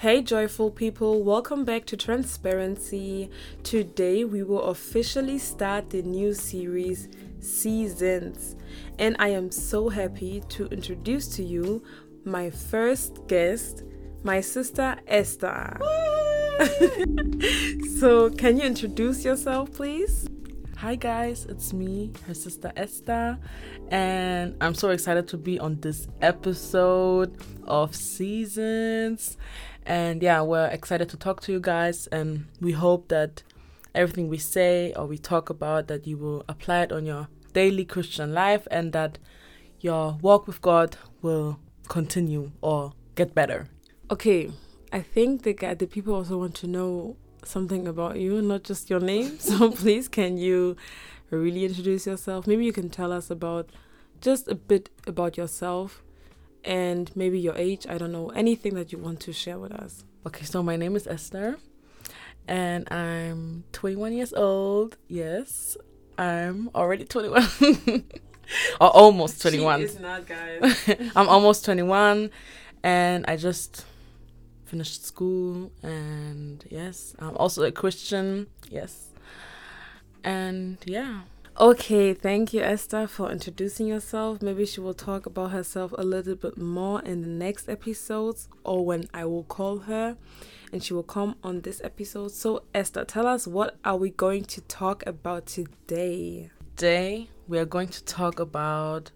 Hey, 0.00 0.22
joyful 0.22 0.70
people, 0.70 1.24
welcome 1.24 1.64
back 1.64 1.84
to 1.86 1.96
Transparency. 1.96 3.32
Today, 3.64 4.22
we 4.22 4.44
will 4.44 4.62
officially 4.62 5.38
start 5.38 5.90
the 5.90 6.02
new 6.02 6.34
series, 6.34 7.08
Seasons. 7.40 8.54
And 9.00 9.16
I 9.18 9.30
am 9.30 9.50
so 9.50 9.88
happy 9.88 10.40
to 10.50 10.66
introduce 10.66 11.26
to 11.34 11.42
you 11.42 11.82
my 12.24 12.48
first 12.48 13.26
guest, 13.26 13.82
my 14.22 14.40
sister 14.40 14.94
Esther. 15.08 15.76
so, 17.98 18.30
can 18.30 18.56
you 18.56 18.62
introduce 18.62 19.24
yourself, 19.24 19.72
please? 19.72 20.28
Hi 20.76 20.94
guys, 20.94 21.44
it's 21.46 21.72
me, 21.72 22.12
her 22.28 22.34
sister 22.34 22.72
Esther, 22.76 23.36
and 23.90 24.54
I'm 24.60 24.74
so 24.74 24.90
excited 24.90 25.26
to 25.26 25.36
be 25.36 25.58
on 25.58 25.80
this 25.80 26.06
episode 26.22 27.36
of 27.64 27.96
Seasons. 27.96 29.36
And 29.88 30.22
yeah, 30.22 30.42
we're 30.42 30.66
excited 30.66 31.08
to 31.08 31.16
talk 31.16 31.40
to 31.42 31.52
you 31.52 31.60
guys, 31.60 32.06
and 32.08 32.44
we 32.60 32.72
hope 32.72 33.08
that 33.08 33.42
everything 33.94 34.28
we 34.28 34.36
say 34.36 34.92
or 34.92 35.06
we 35.06 35.16
talk 35.16 35.48
about 35.48 35.88
that 35.88 36.06
you 36.06 36.18
will 36.18 36.44
apply 36.46 36.82
it 36.82 36.92
on 36.92 37.06
your 37.06 37.28
daily 37.54 37.86
Christian 37.86 38.34
life 38.34 38.68
and 38.70 38.92
that 38.92 39.18
your 39.80 40.18
walk 40.20 40.46
with 40.46 40.60
God 40.60 40.98
will 41.22 41.58
continue 41.88 42.52
or 42.60 42.92
get 43.14 43.34
better. 43.34 43.68
Okay, 44.10 44.52
I 44.92 45.00
think 45.00 45.44
the 45.44 45.54
the 45.54 45.86
people 45.86 46.14
also 46.14 46.36
want 46.36 46.54
to 46.56 46.66
know 46.66 47.16
something 47.42 47.88
about 47.88 48.18
you, 48.18 48.42
not 48.42 48.64
just 48.64 48.90
your 48.90 49.00
name. 49.00 49.38
So 49.40 49.70
please, 49.70 50.06
can 50.06 50.36
you 50.36 50.76
really 51.30 51.64
introduce 51.64 52.06
yourself? 52.06 52.46
Maybe 52.46 52.66
you 52.66 52.74
can 52.74 52.90
tell 52.90 53.10
us 53.10 53.30
about 53.30 53.70
just 54.20 54.48
a 54.48 54.54
bit 54.54 54.90
about 55.06 55.38
yourself 55.38 56.02
and 56.68 57.10
maybe 57.16 57.40
your 57.40 57.56
age. 57.56 57.86
I 57.88 57.98
don't 57.98 58.12
know 58.12 58.28
anything 58.28 58.74
that 58.74 58.92
you 58.92 58.98
want 58.98 59.20
to 59.20 59.32
share 59.32 59.58
with 59.58 59.72
us. 59.72 60.04
Okay, 60.26 60.44
so 60.44 60.62
my 60.62 60.76
name 60.76 60.94
is 60.94 61.06
Esther 61.06 61.58
and 62.46 62.86
I'm 62.92 63.64
21 63.72 64.12
years 64.12 64.32
old. 64.34 64.96
Yes, 65.08 65.76
I'm 66.18 66.70
already 66.74 67.04
21. 67.04 67.42
or 68.80 68.88
almost 68.90 69.40
21. 69.42 69.80
She 69.80 69.84
is 69.86 69.98
not, 69.98 70.26
guys. 70.26 70.78
I'm 71.16 71.28
almost 71.28 71.64
21 71.64 72.30
and 72.82 73.24
I 73.26 73.36
just 73.36 73.86
finished 74.68 75.06
school 75.06 75.72
and 75.82 76.62
yes 76.68 77.14
i'm 77.20 77.34
also 77.38 77.62
a 77.62 77.72
christian 77.72 78.46
yes 78.70 79.06
and 80.22 80.76
yeah 80.84 81.20
okay 81.60 82.14
thank 82.14 82.54
you 82.54 82.60
esther 82.60 83.08
for 83.08 83.32
introducing 83.32 83.88
yourself. 83.88 84.40
Maybe 84.40 84.64
she 84.64 84.80
will 84.80 84.94
talk 84.94 85.26
about 85.26 85.50
herself 85.50 85.92
a 85.98 86.04
little 86.04 86.36
bit 86.36 86.56
more 86.56 87.02
in 87.02 87.22
the 87.22 87.28
next 87.28 87.68
episodes 87.68 88.48
or 88.62 88.86
when 88.86 89.08
i 89.12 89.24
will 89.24 89.42
call 89.42 89.78
her 89.80 90.16
and 90.72 90.84
she 90.84 90.94
will 90.94 91.02
come 91.02 91.34
on 91.42 91.62
this 91.62 91.80
episode. 91.82 92.30
So 92.30 92.62
esther 92.72 93.04
tell 93.04 93.26
us 93.26 93.48
what 93.48 93.76
are 93.84 93.96
we 93.96 94.10
going 94.10 94.44
to 94.44 94.60
talk 94.62 95.04
about 95.04 95.46
today? 95.46 96.50
Today 96.76 97.28
we 97.48 97.58
are 97.58 97.64
going 97.64 97.88
to 97.88 98.04
talk 98.04 98.38
about 98.38 99.10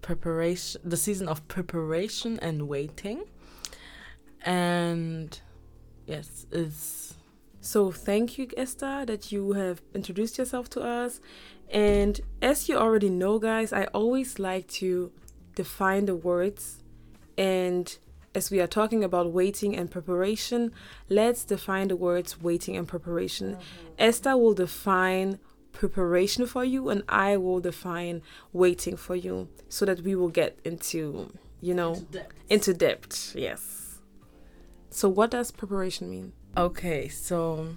preparation 0.00 0.80
the 0.84 0.96
season 0.96 1.26
of 1.26 1.48
preparation 1.48 2.38
and 2.38 2.68
waiting. 2.68 3.24
And 4.44 5.40
yes 6.06 6.46
it's 6.52 7.17
so 7.68 7.92
thank 7.92 8.38
you 8.38 8.48
esther 8.56 9.04
that 9.04 9.30
you 9.30 9.52
have 9.52 9.82
introduced 9.94 10.38
yourself 10.38 10.70
to 10.70 10.80
us. 10.80 11.20
And 11.70 12.18
as 12.40 12.66
you 12.66 12.78
already 12.78 13.10
know 13.10 13.38
guys 13.38 13.74
i 13.74 13.84
always 14.00 14.38
like 14.38 14.66
to 14.80 15.12
define 15.54 16.06
the 16.06 16.16
words. 16.16 16.82
And 17.36 17.86
as 18.34 18.50
we 18.50 18.58
are 18.60 18.66
talking 18.66 19.04
about 19.04 19.32
waiting 19.32 19.76
and 19.76 19.90
preparation 19.90 20.72
let's 21.10 21.44
define 21.44 21.88
the 21.88 21.96
words 21.96 22.40
waiting 22.40 22.74
and 22.74 22.88
preparation. 22.88 23.56
Mm-hmm. 23.56 24.08
esther 24.08 24.34
will 24.38 24.54
define 24.54 25.38
preparation 25.72 26.46
for 26.46 26.64
you 26.64 26.88
and 26.88 27.02
i 27.06 27.36
will 27.36 27.60
define 27.60 28.22
waiting 28.54 28.96
for 28.96 29.14
you 29.14 29.48
so 29.68 29.84
that 29.84 30.00
we 30.00 30.14
will 30.14 30.30
get 30.30 30.58
into 30.64 31.30
you 31.60 31.74
know 31.74 31.92
into 31.92 32.12
depth, 32.18 32.34
into 32.48 32.72
depth 32.74 33.36
yes. 33.36 33.84
So, 34.90 35.06
what 35.08 35.30
does 35.30 35.50
preparation 35.50 36.08
mean? 36.10 36.32
Okay, 36.56 37.08
so 37.08 37.76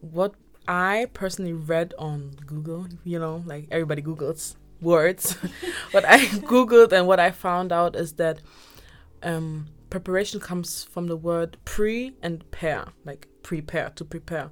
what 0.00 0.34
I 0.66 1.06
personally 1.12 1.52
read 1.52 1.94
on 1.98 2.30
Google, 2.46 2.86
you 3.04 3.18
know, 3.18 3.42
like 3.46 3.68
everybody 3.70 4.02
Googles 4.02 4.56
words. 4.80 5.32
what 5.90 6.04
I 6.04 6.18
Googled 6.50 6.92
and 6.92 7.06
what 7.06 7.20
I 7.20 7.30
found 7.30 7.72
out 7.72 7.96
is 7.96 8.14
that 8.14 8.40
um, 9.22 9.66
preparation 9.90 10.40
comes 10.40 10.84
from 10.84 11.06
the 11.06 11.16
word 11.16 11.56
pre 11.64 12.12
and 12.22 12.48
pair, 12.50 12.86
like 13.04 13.28
prepare, 13.42 13.90
to 13.96 14.04
prepare. 14.04 14.50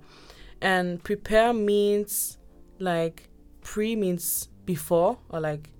And 0.60 1.02
prepare 1.02 1.52
means 1.52 2.38
like 2.78 3.28
pre 3.60 3.96
means 3.96 4.48
before, 4.64 5.18
or 5.28 5.40
like, 5.40 5.70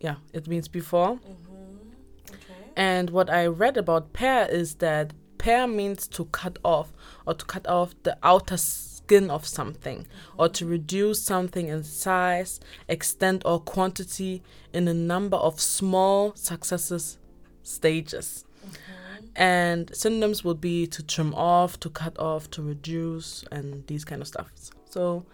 yeah, 0.00 0.16
it 0.32 0.46
means 0.46 0.68
before. 0.68 1.14
Mm-hmm. 1.14 2.30
Okay. 2.30 2.70
And 2.76 3.10
what 3.10 3.30
I 3.30 3.46
read 3.46 3.76
about 3.76 4.12
pair 4.12 4.46
is 4.48 4.76
that 4.76 5.12
Pair 5.46 5.68
means 5.68 6.08
to 6.08 6.24
cut 6.24 6.58
off 6.64 6.92
or 7.24 7.32
to 7.32 7.44
cut 7.44 7.68
off 7.68 7.94
the 8.02 8.18
outer 8.20 8.56
skin 8.56 9.30
of 9.30 9.46
something 9.46 10.04
or 10.36 10.48
to 10.48 10.66
reduce 10.66 11.22
something 11.22 11.68
in 11.68 11.84
size, 11.84 12.58
extent, 12.88 13.42
or 13.44 13.60
quantity 13.60 14.42
in 14.72 14.88
a 14.88 14.92
number 14.92 15.36
of 15.36 15.60
small 15.60 16.34
successive 16.34 17.16
stages. 17.62 18.44
Mm-hmm. 18.58 19.26
And 19.36 19.94
synonyms 19.94 20.42
would 20.42 20.60
be 20.60 20.88
to 20.88 21.00
trim 21.04 21.32
off, 21.32 21.78
to 21.78 21.90
cut 21.90 22.18
off, 22.18 22.50
to 22.50 22.62
reduce, 22.62 23.44
and 23.52 23.86
these 23.86 24.04
kind 24.04 24.22
of 24.22 24.26
stuff. 24.26 24.50
So, 24.90 25.24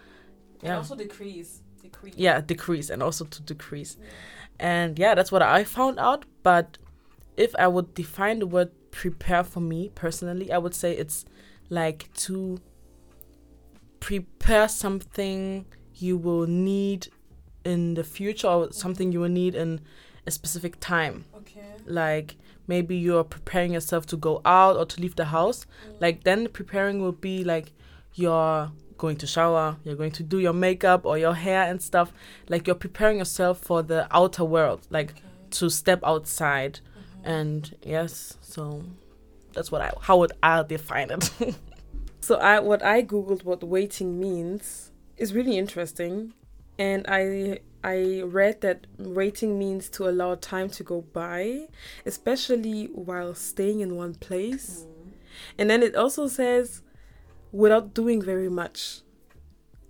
yeah. 0.61 0.69
And 0.69 0.77
also 0.77 0.95
decrease. 0.95 1.63
Decrease. 1.81 2.13
Yeah, 2.15 2.39
decrease, 2.39 2.91
and 2.91 3.01
also 3.01 3.25
to 3.25 3.41
decrease. 3.41 3.97
Yeah. 3.99 4.09
And 4.59 4.99
yeah, 4.99 5.15
that's 5.15 5.31
what 5.31 5.41
I 5.41 5.63
found 5.63 5.97
out. 5.97 6.25
But 6.43 6.77
if 7.35 7.55
I 7.57 7.67
would 7.67 7.95
define 7.95 8.37
the 8.37 8.45
word 8.45 8.69
prepare 8.93 9.43
for 9.43 9.59
me 9.59 9.89
personally, 9.95 10.51
I 10.51 10.57
would 10.57 10.75
say 10.75 10.95
it's 10.95 11.25
like 11.69 12.13
to 12.13 12.59
prepare 13.99 14.69
something 14.69 15.65
you 15.95 16.15
will 16.15 16.45
need 16.47 17.07
in 17.65 17.95
the 17.95 18.03
future 18.03 18.47
or 18.47 18.71
something 18.71 19.11
you 19.11 19.19
will 19.19 19.29
need 19.29 19.55
in 19.55 19.81
a 20.27 20.31
specific 20.31 20.79
time. 20.79 21.25
Okay. 21.35 21.61
Like 21.85 22.37
maybe 22.67 22.95
you're 22.95 23.23
preparing 23.23 23.73
yourself 23.73 24.05
to 24.07 24.17
go 24.17 24.41
out 24.45 24.77
or 24.77 24.85
to 24.85 25.01
leave 25.01 25.15
the 25.15 25.25
house. 25.25 25.65
Mm. 25.65 26.01
Like 26.01 26.23
then 26.23 26.47
preparing 26.49 27.01
will 27.01 27.13
be 27.13 27.43
like 27.43 27.73
you're 28.13 28.71
going 28.97 29.17
to 29.17 29.27
shower, 29.27 29.77
you're 29.83 29.95
going 29.95 30.11
to 30.11 30.23
do 30.23 30.39
your 30.39 30.53
makeup 30.53 31.05
or 31.05 31.17
your 31.17 31.33
hair 31.33 31.63
and 31.63 31.81
stuff. 31.81 32.13
Like 32.47 32.67
you're 32.67 32.75
preparing 32.75 33.17
yourself 33.17 33.59
for 33.59 33.81
the 33.81 34.07
outer 34.11 34.45
world, 34.45 34.85
like 34.91 35.11
okay. 35.11 35.21
to 35.51 35.69
step 35.69 35.99
outside 36.03 36.79
and 37.23 37.75
yes 37.83 38.37
so 38.41 38.83
that's 39.53 39.71
what 39.71 39.81
i 39.81 39.91
how 40.01 40.17
would 40.17 40.31
i 40.41 40.61
define 40.63 41.09
it? 41.11 41.29
So 42.21 42.35
i 42.35 42.57
what 42.61 42.81
i 42.81 43.03
googled 43.03 43.43
what 43.43 43.61
waiting 43.65 44.17
means 44.17 44.91
is 45.17 45.33
really 45.33 45.57
interesting. 45.57 46.33
And 46.79 47.05
i 47.09 47.59
i 47.83 48.21
read 48.21 48.61
that 48.61 48.87
waiting 48.97 49.59
means 49.59 49.89
to 49.89 50.07
allow 50.07 50.35
time 50.35 50.69
to 50.69 50.83
go 50.83 51.01
by 51.01 51.67
especially 52.05 52.85
while 52.93 53.35
staying 53.35 53.81
in 53.81 53.97
one 53.97 54.15
place. 54.15 54.85
Mm. 54.87 55.11
and 55.57 55.69
then 55.69 55.83
it 55.83 55.95
also 55.97 56.27
says 56.27 56.81
without 57.51 57.93
doing 57.93 58.21
very 58.21 58.49
much. 58.49 59.01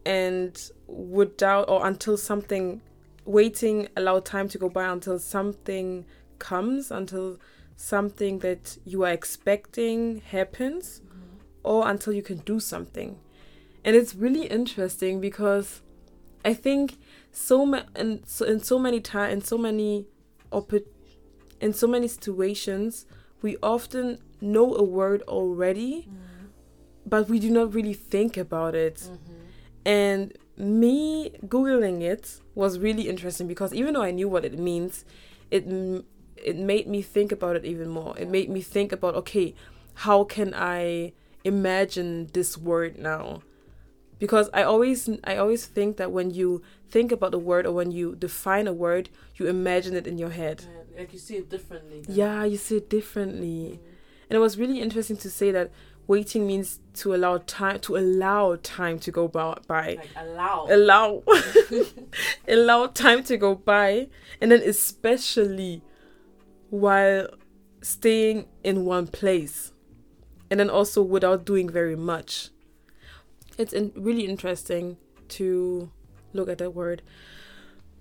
And 0.04 0.60
without 0.88 1.70
or 1.70 1.86
until 1.86 2.18
something 2.18 2.82
waiting 3.26 3.88
allow 3.96 4.20
time 4.20 4.50
to 4.50 4.58
go 4.58 4.70
by 4.70 4.86
until 4.86 5.20
something 5.20 6.06
comes 6.44 6.92
until 6.92 7.40
something 7.76 8.40
that 8.40 8.78
you 8.86 9.04
are 9.04 9.12
expecting 9.12 10.22
happens 10.22 11.02
mm-hmm. 11.06 11.38
or 11.64 11.88
until 11.88 12.14
you 12.14 12.22
can 12.22 12.38
do 12.40 12.60
something. 12.60 13.18
And 13.86 13.96
it's 13.96 14.14
really 14.14 14.46
interesting 14.48 15.22
because 15.22 15.82
I 16.46 16.54
think 16.54 16.98
so 17.32 17.66
ma- 17.66 17.90
in 17.96 18.22
so, 18.26 18.46
in 18.46 18.60
so 18.62 18.78
many 18.78 19.00
times 19.00 19.34
in 19.34 19.42
so 19.42 19.58
many 19.58 20.06
op- 20.52 20.88
in 21.60 21.74
so 21.74 21.88
many 21.88 22.08
situations 22.08 23.06
we 23.42 23.58
often 23.64 24.20
know 24.40 24.76
a 24.76 24.84
word 24.84 25.22
already 25.24 25.94
mm-hmm. 26.02 26.48
but 27.06 27.30
we 27.30 27.40
do 27.40 27.50
not 27.50 27.74
really 27.74 27.94
think 27.94 28.38
about 28.38 28.76
it. 28.76 28.98
Mm-hmm. 28.98 29.34
And 29.86 30.38
me 30.58 31.32
googling 31.48 32.02
it 32.02 32.40
was 32.56 32.80
really 32.80 33.10
interesting 33.10 33.48
because 33.48 33.74
even 33.74 33.94
though 33.96 34.04
I 34.04 34.12
knew 34.12 34.30
what 34.30 34.46
it 34.46 34.58
means, 34.58 35.04
it 35.50 35.66
it 36.46 36.58
made 36.58 36.88
me 36.88 37.02
think 37.02 37.32
about 37.32 37.56
it 37.56 37.66
even 37.66 37.90
more. 37.90 38.18
It 38.18 38.30
made 38.30 38.50
me 38.50 38.62
think 38.62 38.92
about 38.92 39.16
okay, 39.16 39.54
how 39.96 40.24
can 40.24 40.54
I 40.54 41.14
imagine 41.44 42.30
this 42.34 42.58
word 42.58 42.98
now? 42.98 43.42
Because 44.20 44.50
I 44.54 44.64
always 44.64 45.10
I 45.24 45.38
always 45.38 45.66
think 45.66 45.98
that 45.98 46.12
when 46.12 46.32
you 46.32 46.62
think 46.90 47.12
about 47.12 47.34
a 47.34 47.40
word 47.40 47.66
or 47.66 47.74
when 47.74 47.92
you 47.92 48.16
define 48.16 48.68
a 48.68 48.74
word, 48.74 49.10
you 49.36 49.48
imagine 49.48 49.96
it 49.96 50.08
in 50.08 50.18
your 50.18 50.30
head. 50.30 50.64
Yeah, 50.64 51.00
like 51.00 51.14
you 51.14 51.20
see 51.20 51.36
it 51.36 51.50
differently. 51.50 52.02
Then. 52.02 52.16
Yeah, 52.16 52.44
you 52.44 52.58
see 52.58 52.78
it 52.78 52.90
differently. 52.90 53.80
Mm. 53.82 53.94
And 54.30 54.38
it 54.38 54.40
was 54.40 54.58
really 54.58 54.80
interesting 54.80 55.18
to 55.18 55.30
say 55.30 55.52
that 55.52 55.72
waiting 56.08 56.48
means 56.48 56.80
to 56.94 57.14
allow 57.14 57.40
time 57.46 57.80
to 57.80 57.98
allow 57.98 58.58
time 58.62 59.00
to 59.00 59.12
go 59.12 59.28
by. 59.28 59.58
Like 59.68 60.10
allow. 60.16 60.68
Allow 60.70 61.24
allow 62.48 62.88
time 62.88 63.24
to 63.26 63.38
go 63.38 63.56
by 63.56 64.08
and 64.42 64.52
then 64.52 64.62
especially 64.62 65.82
while 66.74 67.28
staying 67.84 68.48
in 68.64 68.84
one 68.84 69.06
place 69.06 69.72
and 70.50 70.60
then 70.60 70.72
also 70.72 71.04
without 71.04 71.46
doing 71.46 71.70
very 71.70 71.96
much. 71.96 72.50
It's 73.60 73.74
in, 73.74 73.92
really 73.96 74.26
interesting 74.26 74.98
to 75.30 75.92
look 76.34 76.50
at 76.50 76.58
that 76.58 76.74
word. 76.74 77.04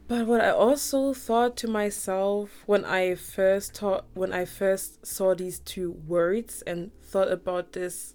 But 0.09 0.27
what 0.27 0.41
I 0.41 0.49
also 0.49 1.13
thought 1.13 1.55
to 1.59 1.69
myself 1.69 2.63
when 2.65 2.87
I 2.87 3.15
first 3.15 3.75
taught 3.75 4.07
when 4.15 4.33
I 4.33 4.47
first 4.47 5.05
saw 5.05 5.35
these 5.35 5.59
two 5.59 5.91
words 6.09 6.63
and 6.67 6.93
thought 7.03 7.31
about 7.31 7.73
this 7.73 8.15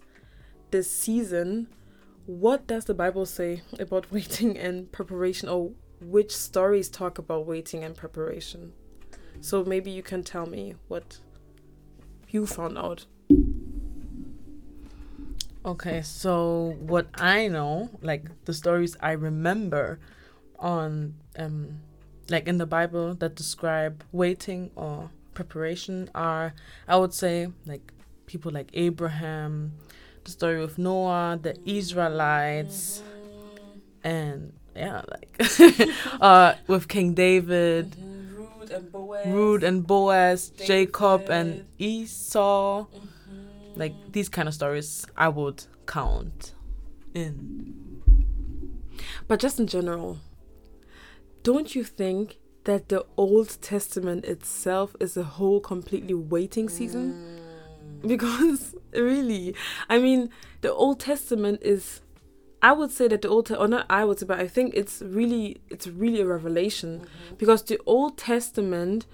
this 0.72 0.90
season, 0.90 1.68
what 2.26 2.66
does 2.66 2.86
the 2.86 2.94
Bible 2.94 3.26
say 3.26 3.62
about 3.78 4.10
waiting 4.16 4.58
and 4.58 4.90
preparation 4.90 5.48
or 5.48 5.70
which 6.00 6.36
stories 6.36 6.88
talk 6.88 7.16
about 7.16 7.46
waiting 7.46 7.84
and 7.84 7.96
preparation? 7.96 8.72
So 9.40 9.64
maybe 9.64 9.90
you 9.90 10.02
can 10.02 10.22
tell 10.22 10.46
me 10.46 10.74
what 10.88 11.18
you 12.28 12.46
found 12.46 12.76
out. 12.78 13.06
Okay, 15.64 16.02
so 16.02 16.76
what 16.80 17.08
I 17.14 17.48
know, 17.48 17.90
like 18.00 18.24
the 18.44 18.54
stories 18.54 18.96
I 19.00 19.12
remember 19.12 19.98
on 20.58 21.14
um 21.38 21.80
like 22.30 22.48
in 22.48 22.58
the 22.58 22.66
Bible 22.66 23.14
that 23.14 23.34
describe 23.34 24.04
waiting 24.12 24.70
or 24.76 25.10
preparation 25.34 26.10
are 26.14 26.54
I 26.86 26.96
would 26.96 27.14
say 27.14 27.48
like 27.66 27.92
people 28.26 28.52
like 28.52 28.70
Abraham, 28.74 29.72
the 30.24 30.30
story 30.30 30.62
of 30.62 30.78
Noah, 30.78 31.38
the 31.40 31.56
Israelites 31.64 33.02
and 34.04 34.52
yeah, 34.76 35.02
like 35.10 35.40
uh 36.20 36.54
with 36.66 36.88
King 36.88 37.14
David, 37.14 37.96
Rude 38.70 38.76
and 38.76 38.92
Boaz. 38.92 39.26
Ruth 39.26 39.62
and 39.62 39.86
Boaz, 39.86 40.50
Jacob 40.50 41.28
and 41.30 41.52
David. 41.52 41.66
Esau. 41.78 42.84
Mm-hmm. 42.84 43.80
Like 43.80 43.94
these 44.12 44.28
kind 44.28 44.48
of 44.48 44.54
stories 44.54 45.06
I 45.16 45.28
would 45.28 45.64
count 45.86 46.54
in. 47.14 48.02
But 49.26 49.40
just 49.40 49.60
in 49.60 49.66
general, 49.66 50.18
don't 51.42 51.74
you 51.74 51.84
think 51.84 52.38
that 52.64 52.88
the 52.88 53.04
Old 53.16 53.60
Testament 53.62 54.24
itself 54.24 54.94
is 55.00 55.16
a 55.16 55.22
whole 55.22 55.60
completely 55.60 56.14
waiting 56.14 56.68
season? 56.68 57.12
Mm. 57.12 57.38
Because 58.06 58.76
really, 58.92 59.56
I 59.88 59.98
mean, 59.98 60.30
the 60.60 60.72
Old 60.72 61.00
Testament 61.00 61.60
is. 61.62 62.00
I 62.60 62.72
would 62.72 62.90
say 62.90 63.08
that 63.08 63.22
the 63.22 63.28
Old, 63.28 63.46
Te- 63.46 63.54
or 63.54 63.68
not 63.68 63.86
I 63.88 64.04
would 64.04 64.18
say, 64.18 64.26
but 64.26 64.40
I 64.40 64.48
think 64.48 64.74
it's 64.74 65.00
really, 65.02 65.60
it's 65.68 65.86
really 65.86 66.20
a 66.20 66.26
revelation, 66.26 67.00
mm-hmm. 67.00 67.34
because 67.36 67.62
the 67.62 67.80
Old 67.86 68.18
Testament 68.18 69.06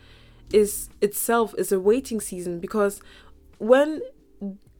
is 0.52 0.88
itself 1.00 1.54
is 1.58 1.72
a 1.72 1.80
waiting 1.80 2.20
season. 2.20 2.60
Because 2.60 3.00
when 3.58 4.02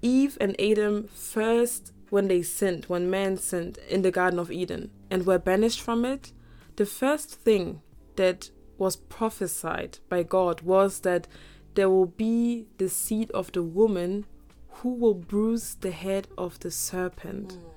Eve 0.02 0.38
and 0.40 0.58
Adam 0.60 1.08
first, 1.14 1.92
when 2.10 2.28
they 2.28 2.42
sinned, 2.42 2.84
when 2.86 3.10
man 3.10 3.36
sinned 3.36 3.78
in 3.88 4.02
the 4.02 4.10
Garden 4.10 4.38
of 4.38 4.50
Eden 4.50 4.90
and 5.10 5.26
were 5.26 5.38
banished 5.38 5.80
from 5.80 6.04
it, 6.04 6.32
the 6.76 6.86
first 6.86 7.30
thing 7.30 7.80
that 8.16 8.50
was 8.78 8.96
prophesied 8.96 9.98
by 10.08 10.22
God 10.22 10.62
was 10.62 11.00
that 11.00 11.26
there 11.74 11.90
will 11.90 12.06
be 12.06 12.66
the 12.78 12.88
seed 12.88 13.30
of 13.32 13.52
the 13.52 13.62
woman 13.62 14.26
who 14.68 14.94
will 14.94 15.14
bruise 15.14 15.76
the 15.80 15.90
head 15.90 16.28
of 16.36 16.58
the 16.60 16.70
serpent. 16.70 17.54
Mm. 17.54 17.73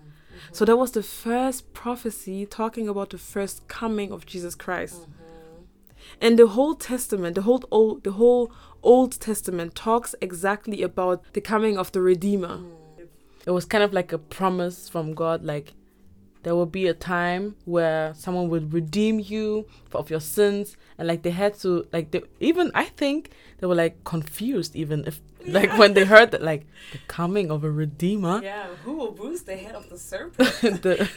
So 0.52 0.66
that 0.66 0.78
was 0.78 0.92
the 0.92 1.04
first 1.04 1.74
prophecy 1.74 2.46
talking 2.46 2.88
about 2.88 3.12
the 3.12 3.18
first 3.18 3.68
coming 3.68 4.12
of 4.12 4.26
Jesus 4.26 4.56
Christ. 4.56 5.02
Mm-hmm. 5.02 5.12
And 6.22 6.40
the 6.40 6.48
whole 6.48 6.74
testament, 6.74 7.36
the 7.36 7.42
whole 7.42 7.64
old 7.70 8.04
the 8.04 8.14
whole 8.14 8.52
Old 8.84 9.20
Testament 9.20 9.76
talks 9.76 10.16
exactly 10.22 10.82
about 10.82 11.24
the 11.34 11.42
coming 11.42 11.78
of 11.78 11.92
the 11.92 12.02
Redeemer. 12.02 12.60
Mm. 12.60 13.08
It 13.46 13.52
was 13.52 13.66
kind 13.66 13.84
of 13.84 13.94
like 13.94 14.12
a 14.12 14.18
promise 14.18 14.90
from 14.90 15.14
God, 15.14 15.44
like 15.44 15.74
there 16.44 16.56
will 16.56 16.66
be 16.66 16.88
a 16.88 16.94
time 16.94 17.56
where 17.66 18.14
someone 18.16 18.50
would 18.50 18.74
redeem 18.74 19.20
you 19.20 19.66
for, 19.90 19.98
of 19.98 20.10
your 20.10 20.20
sins, 20.20 20.78
and 20.98 21.08
like 21.08 21.24
they 21.24 21.32
had 21.32 21.56
to, 21.60 21.88
like 21.92 22.12
they 22.12 22.22
even 22.40 22.72
I 22.74 22.86
think 22.86 23.32
they 23.60 23.68
were 23.68 23.76
like 23.76 24.04
confused, 24.04 24.76
even 24.76 25.06
if 25.06 25.22
like 25.46 25.78
when 25.78 25.94
they 25.94 26.06
heard 26.06 26.32
that 26.32 26.42
like 26.42 26.66
the 26.92 27.00
coming 27.08 27.52
of 27.52 27.64
a 27.64 27.72
redeemer. 27.72 28.42
Yeah, 28.44 28.68
who 28.84 28.94
will 28.94 29.12
bruise 29.12 29.44
the 29.44 29.56
head 29.56 29.76
of 29.76 29.90
the 29.90 29.98
serpent? 29.98 30.38
the, 30.82 31.10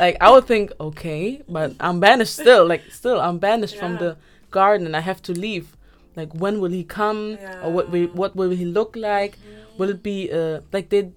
like 0.00 0.16
I 0.20 0.30
would 0.30 0.46
think, 0.46 0.72
okay, 0.80 1.42
but 1.48 1.74
I'm 1.80 2.00
banished 2.00 2.34
still. 2.34 2.66
Like 2.66 2.82
still, 2.90 3.20
I'm 3.20 3.38
banished 3.38 3.76
from 3.76 3.98
the 3.98 4.16
garden, 4.50 4.86
and 4.86 4.96
I 4.96 5.00
have 5.00 5.22
to 5.22 5.32
leave. 5.32 5.76
Like 6.16 6.32
when 6.34 6.60
will 6.60 6.70
he 6.70 6.84
come, 6.84 7.38
or 7.62 7.72
what 7.72 7.90
will 7.90 8.06
what 8.08 8.34
will 8.34 8.50
he 8.50 8.64
look 8.64 8.96
like? 8.96 9.38
Will 9.78 9.90
it 9.90 10.02
be 10.02 10.32
uh 10.32 10.60
like 10.72 10.88
they 10.88 11.12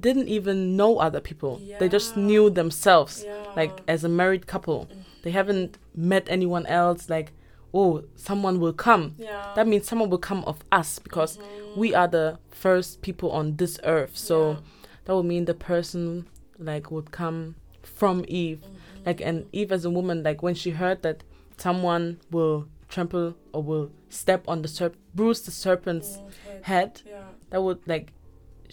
didn't 0.00 0.28
even 0.28 0.76
know 0.76 0.98
other 0.98 1.20
people? 1.20 1.60
They 1.78 1.88
just 1.88 2.16
knew 2.16 2.50
themselves, 2.50 3.24
Yeah. 3.24 3.44
like 3.56 3.80
as 3.88 4.04
a 4.04 4.08
married 4.08 4.46
couple. 4.46 4.86
Mm. 4.86 4.96
They 5.22 5.30
haven't 5.30 5.78
met 5.94 6.26
anyone 6.28 6.66
else. 6.66 7.08
Like, 7.08 7.32
oh, 7.72 8.04
someone 8.16 8.60
will 8.60 8.72
come. 8.72 9.14
yeah. 9.18 9.52
That 9.56 9.66
means 9.66 9.86
someone 9.86 10.10
will 10.10 10.18
come 10.18 10.44
of 10.44 10.62
us 10.70 10.98
because 10.98 11.38
mm-hmm. 11.38 11.80
we 11.80 11.94
are 11.94 12.08
the 12.08 12.38
first 12.50 13.02
people 13.02 13.30
on 13.30 13.56
this 13.56 13.78
earth. 13.84 14.16
So 14.16 14.50
Yeah. 14.50 14.56
that 15.04 15.14
would 15.16 15.26
mean 15.26 15.44
the 15.46 15.54
person 15.54 16.26
like 16.58 16.90
would 16.90 17.10
come 17.10 17.56
from 17.82 18.24
Eve. 18.28 18.60
Mm-hmm. 18.62 19.06
Like 19.06 19.20
and 19.20 19.46
Eve 19.52 19.72
as 19.72 19.84
a 19.84 19.90
woman, 19.90 20.22
like 20.22 20.42
when 20.42 20.54
she 20.54 20.70
heard 20.70 21.02
that 21.02 21.24
someone 21.56 22.18
will 22.30 22.66
trample 22.88 23.34
or 23.52 23.62
will 23.62 23.90
step 24.08 24.44
on 24.48 24.62
the 24.62 24.68
serp 24.68 24.94
bruise 25.14 25.40
the 25.42 25.50
serpent's 25.50 26.18
mm, 26.18 26.62
head, 26.62 27.02
Yeah. 27.06 27.22
that 27.50 27.62
would 27.62 27.80
like 27.86 28.12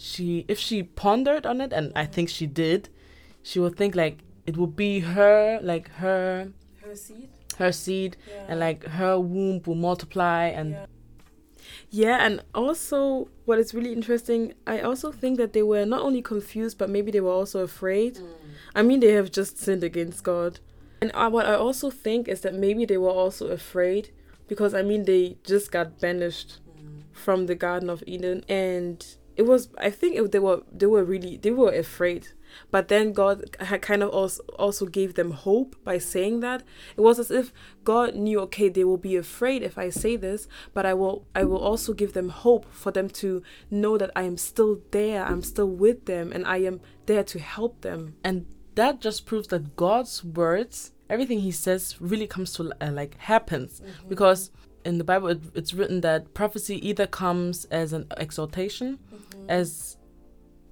she 0.08 0.44
if 0.48 0.58
she 0.58 0.82
pondered 0.82 1.44
on 1.46 1.60
it 1.60 1.72
and 1.72 1.92
I 1.94 2.06
think 2.14 2.28
she 2.28 2.46
did, 2.46 2.88
she 3.42 3.58
would 3.62 3.76
think 3.76 3.94
like 3.94 4.16
it 4.46 4.56
would 4.56 4.74
be 4.76 4.92
her 5.16 5.60
like 5.62 5.86
her 6.02 6.48
Her 6.84 6.94
seed. 6.96 7.28
her 7.58 7.72
seed 7.72 8.16
Yeah. 8.28 8.46
and 8.48 8.56
like 8.66 8.80
her 8.98 9.14
womb 9.32 9.62
will 9.66 9.80
multiply 9.88 10.44
and 10.60 10.70
Yeah. 10.72 10.86
Yeah, 11.90 12.16
and 12.26 12.42
also 12.54 13.28
what 13.44 13.58
is 13.58 13.72
really 13.74 13.92
interesting, 13.92 14.54
I 14.66 14.80
also 14.80 15.12
think 15.12 15.38
that 15.38 15.52
they 15.52 15.62
were 15.62 15.84
not 15.86 16.02
only 16.02 16.20
confused, 16.22 16.76
but 16.78 16.90
maybe 16.90 17.10
they 17.12 17.20
were 17.20 17.30
also 17.40 17.60
afraid. 17.60 18.18
I 18.74 18.82
mean, 18.82 19.00
they 19.00 19.12
have 19.12 19.30
just 19.30 19.58
sinned 19.58 19.84
against 19.84 20.24
God. 20.24 20.58
And 21.00 21.10
uh, 21.14 21.30
what 21.30 21.46
I 21.46 21.54
also 21.54 21.90
think 21.90 22.28
is 22.28 22.40
that 22.40 22.54
maybe 22.54 22.84
they 22.84 22.98
were 22.98 23.10
also 23.22 23.48
afraid 23.48 24.10
because 24.48 24.74
I 24.74 24.82
mean, 24.82 25.04
they 25.04 25.36
just 25.44 25.70
got 25.70 26.00
banished 26.00 26.58
from 27.12 27.46
the 27.46 27.54
Garden 27.54 27.88
of 27.90 28.02
Eden, 28.06 28.44
and 28.48 28.98
it 29.36 29.42
was 29.42 29.68
I 29.78 29.90
think 29.90 30.16
it, 30.16 30.32
they 30.32 30.38
were 30.38 30.62
they 30.72 30.86
were 30.86 31.04
really 31.04 31.36
they 31.36 31.50
were 31.50 31.72
afraid. 31.72 32.28
But 32.70 32.88
then 32.88 33.14
God 33.14 33.56
had 33.60 33.80
kind 33.80 34.02
of 34.02 34.10
also 34.10 34.42
also 34.58 34.84
gave 34.86 35.14
them 35.14 35.30
hope 35.30 35.74
by 35.84 35.96
saying 35.98 36.40
that 36.40 36.62
it 36.96 37.00
was 37.00 37.18
as 37.18 37.30
if 37.30 37.52
God 37.82 38.14
knew 38.14 38.40
okay 38.40 38.68
they 38.68 38.84
will 38.84 38.98
be 38.98 39.16
afraid 39.16 39.62
if 39.62 39.78
I 39.78 39.88
say 39.88 40.16
this, 40.16 40.48
but 40.74 40.84
I 40.84 40.92
will 40.92 41.26
I 41.34 41.44
will 41.44 41.58
also 41.58 41.94
give 41.94 42.12
them 42.12 42.28
hope 42.28 42.66
for 42.70 42.92
them 42.92 43.08
to 43.20 43.42
know 43.70 43.96
that 43.96 44.10
I 44.14 44.22
am 44.22 44.36
still 44.36 44.80
there, 44.90 45.24
I'm 45.24 45.42
still 45.42 45.68
with 45.68 46.04
them, 46.04 46.30
and 46.32 46.46
I 46.46 46.58
am 46.58 46.80
there 47.06 47.24
to 47.24 47.38
help 47.38 47.80
them. 47.80 48.16
and 48.22 48.46
that 48.74 49.00
just 49.00 49.26
proves 49.26 49.48
that 49.48 49.76
God's 49.76 50.24
words, 50.24 50.92
everything 51.10 51.40
He 51.40 51.50
says, 51.50 52.00
really 52.00 52.26
comes 52.26 52.54
to 52.54 52.72
uh, 52.80 52.90
like 52.90 53.16
happens 53.18 53.82
because 54.08 54.50
in 54.84 54.98
the 54.98 55.04
Bible 55.04 55.28
it, 55.28 55.40
it's 55.54 55.74
written 55.74 56.00
that 56.02 56.34
prophecy 56.34 56.86
either 56.86 57.06
comes 57.06 57.64
as 57.66 57.92
an 57.92 58.06
exhortation, 58.16 58.98
mm-hmm. 59.12 59.50
as 59.50 59.96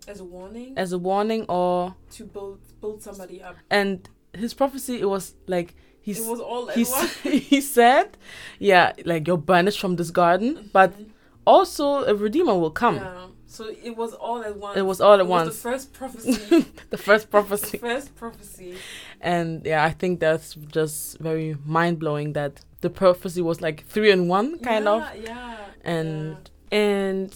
As 0.07 0.21
a 0.21 0.25
warning 0.25 0.73
as 0.76 0.93
a 0.93 0.99
warning, 0.99 1.45
or 1.49 1.95
to 2.12 2.25
build 2.25 2.61
build 2.81 3.02
somebody 3.02 3.43
up. 3.43 3.57
and 3.71 4.09
His 4.33 4.55
prophecy 4.55 5.00
it 5.00 5.09
was 5.09 5.35
like 5.47 5.75
he's 6.00 6.19
It 6.21 6.31
was 6.31 6.40
all 6.40 6.67
he, 6.69 6.85
he 7.52 7.61
said, 7.61 8.17
yeah, 8.59 8.93
like 9.05 9.26
you're 9.26 9.38
banished 9.38 9.81
from 9.81 9.97
this 9.97 10.11
garden, 10.11 10.71
but 10.73 10.93
mm-hmm. 10.93 11.11
also 11.47 12.05
a 12.05 12.14
redeemer 12.14 12.57
will 12.59 12.71
come. 12.71 12.97
Yeah. 12.97 13.26
So 13.50 13.69
it 13.83 13.97
was 13.97 14.14
all 14.14 14.42
at 14.42 14.57
once. 14.57 14.76
It 14.78 14.83
was 14.83 15.00
all 15.00 15.14
at 15.14 15.21
It 15.21 15.26
was 15.26 15.47
once. 15.47 15.57
the 15.62 15.69
first 15.69 15.92
prophecy. 16.00 16.66
The 16.90 16.97
first 16.97 17.30
prophecy. 17.30 17.78
the 17.78 17.87
first 17.87 18.14
prophecy. 18.14 18.76
And 19.21 19.66
yeah, 19.66 19.85
I 19.85 19.90
think 19.90 20.21
that's 20.21 20.54
just 20.54 21.19
very 21.19 21.57
mind 21.64 21.99
blowing 21.99 22.33
that 22.35 22.61
the 22.80 22.90
prophecy 22.90 23.42
was 23.42 23.61
like 23.61 23.85
three 23.87 24.12
in 24.12 24.28
one, 24.28 24.61
kind 24.61 24.87
of. 24.87 25.00
Yeah, 25.00 25.23
Yeah. 25.25 25.57
And 25.83 26.37
And 26.71 27.35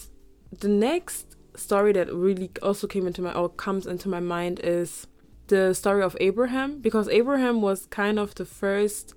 the 0.57 0.69
next 0.69 1.35
story 1.55 1.91
that 1.91 2.11
really 2.13 2.49
also 2.61 2.87
came 2.87 3.07
into 3.07 3.21
my 3.21 3.33
or 3.33 3.49
comes 3.49 3.85
into 3.85 4.07
my 4.07 4.21
mind 4.21 4.61
is 4.63 5.07
the 5.47 5.73
story 5.73 6.01
of 6.01 6.15
Abraham 6.21 6.79
because 6.79 7.09
Abraham 7.09 7.61
was 7.61 7.87
kind 7.87 8.19
of 8.19 8.35
the 8.35 8.45
first 8.45 9.13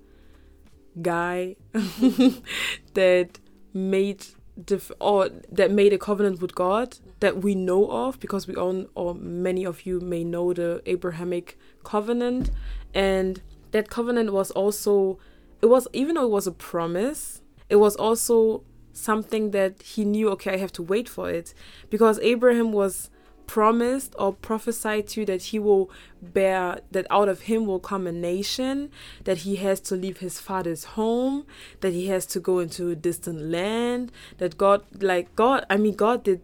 guy 1.01 1.55
that 2.95 3.39
made 3.73 4.27
def- 4.65 4.93
or 5.01 5.31
that 5.51 5.71
made 5.71 5.93
a 5.93 5.99
covenant 5.99 6.41
with 6.41 6.55
God 6.55 6.99
that 7.21 7.39
we 7.43 7.55
know 7.55 7.91
of 7.91 8.21
because 8.21 8.47
we 8.47 8.55
all 8.55 8.87
or 8.95 9.15
many 9.15 9.65
of 9.65 9.87
you 9.87 10.01
may 10.01 10.25
know 10.25 10.53
the 10.53 10.83
Abrahamic 10.87 11.59
covenant. 11.85 12.51
And 12.95 13.41
that 13.73 13.91
covenant 13.91 14.33
was 14.33 14.51
also 14.51 15.19
it 15.61 15.67
was 15.67 15.89
even 15.93 16.15
though 16.15 16.25
it 16.25 16.31
was 16.31 16.47
a 16.47 16.53
promise 16.53 17.43
it 17.69 17.77
was 17.77 17.97
also 17.97 18.65
something 18.93 19.51
that 19.53 19.83
he 19.83 20.05
knew 20.05 20.29
okay 20.31 20.55
I 20.55 20.57
have 20.57 20.73
to 20.73 20.83
wait 20.83 21.09
for 21.09 21.31
it. 21.31 21.55
Because 21.91 22.19
Abraham 22.21 22.73
was 22.73 23.11
promised 23.49 24.15
or 24.19 24.33
prophesied 24.33 25.09
to 25.09 25.25
that 25.25 25.43
he 25.43 25.59
will 25.59 25.91
bear 26.23 26.79
that 26.93 27.07
out 27.11 27.29
of 27.29 27.41
him 27.43 27.67
will 27.67 27.81
come 27.81 28.07
a 28.07 28.13
nation 28.13 28.91
that 29.25 29.39
he 29.39 29.57
has 29.57 29.81
to 29.81 29.97
leave 29.97 30.19
his 30.19 30.39
father's 30.39 30.85
home 30.85 31.45
that 31.81 31.93
he 31.93 32.07
has 32.07 32.27
to 32.27 32.39
go 32.39 32.61
into 32.61 32.91
a 32.91 32.95
distant 32.95 33.41
land 33.41 34.13
that 34.37 34.57
god 34.57 34.85
like 35.03 35.35
god 35.35 35.65
i 35.71 35.77
mean 35.77 35.95
god 35.95 36.23
did 36.23 36.41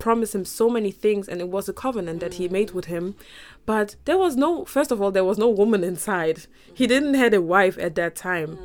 promise 0.00 0.34
him 0.34 0.44
so 0.44 0.68
many 0.68 0.90
things 0.90 1.28
and 1.28 1.40
it 1.40 1.48
was 1.48 1.68
a 1.68 1.72
covenant 1.72 2.18
that 2.18 2.34
he 2.34 2.48
made 2.48 2.72
with 2.72 2.86
him. 2.86 3.14
But 3.66 3.94
there 4.06 4.18
was 4.18 4.34
no 4.34 4.64
first 4.64 4.90
of 4.90 5.00
all 5.00 5.12
there 5.12 5.24
was 5.24 5.38
no 5.38 5.48
woman 5.48 5.84
inside. 5.84 6.46
He 6.74 6.88
didn't 6.88 7.14
had 7.14 7.34
a 7.34 7.40
wife 7.40 7.78
at 7.78 7.94
that 7.94 8.16
time. 8.16 8.58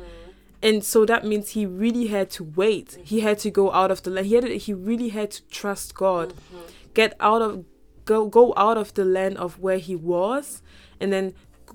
And 0.62 0.82
so 0.82 1.04
that 1.04 1.24
means 1.24 1.50
he 1.50 1.66
really 1.66 2.06
had 2.08 2.30
to 2.30 2.44
wait. 2.44 2.98
He 3.04 3.20
had 3.20 3.38
to 3.40 3.50
go 3.50 3.70
out 3.70 3.90
of 3.90 4.02
the 4.02 4.10
land. 4.10 4.26
He 4.26 4.34
had 4.34 4.44
he 4.44 4.72
really 4.74 5.10
had 5.10 5.30
to 5.32 5.42
trust 5.48 5.94
god 5.94 6.30
mm-hmm. 6.30 6.72
Get 6.96 7.14
out 7.20 7.42
of 7.42 7.64
go 8.06 8.26
go 8.26 8.54
out 8.56 8.78
of 8.78 8.94
the 8.94 9.04
land 9.04 9.36
of 9.36 9.58
where 9.58 9.76
he 9.76 9.94
was 9.94 10.62
and 10.98 11.12
then 11.12 11.34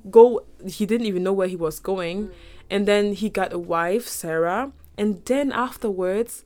go 0.10 0.44
he 0.66 0.86
didn't 0.86 1.06
even 1.06 1.24
know 1.24 1.32
where 1.32 1.48
he 1.48 1.56
was 1.56 1.80
going. 1.80 2.28
Mm. 2.28 2.34
And 2.72 2.88
then 2.88 3.14
he 3.14 3.30
got 3.30 3.54
a 3.54 3.60
wife 3.60 4.08
sarah. 4.08 4.72
And 4.98 5.24
then 5.26 5.52
afterwards 5.52 6.44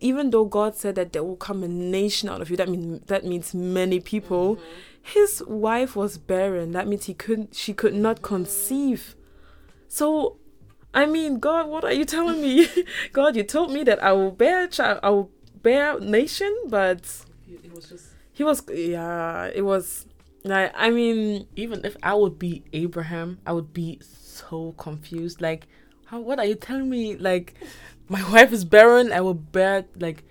even 0.00 0.30
though 0.30 0.44
god 0.44 0.74
said 0.74 0.94
that 0.96 1.12
there 1.12 1.24
will 1.24 1.36
come 1.36 1.62
a 1.62 1.68
nation 1.68 2.28
out 2.28 2.40
of 2.42 2.50
you 2.50 2.56
that 2.56 2.68
mean 2.68 3.00
that 3.06 3.24
means 3.24 3.54
many 3.54 4.00
people 4.00 4.56
mm-hmm. 4.56 4.64
his 5.00 5.42
wife 5.46 5.96
was 5.96 6.18
barren. 6.18 6.72
That 6.72 6.86
means 6.86 7.06
he 7.06 7.14
couldn't 7.14 7.54
she 7.56 7.72
could 7.72 7.94
not 7.94 8.20
conceive. 8.20 9.16
So 9.88 10.36
i 10.92 11.06
mean 11.06 11.38
god 11.38 11.68
what 11.68 11.84
are 11.84 11.92
you 11.92 12.04
telling 12.04 12.42
me? 12.42 12.68
God 13.12 13.36
you 13.36 13.44
told 13.44 13.72
me 13.72 13.82
that 13.84 14.02
i 14.02 14.12
will 14.12 14.32
bear 14.32 14.64
a 14.64 14.68
child 14.68 15.00
i 15.02 15.08
will 15.08 15.30
bear 15.62 15.98
nation 16.00 16.52
but 16.68 17.24
was 17.74 17.88
just 17.88 18.06
he 18.32 18.44
was 18.44 18.62
yeah 18.68 19.50
it 19.54 19.62
was 19.62 20.06
like 20.44 20.72
i 20.74 20.90
mean 20.90 21.46
even 21.56 21.84
if 21.84 21.96
I 22.02 22.14
would 22.14 22.38
be 22.38 22.64
Abraham, 22.72 23.38
I 23.46 23.52
would 23.52 23.72
be 23.72 24.00
so 24.02 24.72
confused. 24.76 25.40
Like, 25.40 25.68
how? 26.06 26.20
What 26.20 26.38
are 26.40 26.44
you 26.44 26.56
telling 26.56 26.90
me? 26.90 27.16
Like, 27.16 27.54
my 28.08 28.28
wife 28.32 28.52
is 28.52 28.64
barren. 28.64 29.12
I 29.12 29.20
will 29.20 29.34
bear 29.34 29.84
like 29.98 30.24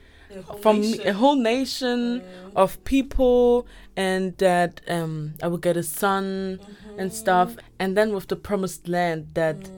from 0.55 0.91
me- 0.91 1.03
a 1.05 1.13
whole 1.13 1.35
nation 1.35 2.23
of 2.55 2.83
people, 2.83 3.67
and 3.95 4.37
that 4.37 4.81
um 4.87 5.35
I 5.41 5.47
will 5.47 5.57
get 5.57 5.77
a 5.77 5.83
son 5.83 6.59
and 6.97 7.13
stuff. 7.13 7.57
And 7.79 7.95
then 7.97 8.13
with 8.13 8.27
the 8.27 8.35
promised 8.35 8.87
land, 8.87 9.29
that 9.33 9.69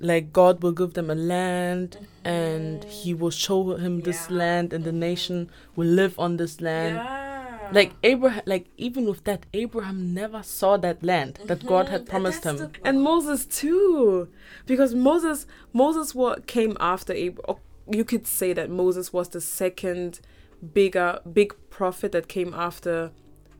like 0.00 0.32
God 0.32 0.62
will 0.62 0.72
give 0.72 0.94
them 0.94 1.10
a 1.10 1.14
land, 1.14 1.98
and 2.24 2.82
He 2.84 3.14
will 3.14 3.30
show 3.30 3.76
him 3.76 4.00
this 4.00 4.28
Yeah. 4.30 4.36
land, 4.36 4.72
and 4.72 4.84
the 4.84 4.92
nation 4.92 5.50
will 5.76 5.86
live 5.88 6.18
on 6.18 6.36
this 6.36 6.60
land. 6.60 6.96
Yeah. 6.96 7.26
like 7.72 7.92
abraham 8.02 8.42
like 8.46 8.66
even 8.76 9.04
with 9.06 9.22
that 9.22 9.46
abraham 9.54 10.12
never 10.12 10.42
saw 10.42 10.76
that 10.76 10.98
land 11.04 11.38
that 11.46 11.64
god 11.66 11.88
had 11.88 12.04
promised 12.04 12.42
him. 12.42 12.72
and 12.84 13.00
moses 13.00 13.46
too. 13.46 14.26
Because 14.66 14.92
moses 14.92 15.46
moses 15.72 16.12
what 16.12 16.48
came 16.48 16.76
after 16.80 17.12
abraham 17.12 17.44
oh, 17.48 17.60
you 17.98 18.04
could 18.04 18.26
say 18.26 18.52
that 18.52 18.68
moses 18.70 19.12
was 19.12 19.28
the 19.28 19.40
second 19.40 20.18
bigger 20.74 21.20
big 21.32 21.54
prophet 21.70 22.10
that 22.10 22.26
came 22.26 22.52
after 22.54 23.12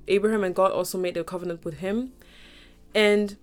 abraham 0.08 0.42
and 0.42 0.56
god 0.56 0.72
also 0.72 0.98
made 0.98 1.16
a 1.16 1.22
covenant 1.22 1.64
with 1.64 1.74
him. 1.78 2.12
And 2.94 3.36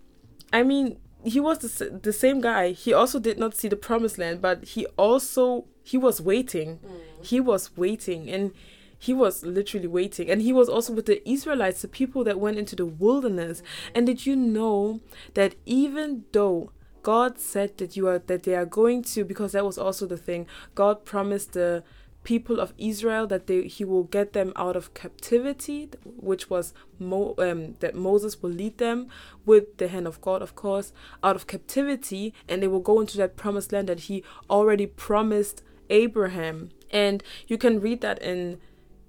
i 0.52 0.64
mean 0.64 0.98
he 1.30 1.40
was 1.40 1.60
the, 1.60 2.00
the 2.02 2.14
same 2.14 2.42
guy. 2.42 2.72
He 2.72 2.94
also 2.94 3.20
did 3.20 3.38
not 3.38 3.56
see 3.56 3.68
the 3.68 3.76
promised 3.76 4.18
land 4.18 4.42
but 4.42 4.64
he 4.64 4.86
also 4.98 5.66
he 5.84 5.98
was 5.98 6.22
waiting. 6.22 6.80
Mm. 6.80 7.26
He 7.26 7.40
was 7.40 7.76
waiting 7.78 8.30
and 8.30 8.52
he 9.00 9.14
was 9.14 9.44
literally 9.44 9.88
waiting. 9.88 10.30
And 10.30 10.42
he 10.42 10.54
was 10.54 10.70
also 10.70 10.94
with 10.94 11.06
the 11.06 11.28
israelites 11.30 11.82
the 11.82 11.88
people 11.88 12.24
that 12.24 12.40
went 12.40 12.58
into 12.58 12.76
the 12.76 12.86
wilderness. 12.86 13.62
And 13.94 14.06
did 14.06 14.26
you 14.26 14.36
know 14.36 15.02
that 15.34 15.56
even 15.66 16.26
though 16.32 16.72
god 17.04 17.40
said 17.40 17.78
that 17.78 17.96
you 17.96 18.06
are 18.06 18.20
that 18.20 18.44
they 18.44 18.54
are 18.54 18.66
going 18.66 19.02
to 19.02 19.24
because 19.24 19.54
that 19.54 19.64
was 19.64 19.78
also 19.78 20.06
the 20.06 20.18
thing 20.18 20.46
god 20.76 21.06
promised 21.06 21.54
the 21.54 21.82
people 22.28 22.60
of 22.60 22.74
israel 22.78 23.26
that 23.26 23.48
they 23.48 23.62
he 23.76 23.86
will 23.86 24.04
get 24.04 24.34
them 24.34 24.52
out 24.56 24.76
of 24.76 24.94
captivity 24.94 25.90
which 26.04 26.50
was 26.50 26.74
Mo, 27.00 27.36
um, 27.38 27.76
that 27.80 27.96
moses 27.96 28.42
will 28.42 28.50
lead 28.50 28.78
them 28.80 29.08
with 29.46 29.78
the 29.78 29.88
hand 29.88 30.06
of 30.06 30.20
god 30.20 30.42
of 30.42 30.54
course 30.54 30.92
out 31.24 31.38
of 31.38 31.48
captivity 31.48 32.34
and 32.50 32.62
they 32.62 32.68
will 32.68 32.82
go 32.92 33.00
into 33.00 33.16
that 33.18 33.38
promised 33.38 33.72
land 33.72 33.88
that 33.88 34.02
he 34.02 34.24
already 34.50 34.86
promised 34.86 35.64
abraham. 35.90 36.70
And 36.92 37.24
you 37.48 37.58
can 37.58 37.80
read 37.80 38.02
that 38.02 38.22
in 38.22 38.60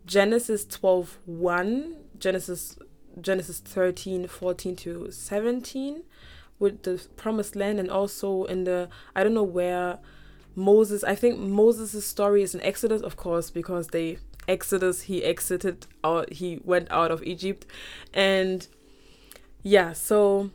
Genesis 0.06 0.64
12 0.64 1.18
1, 1.26 1.96
Genesis 2.18 2.78
Genesis 3.20 3.58
13 3.58 4.28
14 4.28 4.76
to 4.76 5.10
17 5.10 6.02
with 6.60 6.82
the 6.82 7.04
promised 7.16 7.56
land 7.56 7.80
and 7.80 7.90
also 7.90 8.44
in 8.44 8.64
the 8.64 8.88
I 9.14 9.22
don't 9.22 9.34
know 9.34 9.42
where 9.42 9.98
Moses 10.54 11.04
I 11.04 11.14
think 11.14 11.38
Moses' 11.38 12.04
story 12.04 12.42
is 12.42 12.54
in 12.54 12.60
Exodus 12.62 13.02
of 13.02 13.16
course 13.16 13.50
because 13.50 13.88
they 13.88 14.18
Exodus 14.46 15.02
he 15.02 15.22
exited 15.22 15.86
out 16.02 16.32
he 16.32 16.60
went 16.64 16.90
out 16.90 17.10
of 17.10 17.22
Egypt 17.22 17.66
and 18.14 18.66
yeah 19.62 19.92
so 19.92 20.50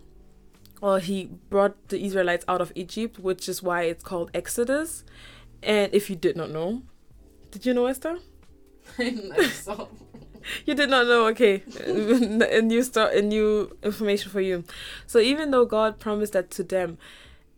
or 0.82 1.00
he 1.00 1.30
brought 1.50 1.90
the 1.90 2.04
Israelites 2.04 2.44
out 2.48 2.62
of 2.62 2.72
Egypt 2.76 3.20
which 3.20 3.48
is 3.48 3.62
why 3.62 3.84
it's 3.84 4.04
called 4.04 4.32
Exodus 4.34 5.04
and 5.62 5.94
if 5.94 6.10
you 6.10 6.16
did 6.16 6.36
not 6.36 6.50
know 6.50 6.82
did 7.52 7.66
you 7.66 7.74
know 7.74 7.86
Esther 7.86 8.20
you 10.66 10.74
did 10.76 10.90
not 10.90 11.08
know, 11.08 11.28
okay. 11.28 11.64
a 11.86 12.62
new 12.62 12.84
start, 12.84 13.14
a 13.14 13.22
new 13.22 13.76
information 13.84 14.32
for 14.32 14.42
you. 14.42 14.64
So 15.08 15.20
even 15.20 15.52
though 15.52 15.66
God 15.66 16.00
promised 16.00 16.34
that 16.34 16.52
to 16.52 16.64
them 16.64 16.98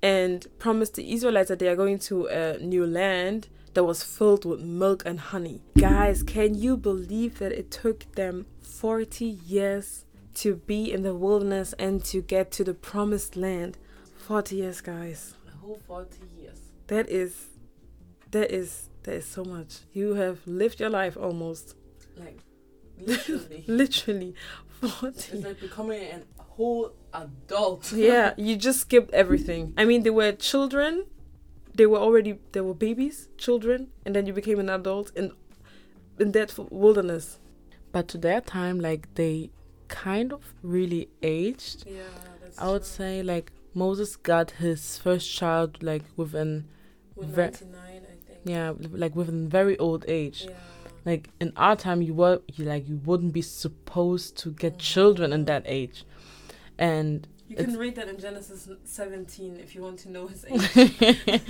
and 0.06 0.46
promised 0.60 0.94
the 0.96 1.06
Israelites 1.16 1.50
that 1.50 1.60
they 1.60 1.68
are 1.68 1.76
going 1.84 2.00
to 2.10 2.16
a 2.28 2.58
new 2.60 2.86
land 2.86 3.48
that 3.74 3.84
was 3.84 4.04
filled 4.04 4.46
with 4.46 4.62
milk 4.62 5.04
and 5.06 5.20
honey. 5.20 5.62
Guys, 5.78 6.24
can 6.24 6.54
you 6.56 6.78
believe 6.78 7.40
that 7.40 7.52
it 7.52 7.72
took 7.72 8.00
them 8.16 8.46
40 8.62 9.26
years 9.26 10.06
to 10.36 10.56
be 10.72 10.92
in 10.96 11.02
the 11.02 11.16
wilderness 11.16 11.74
and 11.80 12.04
to 12.06 12.22
get 12.22 12.52
to 12.52 12.64
the 12.64 12.74
promised 12.74 13.36
land? 13.36 13.78
40 14.28 14.56
years, 14.56 14.82
guys. 14.82 15.34
a 15.48 15.58
whole 15.58 15.80
40 15.88 16.18
years 16.42 16.60
That 16.88 17.10
is 17.10 17.32
that 18.32 18.52
is 18.52 18.90
that 19.04 19.16
is 19.22 19.26
so 19.26 19.44
much. 19.44 19.72
You 19.94 20.14
have 20.16 20.38
lived 20.46 20.80
your 20.80 20.90
life 21.02 21.16
almost. 21.18 21.76
like 22.18 22.40
literally 23.12 23.64
Literally 23.68 24.36
40. 24.82 25.08
it's 25.08 25.26
40. 25.28 25.44
like 25.48 25.60
becoming 25.60 26.02
a 26.40 26.42
whole 26.56 26.94
adult 27.24 27.92
yeah, 27.96 28.34
you 28.38 28.56
just 28.56 28.80
skipped 28.82 29.14
everything. 29.14 29.74
I 29.78 29.86
mean, 29.86 30.04
they 30.04 30.10
were 30.10 30.32
children. 30.32 31.06
They 31.74 31.86
were 31.86 32.00
already 32.00 32.40
they 32.54 32.62
were 32.62 32.74
babies, 32.74 33.28
children, 33.38 33.90
and 34.06 34.16
then 34.16 34.26
you 34.28 34.34
became 34.34 34.60
an 34.60 34.70
adult 34.70 35.12
in 35.16 35.32
in 36.20 36.32
that 36.32 36.50
wilderness. 36.72 37.40
but 37.92 38.08
to 38.12 38.18
their 38.18 38.42
time 38.42 38.78
like 38.80 39.04
they 39.16 39.50
kind 39.88 40.34
of 40.34 40.42
really 40.64 41.04
aged 41.22 41.86
Yeah, 41.88 42.02
that's 42.42 42.58
i 42.60 42.68
would 42.72 42.86
say 42.86 43.24
like 43.34 43.52
moses 43.74 44.16
got 44.32 44.52
his 44.52 44.98
first 44.98 45.28
child 45.40 45.70
like 45.90 46.04
within 46.18 46.52
ve- 47.18 47.42
99, 47.42 47.78
I 47.78 48.16
think. 48.28 48.40
yeah 48.44 48.74
like 49.04 49.16
within 49.16 49.48
very 49.60 49.78
old 49.78 50.04
age 50.08 50.40
Yeah 50.50 50.56
like 51.06 51.30
in 51.40 51.54
our 51.56 51.76
time 51.76 52.02
you 52.02 52.14
were 52.14 52.42
you 52.56 52.66
like 52.66 52.90
you 52.90 52.98
wouldn't 53.06 53.32
be 53.32 53.42
supposed 53.42 54.38
to 54.42 54.50
get 54.52 54.74
mm. 54.76 54.80
children 54.80 55.32
in 55.32 55.46
that 55.46 55.64
age 55.66 56.04
and 56.78 57.28
You 57.48 57.56
can 57.58 57.78
read 57.78 57.96
that 57.96 58.08
in 58.08 58.18
Genesis 58.18 58.68
17 58.84 59.58
if 59.58 59.76
you 59.76 59.82
want 59.82 60.00
to 60.00 60.12
know 60.12 60.28
his 60.28 60.46
age. 60.50 61.42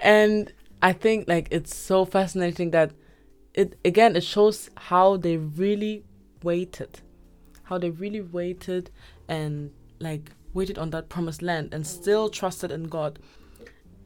and 0.00 0.52
i 0.82 0.92
think 0.92 1.26
like 1.28 1.48
it's 1.50 1.74
so 1.74 2.04
fascinating 2.04 2.70
that 2.72 2.92
it 3.54 3.78
again 3.84 4.14
it 4.16 4.22
shows 4.22 4.70
how 4.76 5.16
they 5.16 5.36
really 5.36 6.04
waited. 6.42 7.00
How 7.64 7.78
they 7.78 7.90
really 7.90 8.20
waited 8.20 8.90
and 9.28 9.72
like 9.98 10.30
waited 10.54 10.78
on 10.78 10.90
that 10.90 11.08
promised 11.08 11.42
land 11.42 11.74
and 11.74 11.86
still 11.86 12.28
trusted 12.28 12.70
in 12.70 12.84
god. 12.84 13.18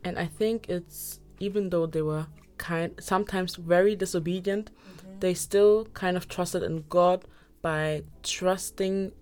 And 0.04 0.18
i 0.18 0.26
think 0.26 0.68
it's 0.68 1.20
even 1.40 1.70
though 1.70 1.86
they 1.86 2.02
were 2.02 2.26
kind 2.56 2.92
sometimes 3.00 3.56
very 3.56 3.96
disobedient 3.96 4.70
mm-hmm. 4.70 5.18
they 5.20 5.32
still 5.32 5.86
kind 5.94 6.14
of 6.16 6.28
trusted 6.28 6.62
in 6.62 6.84
god 6.90 7.24
by 7.62 8.02
trusting 8.22 9.12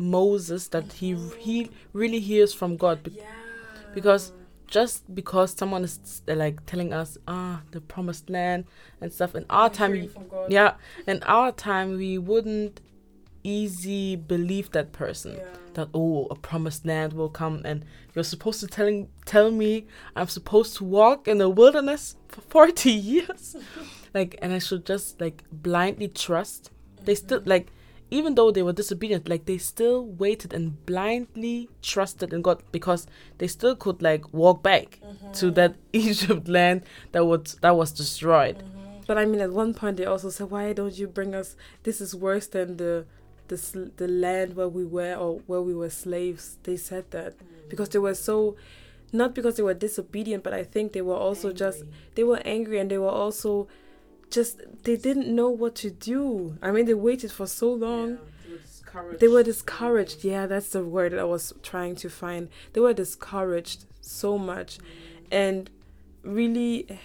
moses 0.00 0.68
that 0.68 0.92
he 0.94 1.14
he 1.38 1.70
really 1.92 2.20
hears 2.20 2.52
from 2.54 2.76
god 2.76 3.02
Be- 3.02 3.12
yeah. 3.12 3.24
because 3.94 4.32
just 4.66 5.12
because 5.14 5.52
someone 5.52 5.82
is 5.84 6.22
like 6.26 6.64
telling 6.66 6.92
us 6.92 7.18
ah 7.28 7.60
the 7.72 7.80
promised 7.80 8.30
land 8.30 8.64
and 9.00 9.12
stuff 9.12 9.34
in 9.34 9.44
our 9.50 9.68
time 9.68 9.92
we, 9.92 10.10
yeah 10.48 10.74
in 11.06 11.22
our 11.24 11.50
time 11.52 11.96
we 11.96 12.18
wouldn't 12.18 12.80
easy 13.42 14.16
believe 14.16 14.70
that 14.72 14.92
person 14.92 15.32
Yeah. 15.36 15.44
that 15.74 15.88
oh 15.94 16.26
a 16.30 16.34
promised 16.36 16.84
land 16.86 17.12
will 17.14 17.30
come 17.30 17.62
and 17.64 17.84
you're 18.14 18.24
supposed 18.24 18.60
to 18.60 18.66
telling 18.66 19.08
tell 19.24 19.50
me 19.50 19.86
i'm 20.14 20.28
supposed 20.28 20.76
to 20.76 20.84
walk 20.84 21.26
in 21.26 21.38
the 21.38 21.48
wilderness 21.48 22.16
for 22.28 22.42
40 22.42 22.90
years 23.12 23.56
like 24.14 24.36
and 24.42 24.52
i 24.52 24.58
should 24.58 24.84
just 24.84 25.20
like 25.20 25.42
blindly 25.50 26.08
trust 26.08 26.70
they 27.04 27.14
still 27.14 27.42
like 27.46 27.68
even 28.10 28.34
though 28.34 28.50
they 28.50 28.62
were 28.62 28.72
disobedient 28.72 29.28
like 29.28 29.46
they 29.46 29.58
still 29.58 30.04
waited 30.04 30.52
and 30.52 30.84
blindly 30.86 31.68
trusted 31.82 32.32
in 32.32 32.42
god 32.42 32.62
because 32.72 33.06
they 33.38 33.46
still 33.46 33.76
could 33.76 34.02
like 34.02 34.32
walk 34.32 34.62
back 34.62 34.98
mm-hmm. 35.04 35.32
to 35.32 35.50
that 35.50 35.74
egypt 35.92 36.48
land 36.48 36.82
that 37.12 37.24
was 37.24 37.56
that 37.62 37.76
was 37.76 37.92
destroyed 37.92 38.58
mm-hmm. 38.58 38.80
But 39.10 39.18
I 39.18 39.26
mean, 39.26 39.40
at 39.40 39.50
one 39.50 39.74
point 39.74 39.96
they 39.96 40.04
also 40.04 40.30
said, 40.30 40.52
"Why 40.52 40.72
don't 40.72 40.96
you 40.96 41.08
bring 41.08 41.34
us? 41.34 41.56
This 41.82 42.00
is 42.00 42.14
worse 42.14 42.46
than 42.46 42.76
the, 42.76 43.06
the 43.48 43.58
sl- 43.58 43.90
the 43.96 44.06
land 44.06 44.54
where 44.54 44.68
we 44.68 44.84
were 44.84 45.16
or 45.16 45.40
where 45.48 45.60
we 45.60 45.74
were 45.74 45.90
slaves." 45.90 46.58
They 46.62 46.76
said 46.76 47.10
that 47.10 47.36
mm. 47.36 47.68
because 47.68 47.88
they 47.88 47.98
were 47.98 48.14
so, 48.14 48.54
not 49.12 49.34
because 49.34 49.56
they 49.56 49.64
were 49.64 49.74
disobedient, 49.74 50.44
but 50.44 50.54
I 50.54 50.62
think 50.62 50.92
they 50.92 51.02
were 51.02 51.16
also 51.16 51.52
just 51.52 51.82
they 52.14 52.22
were 52.22 52.40
angry 52.44 52.78
and 52.78 52.88
they 52.88 52.98
were 52.98 53.08
also, 53.08 53.66
just 54.30 54.60
they 54.84 54.96
didn't 54.96 55.34
know 55.34 55.48
what 55.48 55.74
to 55.76 55.90
do. 55.90 56.56
I 56.62 56.70
mean, 56.70 56.86
they 56.86 56.94
waited 56.94 57.32
for 57.32 57.46
so 57.46 57.72
long. 57.72 58.18
They 59.20 59.28
were 59.28 59.42
discouraged. 59.42 60.24
Yeah, 60.24 60.46
that's 60.46 60.70
the 60.70 60.84
word 60.84 61.14
I 61.14 61.24
was 61.24 61.52
trying 61.62 61.94
to 61.96 62.10
find. 62.10 62.48
They 62.72 62.80
were 62.80 62.92
discouraged 62.92 63.84
so 64.00 64.36
much. 64.36 64.78
And 65.30 65.70
really, 66.22 66.98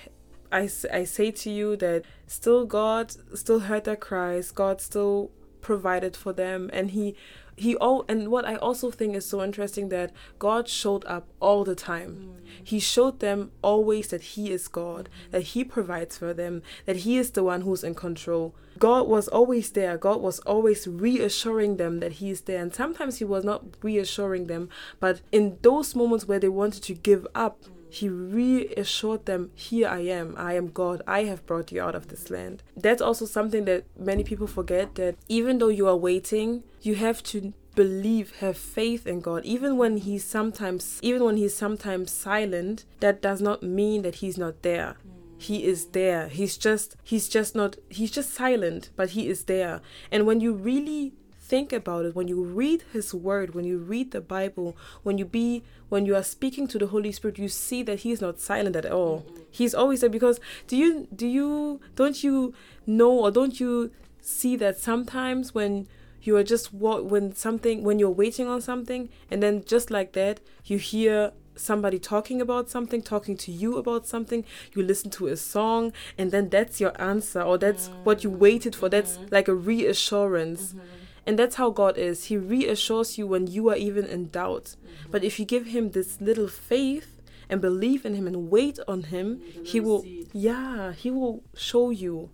I, 0.51 0.69
I 0.91 1.03
say 1.03 1.31
to 1.31 1.49
you 1.49 1.75
that 1.77 2.05
still 2.27 2.65
God 2.65 3.13
still 3.37 3.59
heard 3.59 3.83
their 3.83 3.95
cries. 3.95 4.51
God 4.51 4.81
still 4.81 5.31
provided 5.61 6.15
for 6.15 6.33
them. 6.33 6.69
And 6.73 6.91
He, 6.91 7.15
He, 7.57 7.75
all, 7.77 8.03
and 8.09 8.29
what 8.29 8.45
I 8.45 8.55
also 8.55 8.91
think 8.91 9.15
is 9.15 9.25
so 9.25 9.41
interesting 9.41 9.89
that 9.89 10.11
God 10.39 10.67
showed 10.67 11.05
up 11.05 11.27
all 11.39 11.63
the 11.63 11.75
time. 11.75 12.35
Mm. 12.41 12.47
He 12.63 12.79
showed 12.79 13.21
them 13.21 13.51
always 13.61 14.09
that 14.09 14.21
He 14.21 14.51
is 14.51 14.67
God, 14.67 15.09
mm. 15.09 15.31
that 15.31 15.43
He 15.43 15.63
provides 15.63 16.17
for 16.17 16.33
them, 16.33 16.63
that 16.85 16.97
He 16.97 17.17
is 17.17 17.31
the 17.31 17.43
one 17.43 17.61
who's 17.61 17.83
in 17.83 17.95
control. 17.95 18.53
God 18.77 19.07
was 19.07 19.29
always 19.29 19.71
there. 19.71 19.97
God 19.97 20.21
was 20.21 20.39
always 20.39 20.85
reassuring 20.85 21.77
them 21.77 22.01
that 22.01 22.13
He 22.13 22.29
is 22.29 22.41
there. 22.41 22.61
And 22.61 22.73
sometimes 22.73 23.19
He 23.19 23.25
was 23.25 23.45
not 23.45 23.63
reassuring 23.81 24.47
them, 24.47 24.67
but 24.99 25.21
in 25.31 25.57
those 25.61 25.95
moments 25.95 26.27
where 26.27 26.39
they 26.39 26.49
wanted 26.49 26.83
to 26.83 26.93
give 26.93 27.25
up, 27.33 27.63
He 27.95 28.09
reassured 28.09 29.25
them, 29.25 29.51
Here 29.55 29.87
I 29.87 29.99
am. 29.99 30.35
I 30.37 30.55
am 30.55 30.67
God. 30.67 31.01
I 31.07 31.23
have 31.23 31.45
brought 31.45 31.71
you 31.71 31.81
out 31.81 31.95
of 31.95 32.09
this 32.09 32.29
land. 32.29 32.61
That's 32.75 33.01
also 33.01 33.25
something 33.25 33.63
that 33.65 33.85
many 33.97 34.25
people 34.25 34.47
forget 34.47 34.95
that 34.95 35.15
even 35.29 35.59
though 35.59 35.69
you 35.69 35.87
are 35.87 35.95
waiting, 35.95 36.63
you 36.81 36.95
have 36.95 37.23
to 37.31 37.53
believe 37.73 38.37
have 38.37 38.57
faith 38.57 39.05
in 39.05 39.19
god 39.19 39.43
even 39.43 39.75
when 39.75 39.97
he's 39.97 40.23
sometimes 40.23 40.97
even 41.01 41.21
when 41.25 41.35
he's 41.35 41.53
sometimes 41.53 42.09
silent 42.09 42.85
that 43.01 43.21
does 43.21 43.41
not 43.41 43.61
mean 43.61 44.01
that 44.01 44.15
he's 44.15 44.37
not 44.37 44.61
there 44.61 44.95
he 45.37 45.65
is 45.65 45.87
there 45.87 46.29
he's 46.29 46.55
just 46.55 46.95
he's 47.03 47.27
just 47.27 47.53
not 47.53 47.75
he's 47.89 48.11
just 48.11 48.33
silent 48.33 48.91
but 48.95 49.09
he 49.09 49.27
is 49.27 49.43
there 49.43 49.81
and 50.09 50.25
when 50.25 50.39
you 50.39 50.53
really 50.53 51.11
think 51.47 51.71
about 51.71 52.05
it 52.05 52.15
when 52.15 52.27
you 52.27 52.43
read 52.43 52.83
his 52.91 53.13
word 53.13 53.53
when 53.53 53.65
you 53.65 53.77
read 53.77 54.09
the 54.11 54.21
bible 54.21 54.75
when 55.03 55.17
you 55.17 55.25
be 55.25 55.63
when 55.89 56.05
you 56.05 56.15
are 56.15 56.23
speaking 56.23 56.67
to 56.67 56.79
the 56.79 56.87
holy 56.87 57.11
spirit 57.11 57.37
you 57.37 57.47
see 57.47 57.83
that 57.83 57.99
he's 57.99 58.21
not 58.21 58.39
silent 58.39 58.75
at 58.75 58.85
all. 58.85 59.25
He's 59.51 59.73
always 59.73 60.01
there 60.01 60.09
because 60.09 60.39
do 60.67 60.75
you 60.75 61.07
do 61.15 61.27
you 61.27 61.79
don't 61.95 62.23
you 62.23 62.53
know 62.85 63.11
or 63.11 63.31
don't 63.31 63.59
you 63.59 63.91
see 64.19 64.55
that 64.57 64.79
sometimes 64.79 65.53
when 65.53 65.87
you 66.21 66.35
are 66.35 66.43
just 66.43 66.73
wa- 66.73 67.01
when 67.01 67.35
something 67.35 67.83
when 67.83 67.99
you're 67.99 68.09
waiting 68.09 68.47
on 68.47 68.61
something 68.61 69.09
and 69.29 69.41
then 69.43 69.63
just 69.65 69.91
like 69.91 70.13
that 70.13 70.39
you 70.65 70.77
hear 70.77 71.31
somebody 71.55 71.99
talking 71.99 72.41
about 72.41 72.69
something 72.69 73.01
talking 73.01 73.37
to 73.37 73.51
you 73.51 73.77
about 73.77 74.05
something 74.05 74.43
you 74.73 74.83
listen 74.83 75.09
to 75.09 75.27
a 75.27 75.37
song 75.37 75.93
and 76.17 76.31
then 76.31 76.49
that's 76.49 76.81
your 76.81 76.99
answer 77.01 77.41
or 77.41 77.57
that's 77.57 77.87
what 78.03 78.23
you 78.23 78.29
mm-hmm. 78.29 78.39
waited 78.39 78.75
for. 78.75 78.89
That's 78.89 79.17
mm-hmm. 79.17 79.27
like 79.31 79.47
a 79.47 79.55
reassurance 79.55 80.73
mm-hmm. 80.73 81.04
And 81.25 81.37
that's 81.39 81.55
how 81.55 81.69
god 81.69 81.97
is 81.97 82.25
he 82.25 82.37
reassures 82.37 83.17
you 83.17 83.25
when 83.27 83.47
you 83.47 83.69
are 83.69 83.75
even 83.75 84.05
in 84.05 84.27
doubt 84.29 84.75
but 85.11 85.23
if 85.23 85.39
you 85.39 85.45
give 85.45 85.65
him 85.67 85.91
this 85.91 86.19
little 86.21 86.47
faith 86.47 87.21
and 87.49 87.61
believe 87.61 88.05
in 88.05 88.15
him 88.15 88.27
and 88.27 88.49
wait 88.49 88.79
on 88.87 89.03
him 89.03 89.41
he 89.63 89.79
will 89.79 90.03
yeah 90.33 90.91
he 90.93 91.09
will 91.11 91.43
show 91.55 91.89
you 91.89 92.29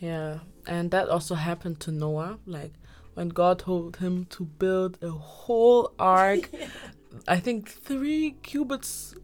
Yeah, 0.00 0.40
and 0.66 0.90
that 0.90 1.08
also 1.08 1.34
happened 1.36 1.78
to 1.80 1.92
Noah. 1.92 2.38
Like 2.44 2.72
when 3.14 3.28
God 3.28 3.60
told 3.60 3.98
him 3.98 4.24
to 4.30 4.44
build 4.44 4.98
a 5.00 5.10
whole 5.10 5.92
ark, 5.98 6.50
I 7.28 7.38
think 7.38 7.68
three 7.70 8.32
cubits 8.42 9.14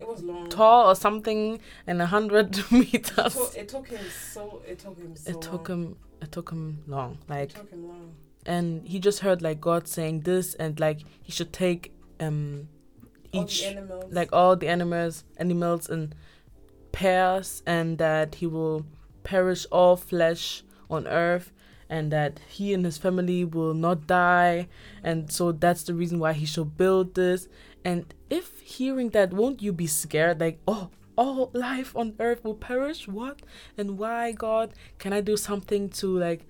it 0.00 0.08
was 0.08 0.22
long 0.22 0.48
tall 0.48 0.88
or 0.90 0.94
something, 0.94 1.60
and 1.86 2.00
a 2.00 2.06
hundred 2.06 2.56
meters. 2.72 3.36
it 3.54 3.68
took 3.68 3.88
him 3.88 4.00
so 4.32 4.62
it 4.66 4.78
took 4.78 4.96
him 4.96 5.14
so 5.14 5.30
It 5.30 5.42
took 5.42 5.68
him. 5.68 5.96
It 6.20 6.32
took 6.32 6.50
him 6.50 6.82
long. 6.86 7.18
Like, 7.28 7.52
him 7.52 7.88
long 7.88 8.14
and 8.46 8.86
he 8.86 8.98
just 8.98 9.20
heard 9.20 9.42
like 9.42 9.60
God 9.60 9.86
saying 9.86 10.20
this, 10.22 10.54
and 10.54 10.78
like 10.80 11.00
he 11.22 11.30
should 11.32 11.52
take 11.52 11.92
um 12.18 12.68
All 13.32 13.44
each 13.44 13.62
animals. 13.64 14.04
like 14.12 14.32
all 14.32 14.56
the 14.56 14.68
animals 14.68 15.24
animals 15.36 15.88
in 15.88 16.12
pairs 16.92 17.62
and 17.66 17.98
that 17.98 18.36
he 18.36 18.46
will 18.46 18.84
perish 19.22 19.66
all 19.70 19.96
flesh 19.96 20.64
on 20.90 21.06
earth 21.06 21.52
and 21.88 22.10
that 22.12 22.40
he 22.48 22.72
and 22.74 22.84
his 22.84 22.98
family 22.98 23.44
will 23.44 23.74
not 23.74 24.06
die 24.06 24.68
and 25.04 25.30
so 25.30 25.52
that's 25.52 25.84
the 25.84 25.94
reason 25.94 26.18
why 26.18 26.32
he 26.32 26.44
should 26.46 26.76
build 26.76 27.14
this 27.14 27.48
and 27.84 28.12
if 28.28 28.60
hearing 28.60 29.10
that 29.10 29.32
won't 29.32 29.62
you 29.62 29.72
be 29.72 29.86
scared 29.86 30.40
like 30.40 30.58
oh 30.66 30.90
all 31.22 31.50
life 31.70 31.90
on 32.00 32.08
earth 32.26 32.40
will 32.44 32.60
perish 32.70 33.00
what 33.18 33.38
and 33.78 33.88
why 34.00 34.22
god 34.46 34.68
can 35.02 35.12
i 35.18 35.20
do 35.30 35.36
something 35.48 35.82
to 36.00 36.06
like 36.26 36.42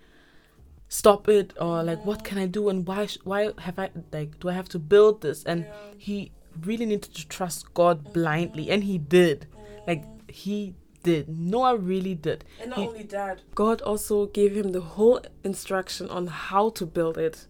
stop 1.00 1.28
it 1.38 1.48
or 1.61 1.83
like 1.90 2.00
what 2.09 2.20
can 2.28 2.38
i 2.44 2.46
do 2.59 2.62
and 2.70 2.87
why 2.88 3.02
sh- 3.06 3.22
why 3.30 3.40
have 3.66 3.78
i 3.85 3.88
like 4.16 4.30
do 4.40 4.48
i 4.52 4.54
have 4.61 4.68
to 4.74 4.78
build 4.92 5.14
this 5.26 5.38
and 5.44 5.61
he 6.06 6.16
really 6.64 6.87
needed 6.87 7.14
to 7.14 7.28
trust 7.28 7.72
God 7.74 8.12
blindly, 8.12 8.70
and 8.70 8.85
he 8.85 8.98
did. 8.98 9.46
Like 9.87 10.04
he 10.28 10.74
did. 11.02 11.28
Noah 11.28 11.76
really 11.76 12.14
did. 12.14 12.44
And 12.61 12.70
not 12.70 12.78
He- 12.78 12.88
only 12.88 13.02
that, 13.04 13.40
God 13.54 13.80
also 13.83 14.26
gave 14.26 14.52
him 14.54 14.72
the 14.72 14.80
whole 14.80 15.20
instruction 15.44 16.09
on 16.11 16.26
how 16.26 16.70
to 16.70 16.85
build 16.87 17.16
it. 17.18 17.46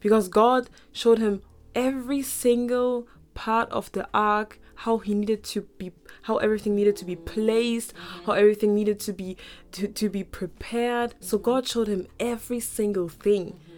Because 0.00 0.28
God 0.28 0.70
showed 0.92 1.18
him 1.18 1.42
every 1.74 2.22
single 2.22 3.06
part 3.34 3.68
of 3.70 3.92
the 3.92 4.08
ark, 4.12 4.58
how 4.82 4.98
he 4.98 5.12
needed 5.12 5.42
to 5.42 5.62
be 5.62 5.90
how 6.22 6.36
everything 6.36 6.76
needed 6.76 6.94
to 6.94 7.04
be 7.04 7.16
placed, 7.16 7.92
how 8.24 8.32
mm-hmm. 8.32 8.40
everything 8.40 8.74
needed 8.74 9.00
to 9.00 9.12
be 9.12 9.36
to, 9.72 9.88
to 9.88 10.08
be 10.08 10.22
prepared. 10.22 11.14
So 11.20 11.36
mm-hmm. 11.36 11.44
God 11.44 11.66
showed 11.66 11.88
him 11.88 12.06
every 12.20 12.60
single 12.60 13.08
thing. 13.08 13.54
Mm-hmm. 13.54 13.74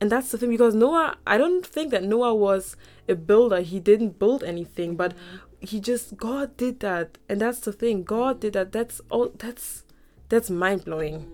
And 0.00 0.10
that's 0.10 0.30
the 0.30 0.38
thing 0.38 0.50
because 0.50 0.74
Noah, 0.74 1.16
I 1.26 1.36
don't 1.36 1.66
think 1.66 1.90
that 1.90 2.02
Noah 2.02 2.34
was 2.34 2.76
a 3.06 3.14
builder. 3.14 3.60
He 3.60 3.78
didn't 3.78 4.18
build 4.18 4.42
anything, 4.42 4.96
but 4.96 5.12
he 5.60 5.80
just 5.80 6.16
God 6.16 6.56
did 6.56 6.80
that. 6.80 7.18
And 7.28 7.40
that's 7.40 7.60
the 7.60 7.72
thing. 7.72 8.02
God 8.02 8.40
did 8.40 8.54
that. 8.54 8.72
That's 8.72 9.02
all 9.10 9.32
that's 9.36 9.84
that's 10.30 10.48
mind 10.48 10.86
blowing. 10.86 11.30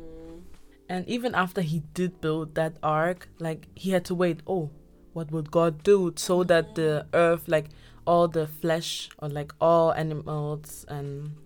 And 0.89 1.07
even 1.09 1.37
after 1.37 1.61
he 1.61 1.83
did 1.95 2.21
build 2.21 2.57
that 2.57 2.77
ark, 2.83 3.29
like 3.39 3.69
he 3.77 3.91
had 3.91 4.05
to 4.07 4.15
wait. 4.17 4.41
Oh, 4.45 4.71
what 5.13 5.31
would 5.31 5.51
God 5.53 5.83
do 5.83 6.13
so 6.17 6.43
that 6.45 6.75
the 6.75 7.07
earth, 7.13 7.47
like 7.47 7.67
all 8.09 8.27
the 8.29 8.47
flesh, 8.47 9.11
or 9.21 9.29
like 9.29 9.53
all 9.61 9.93
animals 9.93 10.85
and 10.89 11.37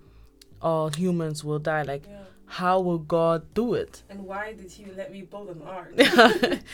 all 0.61 0.89
humans 0.91 1.43
will 1.45 1.59
die? 1.59 1.83
Like, 1.83 2.05
how 2.47 2.81
will 2.81 2.99
God 2.99 3.41
do 3.55 3.75
it? 3.75 4.03
And 4.09 4.21
why 4.31 4.53
did 4.53 4.71
he 4.71 4.85
let 4.97 5.11
me 5.13 5.23
build 5.23 5.49
an 5.51 5.63
ark? 5.67 5.93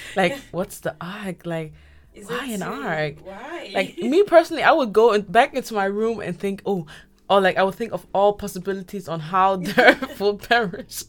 like, 0.16 0.36
what's 0.50 0.80
the 0.80 0.94
ark? 1.00 1.46
Like, 1.46 1.72
Is 2.14 2.28
Why 2.28 2.46
an 2.46 2.62
ark? 2.62 3.14
Why? 3.24 3.70
like 3.74 3.96
me 3.98 4.22
personally, 4.24 4.62
I 4.64 4.72
would 4.72 4.92
go 4.92 5.12
in, 5.14 5.22
back 5.22 5.54
into 5.54 5.72
my 5.74 5.84
room 6.00 6.20
and 6.20 6.38
think, 6.38 6.62
oh, 6.66 6.86
or 7.30 7.40
like 7.40 7.56
I 7.56 7.62
would 7.62 7.76
think 7.76 7.92
of 7.92 8.06
all 8.12 8.32
possibilities 8.32 9.08
on 9.08 9.20
how 9.20 9.56
the 9.56 9.72
earth 9.88 10.18
will 10.20 10.36
perish, 10.38 11.04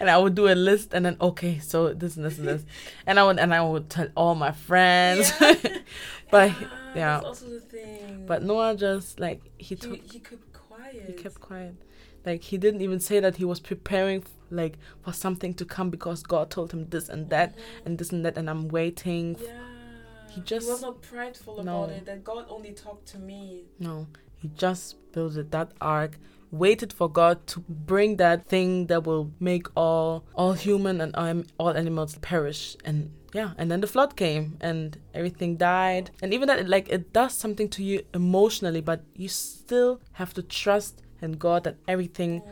and 0.00 0.10
I 0.10 0.18
would 0.18 0.34
do 0.34 0.48
a 0.48 0.56
list 0.56 0.92
and 0.94 1.04
then 1.06 1.16
okay, 1.20 1.60
so 1.60 1.92
this 1.94 2.16
and 2.16 2.24
this 2.26 2.38
and 2.38 2.48
this, 2.48 2.62
and 3.06 3.20
I 3.20 3.24
would 3.24 3.38
and 3.38 3.54
I 3.54 3.62
would 3.62 3.88
tell 3.88 4.08
all 4.16 4.34
my 4.34 4.50
friends, 4.52 5.32
Yeah. 5.40 5.54
but 6.32 6.50
yeah. 6.94 7.14
That's 7.14 7.24
also 7.26 7.48
the 7.50 7.60
thing. 7.60 8.24
but 8.26 8.42
Noah 8.42 8.74
just 8.76 9.18
like 9.20 9.40
he 9.58 9.64
he, 9.66 9.76
took 9.76 9.96
he 10.12 10.18
kept 10.20 10.52
quiet. 10.52 11.04
he 11.06 11.12
kept 11.12 11.40
quiet, 11.40 11.74
like 12.24 12.42
he 12.42 12.58
didn't 12.58 12.80
even 12.82 13.00
say 13.00 13.20
that 13.20 13.36
he 13.36 13.44
was 13.44 13.60
preparing 13.60 14.24
like 14.50 14.78
for 15.02 15.12
something 15.12 15.54
to 15.54 15.64
come 15.64 15.90
because 15.90 16.22
God 16.22 16.50
told 16.50 16.72
him 16.72 16.86
this 16.90 17.08
and 17.08 17.30
that 17.30 17.52
mm-hmm. 17.52 17.86
and 17.86 17.98
this 17.98 18.12
and 18.12 18.24
that, 18.24 18.36
and 18.38 18.48
I'm 18.50 18.68
waiting. 18.68 19.36
Yeah. 19.40 19.48
he 20.28 20.34
He 20.36 20.40
just 20.42 20.68
was 20.68 20.82
not 20.82 21.02
prideful 21.02 21.62
No. 21.62 21.84
about 21.84 21.96
it. 21.96 22.04
That 22.06 22.24
God 22.24 22.46
only 22.48 22.72
talked 22.72 23.06
to 23.08 23.18
me. 23.18 23.64
no, 23.78 24.06
he 24.42 24.48
just 24.48 24.96
built 25.12 25.34
that 25.50 25.72
ark, 25.80 26.18
waited 26.50 26.92
for 26.92 27.08
God 27.08 27.46
to 27.46 27.60
bring 27.68 28.16
that 28.16 28.46
thing 28.48 28.86
that 28.88 29.04
will 29.04 29.30
make 29.40 29.66
all 29.76 30.24
all 30.34 30.52
human 30.52 31.00
and 31.00 31.12
um, 31.16 31.44
all 31.58 31.70
animals 31.70 32.16
perish 32.20 32.76
and 32.84 33.10
yeah, 33.34 33.52
and 33.56 33.70
then 33.70 33.80
the 33.80 33.86
flood 33.86 34.14
came 34.16 34.58
and 34.60 34.98
everything 35.14 35.56
died. 35.56 36.10
And 36.20 36.34
even 36.34 36.48
that 36.48 36.68
like 36.68 36.88
it 36.90 37.12
does 37.14 37.32
something 37.32 37.68
to 37.70 37.82
you 37.82 38.02
emotionally, 38.12 38.82
but 38.82 39.04
you 39.14 39.28
still 39.28 40.00
have 40.12 40.34
to 40.34 40.42
trust 40.42 41.00
in 41.22 41.32
God 41.32 41.64
that 41.64 41.76
everything 41.88 42.42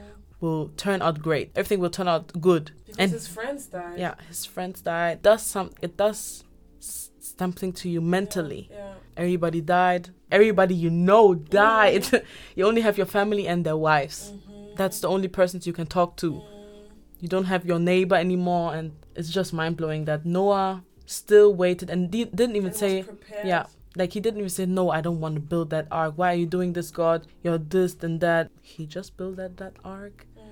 will 0.40 0.68
turn 0.78 1.02
out 1.02 1.20
great. 1.20 1.50
Everything 1.54 1.80
will 1.80 1.90
turn 1.90 2.08
out 2.08 2.32
good. 2.40 2.70
Because 2.86 2.98
And- 2.98 3.12
his 3.12 3.28
friends 3.28 3.66
died. 3.66 3.98
Yeah, 3.98 4.14
his 4.28 4.46
friends 4.46 4.80
died. 4.80 5.20
Does 5.20 5.42
some 5.44 5.70
it 5.82 5.98
does 5.98 6.44
something 6.80 7.72
to 7.72 7.88
you 7.88 8.00
mentally. 8.00 8.68
Yeah. 8.70 8.94
Everybody 9.16 9.60
died. 9.60 10.10
Everybody 10.30 10.74
you 10.74 10.90
know 10.90 11.34
died. 11.34 12.06
you 12.56 12.66
only 12.66 12.80
have 12.82 12.96
your 12.96 13.06
family 13.06 13.46
and 13.48 13.64
their 13.64 13.76
wives. 13.76 14.32
Mhm. 14.32 14.76
That's 14.76 15.00
the 15.00 15.08
only 15.08 15.28
persons 15.28 15.66
you 15.66 15.72
can 15.72 15.86
talk 15.86 16.16
to. 16.18 16.32
Mm. 16.32 16.42
You 17.20 17.28
don't 17.28 17.44
have 17.44 17.66
your 17.66 17.78
neighbor 17.78 18.14
anymore, 18.16 18.74
and 18.74 18.92
it's 19.14 19.28
just 19.30 19.52
mind 19.52 19.76
blowing 19.76 20.04
that 20.06 20.24
Noah 20.24 20.82
still 21.06 21.52
waited 21.54 21.90
and 21.90 22.10
di- 22.10 22.24
didn't 22.26 22.56
even 22.56 22.68
And 22.68 22.76
say, 22.76 23.04
yeah, 23.44 23.66
like 23.96 24.12
he 24.12 24.20
didn't 24.20 24.38
even 24.38 24.48
say, 24.50 24.64
no, 24.66 24.90
I 24.90 25.00
don't 25.00 25.20
want 25.20 25.34
to 25.34 25.40
build 25.40 25.70
that 25.70 25.86
ark. 25.90 26.14
Why 26.16 26.32
are 26.32 26.36
you 26.36 26.46
doing 26.46 26.72
this, 26.72 26.90
God? 26.90 27.26
You're 27.42 27.58
this 27.58 27.96
and 28.02 28.20
that. 28.20 28.50
He 28.62 28.86
just 28.86 29.16
built 29.16 29.36
that 29.36 29.56
that 29.58 29.74
ark, 29.84 30.26
Mm. 30.38 30.42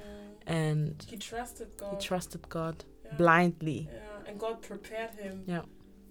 and 0.46 1.06
He 1.08 1.16
trusted 1.16 1.68
God. 1.78 1.94
he 1.94 2.06
trusted 2.06 2.48
God 2.48 2.84
yeah. 3.04 3.14
blindly. 3.16 3.88
Yeah, 3.90 4.28
and 4.30 4.38
God 4.38 4.60
prepared 4.60 5.12
him. 5.12 5.44
Yeah. 5.46 5.62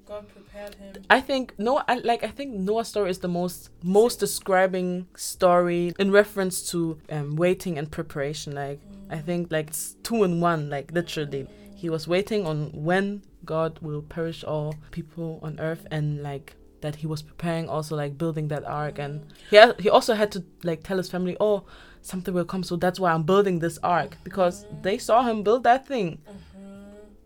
God 0.08 0.28
prepared 0.30 0.76
him. 0.76 1.04
I 1.10 1.20
think 1.20 1.54
Noah, 1.58 1.84
I, 1.88 1.96
like 1.96 2.24
I 2.24 2.30
think 2.30 2.54
Noah's 2.54 2.88
story 2.88 3.10
is 3.10 3.20
the 3.20 3.28
most 3.28 3.70
most 3.84 4.20
describing 4.20 5.08
story 5.16 5.94
in 6.00 6.12
reference 6.12 6.72
to 6.72 6.98
um, 7.10 7.36
waiting 7.36 7.78
and 7.78 7.92
preparation. 7.92 8.56
Like 8.56 8.80
mm. 8.80 9.14
I 9.14 9.20
think 9.20 9.52
like 9.52 9.68
it's 9.68 9.96
two 10.04 10.24
in 10.24 10.40
one. 10.40 10.70
Like 10.70 10.92
literally, 10.94 11.44
mm. 11.44 11.76
he 11.76 11.90
was 11.90 12.08
waiting 12.08 12.46
on 12.46 12.72
when 12.72 13.24
God 13.44 13.80
will 13.80 14.02
perish 14.02 14.44
all 14.44 14.76
people 14.92 15.40
on 15.44 15.60
earth, 15.60 15.86
and 15.92 16.24
like 16.24 16.56
that 16.80 16.96
he 16.96 17.08
was 17.08 17.22
preparing 17.22 17.68
also 17.68 17.96
like 17.96 18.18
building 18.18 18.48
that 18.48 18.64
ark, 18.66 19.00
and 19.00 19.22
mm. 19.22 19.32
he 19.50 19.58
ha- 19.58 19.76
he 19.78 19.90
also 19.90 20.14
had 20.14 20.32
to 20.32 20.44
like 20.64 20.84
tell 20.84 20.98
his 20.98 21.10
family, 21.10 21.36
oh, 21.42 21.66
something 22.02 22.34
will 22.34 22.46
come, 22.46 22.64
so 22.64 22.78
that's 22.78 23.00
why 23.00 23.12
I'm 23.12 23.24
building 23.24 23.60
this 23.60 23.78
ark. 23.84 24.16
Because 24.24 24.66
they 24.82 24.98
saw 24.98 25.24
him 25.24 25.44
build 25.44 25.64
that 25.64 25.86
thing. 25.86 26.20
Mm-hmm. 26.30 26.44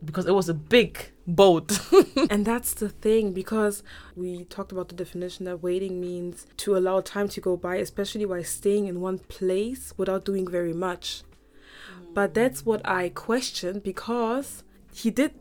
Because 0.04 0.26
it 0.26 0.34
was 0.34 0.50
a 0.50 0.56
big 0.56 1.11
boat. 1.36 1.80
and 2.30 2.46
that's 2.46 2.74
the 2.74 2.90
thing 2.90 3.34
because 3.34 3.84
we 4.16 4.46
talked 4.46 4.72
about 4.72 4.90
the 4.90 4.96
definition 4.96 5.46
that 5.46 5.64
waiting 5.64 6.00
means 6.00 6.46
to 6.58 6.76
allow 6.76 7.02
time 7.02 7.28
to 7.30 7.42
go 7.42 7.58
by, 7.58 7.76
especially 7.76 8.26
while 8.26 8.44
staying 8.44 8.88
in 8.88 9.02
one 9.02 9.20
place 9.20 9.94
without 9.98 10.26
doing 10.26 10.48
very 10.48 10.74
much. 10.74 11.24
But 12.14 12.34
that's 12.34 12.66
what 12.66 12.82
I 12.88 13.10
questioned 13.10 13.84
because 13.84 14.64
he 14.94 15.10
did 15.10 15.34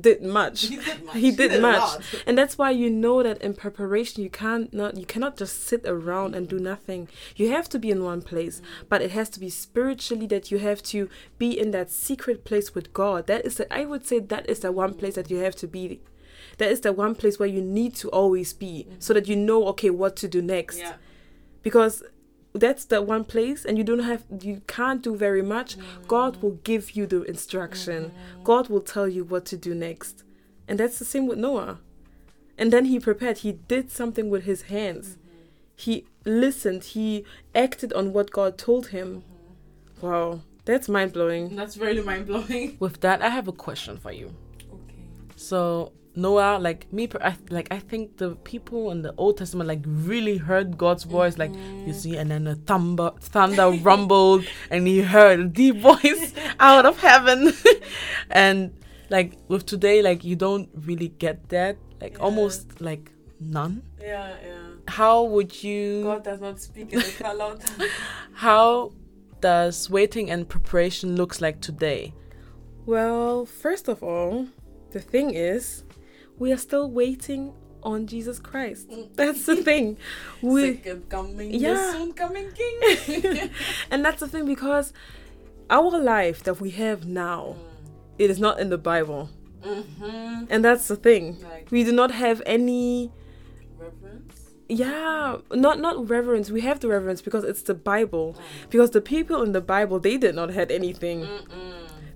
did 0.00 0.22
much. 0.22 0.70
He 1.14 1.30
did 1.30 1.60
much. 1.60 2.04
And 2.26 2.36
that's 2.36 2.58
why 2.58 2.70
you 2.70 2.90
know 2.90 3.22
that 3.22 3.40
in 3.42 3.54
preparation 3.54 4.22
you 4.22 4.30
can't 4.30 4.72
not 4.72 4.96
you 4.96 5.06
cannot 5.06 5.36
just 5.36 5.64
sit 5.66 5.82
around 5.86 6.34
and 6.34 6.48
do 6.48 6.58
nothing. 6.58 7.08
You 7.36 7.50
have 7.50 7.68
to 7.70 7.78
be 7.78 7.90
in 7.90 8.04
one 8.04 8.22
place, 8.22 8.60
but 8.88 9.02
it 9.02 9.12
has 9.12 9.28
to 9.30 9.40
be 9.40 9.50
spiritually 9.50 10.26
that 10.26 10.50
you 10.50 10.58
have 10.58 10.82
to 10.84 11.08
be 11.38 11.58
in 11.58 11.70
that 11.72 11.90
secret 11.90 12.44
place 12.44 12.74
with 12.74 12.92
God. 12.92 13.26
That 13.26 13.44
is 13.46 13.56
the 13.56 13.72
I 13.72 13.84
would 13.84 14.06
say 14.06 14.18
that 14.18 14.48
is 14.48 14.60
the 14.60 14.72
one 14.72 14.94
place 14.94 15.14
that 15.14 15.30
you 15.30 15.38
have 15.38 15.56
to 15.56 15.66
be. 15.66 16.00
That 16.58 16.70
is 16.70 16.80
the 16.80 16.92
one 16.92 17.14
place 17.14 17.38
where 17.38 17.48
you 17.48 17.62
need 17.62 17.94
to 17.96 18.08
always 18.10 18.52
be 18.52 18.86
so 18.98 19.14
that 19.14 19.28
you 19.28 19.36
know 19.36 19.66
okay 19.68 19.90
what 19.90 20.16
to 20.16 20.28
do 20.28 20.42
next. 20.42 20.78
Because 21.62 22.02
that's 22.54 22.84
the 22.86 23.02
one 23.02 23.24
place 23.24 23.64
and 23.64 23.76
you 23.78 23.84
don't 23.84 24.00
have 24.00 24.24
you 24.40 24.62
can't 24.66 25.02
do 25.02 25.14
very 25.16 25.42
much. 25.42 25.76
God 26.06 26.36
mm. 26.36 26.42
will 26.42 26.58
give 26.64 26.92
you 26.92 27.06
the 27.06 27.22
instruction. 27.22 28.04
Mm-hmm. 28.04 28.42
God 28.44 28.68
will 28.68 28.80
tell 28.80 29.08
you 29.08 29.24
what 29.24 29.44
to 29.46 29.56
do 29.56 29.74
next. 29.74 30.24
And 30.66 30.78
that's 30.78 30.98
the 30.98 31.04
same 31.04 31.26
with 31.26 31.38
Noah. 31.38 31.78
And 32.56 32.72
then 32.72 32.86
he 32.86 32.98
prepared. 32.98 33.38
He 33.38 33.52
did 33.52 33.90
something 33.90 34.30
with 34.30 34.44
his 34.44 34.62
hands. 34.62 35.16
Mm-hmm. 35.16 35.44
He 35.76 36.06
listened. 36.24 36.84
He 36.84 37.24
acted 37.54 37.92
on 37.92 38.12
what 38.12 38.30
God 38.30 38.58
told 38.58 38.88
him. 38.88 39.22
Mm-hmm. 40.00 40.06
Wow. 40.06 40.40
That's 40.64 40.88
mind 40.88 41.12
blowing. 41.14 41.56
That's 41.56 41.78
really 41.78 42.02
mind 42.02 42.26
blowing. 42.26 42.76
With 42.78 43.00
that, 43.00 43.22
I 43.22 43.30
have 43.30 43.48
a 43.48 43.52
question 43.52 43.96
for 43.96 44.12
you. 44.12 44.34
Okay. 44.70 45.02
So 45.36 45.92
Noah, 46.18 46.58
like 46.60 46.92
me, 46.92 47.08
I, 47.20 47.36
like 47.48 47.68
I 47.70 47.78
think 47.78 48.16
the 48.16 48.34
people 48.36 48.90
in 48.90 49.02
the 49.02 49.14
Old 49.16 49.38
Testament 49.38 49.68
like 49.68 49.84
really 49.86 50.36
heard 50.36 50.76
God's 50.76 51.04
voice, 51.04 51.38
like 51.38 51.52
you 51.52 51.58
mm-hmm. 51.58 51.92
see, 51.92 52.16
and 52.16 52.30
then 52.30 52.44
the 52.44 52.56
thunder, 52.56 53.12
thunder 53.20 53.70
rumbled, 53.82 54.44
and 54.70 54.86
he 54.86 55.00
heard 55.00 55.40
a 55.40 55.44
deep 55.44 55.76
voice 55.90 56.34
out 56.58 56.84
of 56.84 56.98
heaven, 57.00 57.52
and 58.30 58.74
like 59.10 59.38
with 59.46 59.64
today, 59.64 60.02
like 60.02 60.24
you 60.24 60.34
don't 60.36 60.68
really 60.74 61.08
get 61.08 61.48
that, 61.50 61.78
like 62.00 62.14
Yeah. 62.14 62.24
almost 62.24 62.80
like 62.80 63.12
none. 63.40 63.82
Yeah, 64.00 64.34
yeah. 64.44 64.58
How 64.88 65.22
would 65.22 65.62
you? 65.62 66.02
God 66.02 66.24
does 66.24 66.40
not 66.40 66.60
speak 66.60 66.92
in 66.92 67.02
a 67.24 67.34
loud. 67.34 67.62
How 68.34 68.92
does 69.40 69.88
waiting 69.88 70.30
and 70.30 70.48
preparation 70.48 71.16
looks 71.16 71.40
like 71.40 71.60
today? 71.60 72.12
Well, 72.86 73.44
first 73.44 73.88
of 73.88 74.02
all, 74.02 74.48
the 74.90 75.00
thing 75.00 75.34
is, 75.34 75.84
we 76.38 76.52
are 76.52 76.56
still 76.56 76.90
waiting 76.90 77.52
on 77.82 78.06
Jesus 78.06 78.38
Christ. 78.38 78.90
Mm. 78.90 79.08
That's 79.14 79.46
the 79.46 79.56
thing. 79.56 79.96
We 80.42 80.74
Second 80.74 81.08
coming, 81.08 81.54
Yeah. 81.54 81.74
the 81.74 81.92
soon 81.92 82.12
coming 82.12 82.48
King. 82.52 83.50
and 83.90 84.04
that's 84.04 84.20
the 84.20 84.28
thing 84.28 84.46
because 84.46 84.92
our 85.70 85.98
life 85.98 86.42
that 86.44 86.60
we 86.60 86.70
have 86.70 87.06
now, 87.06 87.56
mm. 87.56 87.84
it 88.18 88.30
is 88.30 88.38
not 88.40 88.58
in 88.60 88.68
the 88.70 88.78
Bible. 88.78 89.30
mm-hmm. 89.62 90.44
And 90.50 90.64
that's 90.64 90.88
the 90.88 90.96
thing. 90.96 91.38
Like 91.42 91.68
We 91.70 91.84
do 91.84 91.92
not 91.92 92.10
have 92.10 92.42
any 92.46 93.12
reverence. 93.78 94.50
yeah, 94.68 95.38
not 95.52 95.78
not 95.80 96.08
reverence. 96.08 96.50
We 96.50 96.60
have 96.62 96.80
the 96.80 96.88
reverence 96.88 97.20
because 97.22 97.44
it's 97.44 97.62
the 97.62 97.74
Bible. 97.74 98.34
Mm. 98.36 98.70
Because 98.70 98.90
the 98.90 99.00
people 99.00 99.42
in 99.42 99.52
the 99.52 99.60
Bible, 99.60 99.98
they 100.00 100.16
did 100.16 100.34
not 100.34 100.50
had 100.50 100.70
anything. 100.70 101.26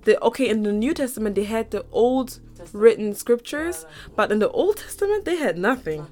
The 0.05 0.21
okay, 0.21 0.47
in 0.49 0.63
the 0.63 0.71
New 0.73 0.93
Testament 0.93 1.35
they 1.35 1.45
had 1.45 1.71
the 1.71 1.85
old 1.91 2.39
written 2.73 3.13
scriptures, 3.15 3.85
but 4.15 4.31
in 4.31 4.39
the 4.39 4.49
Old 4.49 4.77
Testament 4.77 5.25
they 5.25 5.35
had 5.37 5.57
nothing. 5.57 6.07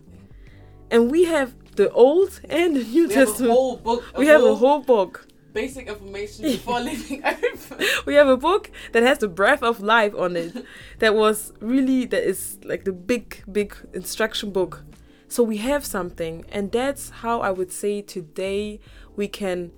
And 0.90 1.10
we 1.10 1.24
have 1.26 1.54
the 1.76 1.90
Old 1.92 2.42
and 2.50 2.76
the 2.76 2.84
New 2.84 3.08
We 3.08 3.14
have 3.14 3.24
a 3.24 3.32
Testament. 3.32 3.54
whole 3.54 3.78
book. 3.78 4.04
we 4.18 4.28
have 4.28 4.44
a 4.44 4.56
whole 4.56 4.82
book. 4.82 5.28
basic 5.54 5.88
information 5.88 6.46
before 6.56 6.80
leaving 6.82 7.24
Earth. 7.26 7.74
We 8.06 8.16
have 8.16 8.28
a 8.28 8.38
book 8.38 8.72
that 8.94 9.04
has 9.04 9.18
the 9.20 9.28
breath 9.28 9.64
of 9.64 9.80
life 9.82 10.14
on 10.16 10.36
it. 10.36 10.54
that 11.00 11.14
was 11.16 11.54
really 11.60 12.06
that 12.06 12.24
is 12.28 12.58
like 12.64 12.84
the 12.86 12.94
big 12.94 13.44
big 13.52 13.76
instruction 13.94 14.52
book. 14.52 14.84
So 15.28 15.44
we 15.44 15.58
have 15.58 15.86
something 15.86 16.46
and 16.52 16.72
that's 16.72 17.10
how 17.24 17.40
I 17.42 17.52
would 17.52 17.72
say 17.72 18.02
today 18.02 18.80
we 19.16 19.28
can 19.28 19.72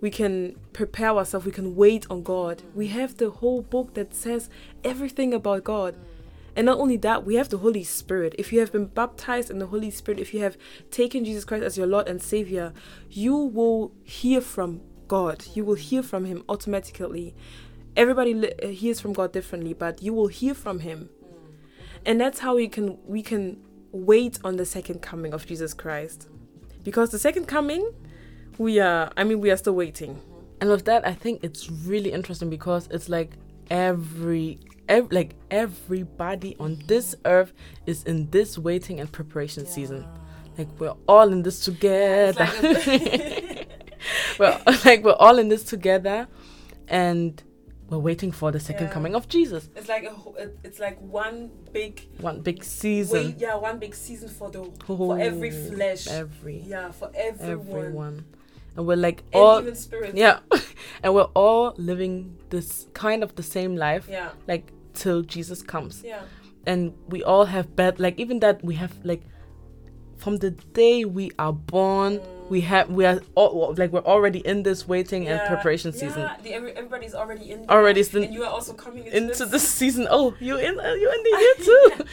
we 0.00 0.10
can 0.10 0.56
prepare 0.72 1.10
ourselves, 1.10 1.46
we 1.46 1.52
can 1.52 1.74
wait 1.74 2.06
on 2.10 2.22
God. 2.22 2.62
We 2.74 2.88
have 2.88 3.16
the 3.16 3.30
whole 3.30 3.62
book 3.62 3.94
that 3.94 4.14
says 4.14 4.50
everything 4.84 5.32
about 5.32 5.64
God. 5.64 5.96
And 6.54 6.66
not 6.66 6.78
only 6.78 6.96
that, 6.98 7.26
we 7.26 7.34
have 7.34 7.50
the 7.50 7.58
Holy 7.58 7.84
Spirit. 7.84 8.34
If 8.38 8.52
you 8.52 8.60
have 8.60 8.72
been 8.72 8.86
baptized 8.86 9.50
in 9.50 9.58
the 9.58 9.66
Holy 9.66 9.90
Spirit, 9.90 10.18
if 10.20 10.32
you 10.32 10.40
have 10.40 10.56
taken 10.90 11.24
Jesus 11.24 11.44
Christ 11.44 11.64
as 11.64 11.76
your 11.76 11.86
Lord 11.86 12.08
and 12.08 12.22
Savior, 12.22 12.72
you 13.10 13.36
will 13.36 13.92
hear 14.04 14.40
from 14.40 14.80
God. 15.06 15.44
You 15.54 15.64
will 15.64 15.74
hear 15.74 16.02
from 16.02 16.24
Him 16.24 16.44
automatically. 16.48 17.34
Everybody 17.94 18.34
li- 18.34 18.54
uh, 18.62 18.68
hears 18.68 19.00
from 19.00 19.12
God 19.12 19.32
differently, 19.32 19.74
but 19.74 20.02
you 20.02 20.14
will 20.14 20.28
hear 20.28 20.54
from 20.54 20.80
Him. 20.80 21.10
And 22.06 22.20
that's 22.20 22.38
how 22.38 22.56
we 22.56 22.68
can 22.68 22.98
we 23.06 23.22
can 23.22 23.60
wait 23.92 24.38
on 24.44 24.56
the 24.56 24.64
second 24.64 25.02
coming 25.02 25.34
of 25.34 25.46
Jesus 25.46 25.74
Christ. 25.74 26.28
Because 26.82 27.10
the 27.10 27.18
second 27.18 27.46
coming, 27.46 27.92
we 28.58 28.80
are 28.80 29.10
I 29.16 29.24
mean 29.24 29.40
we 29.40 29.50
are 29.50 29.56
still 29.56 29.74
waiting. 29.74 30.14
Mm-hmm. 30.16 30.32
And 30.62 30.70
with 30.70 30.84
that, 30.86 31.06
I 31.06 31.12
think 31.12 31.40
it's 31.44 31.70
really 31.70 32.12
interesting 32.12 32.48
because 32.48 32.88
it's 32.90 33.08
like 33.10 33.32
every, 33.68 34.58
ev- 34.88 35.12
like 35.12 35.34
everybody 35.50 36.56
on 36.58 36.80
this 36.86 37.14
earth 37.26 37.52
is 37.84 38.04
in 38.04 38.30
this 38.30 38.56
waiting 38.56 38.98
and 39.00 39.10
preparation 39.12 39.66
season. 39.66 40.06
Like 40.56 40.68
we're 40.78 40.94
all 41.06 41.30
in 41.30 41.42
this 41.42 41.60
together. 41.60 42.48
we're 44.38 44.58
like 44.84 45.04
we're 45.04 45.12
all 45.12 45.38
in 45.38 45.48
this 45.48 45.62
together, 45.64 46.26
and 46.88 47.42
we're 47.90 47.98
waiting 47.98 48.32
for 48.32 48.50
the 48.50 48.58
second 48.60 48.86
Yeah. 48.86 48.92
coming 48.92 49.14
of 49.14 49.28
Jesus. 49.28 49.68
It's 49.76 49.88
like 49.88 50.04
a 50.04 50.50
it's 50.64 50.78
like 50.80 50.98
one 51.00 51.50
big 51.72 52.00
One 52.20 52.40
big 52.40 52.64
season. 52.64 53.34
yeah, 53.38 53.56
one 53.56 53.78
big 53.78 53.94
season 53.94 54.28
for 54.30 54.50
the 54.50 54.70
Oh, 54.88 55.12
Every 55.12 55.50
flesh. 55.50 56.06
Every 56.08 56.60
Yeah, 56.66 56.90
for 56.92 57.10
everyone. 57.14 58.24
And 58.76 58.86
we're 58.86 58.96
like 58.96 59.22
all 59.32 59.60
even 59.60 59.74
spirit. 59.74 60.14
yeah, 60.16 60.40
and 61.02 61.14
we're 61.14 61.30
all 61.34 61.74
living 61.78 62.36
this 62.50 62.86
kind 62.94 63.22
of 63.22 63.34
the 63.34 63.42
same 63.42 63.74
life 63.76 64.06
Yeah. 64.08 64.30
like 64.46 64.72
till 64.94 65.22
Jesus 65.22 65.62
comes. 65.62 66.02
Yeah. 66.04 66.22
and 66.66 66.92
we 67.08 67.22
all 67.22 67.44
have 67.46 67.66
bad 67.76 68.00
like 68.00 68.18
even 68.18 68.40
that 68.40 68.62
we 68.64 68.74
have 68.74 68.92
like 69.04 69.22
from 70.16 70.38
the 70.38 70.50
day 70.50 71.04
we 71.04 71.30
are 71.38 71.52
born 71.52 72.20
we 72.48 72.60
have 72.62 72.88
we 72.90 73.04
are 73.04 73.20
all, 73.36 73.74
like 73.78 73.92
we're 73.92 74.00
already 74.14 74.40
in 74.40 74.62
this 74.64 74.88
waiting 74.88 75.28
and 75.28 75.38
Yeah, 75.38 75.46
preparation 75.48 75.92
yeah, 75.92 76.00
season 76.00 76.22
the- 76.42 76.52
everybody's 76.54 77.14
already 77.14 77.50
in. 77.52 77.68
Already 77.68 78.02
sin- 78.02 78.24
and 78.24 78.34
you 78.34 78.42
are 78.42 78.50
also 78.50 78.72
coming 78.72 79.04
into, 79.06 79.16
into 79.16 79.44
this, 79.44 79.50
this 79.50 79.68
season 79.80 80.08
oh 80.10 80.34
you 80.40 80.56
in 80.56 80.74
uh, 80.80 80.92
you 81.02 81.08
in 81.16 81.20
the 81.28 81.34
year 81.44 81.54
too 81.68 82.04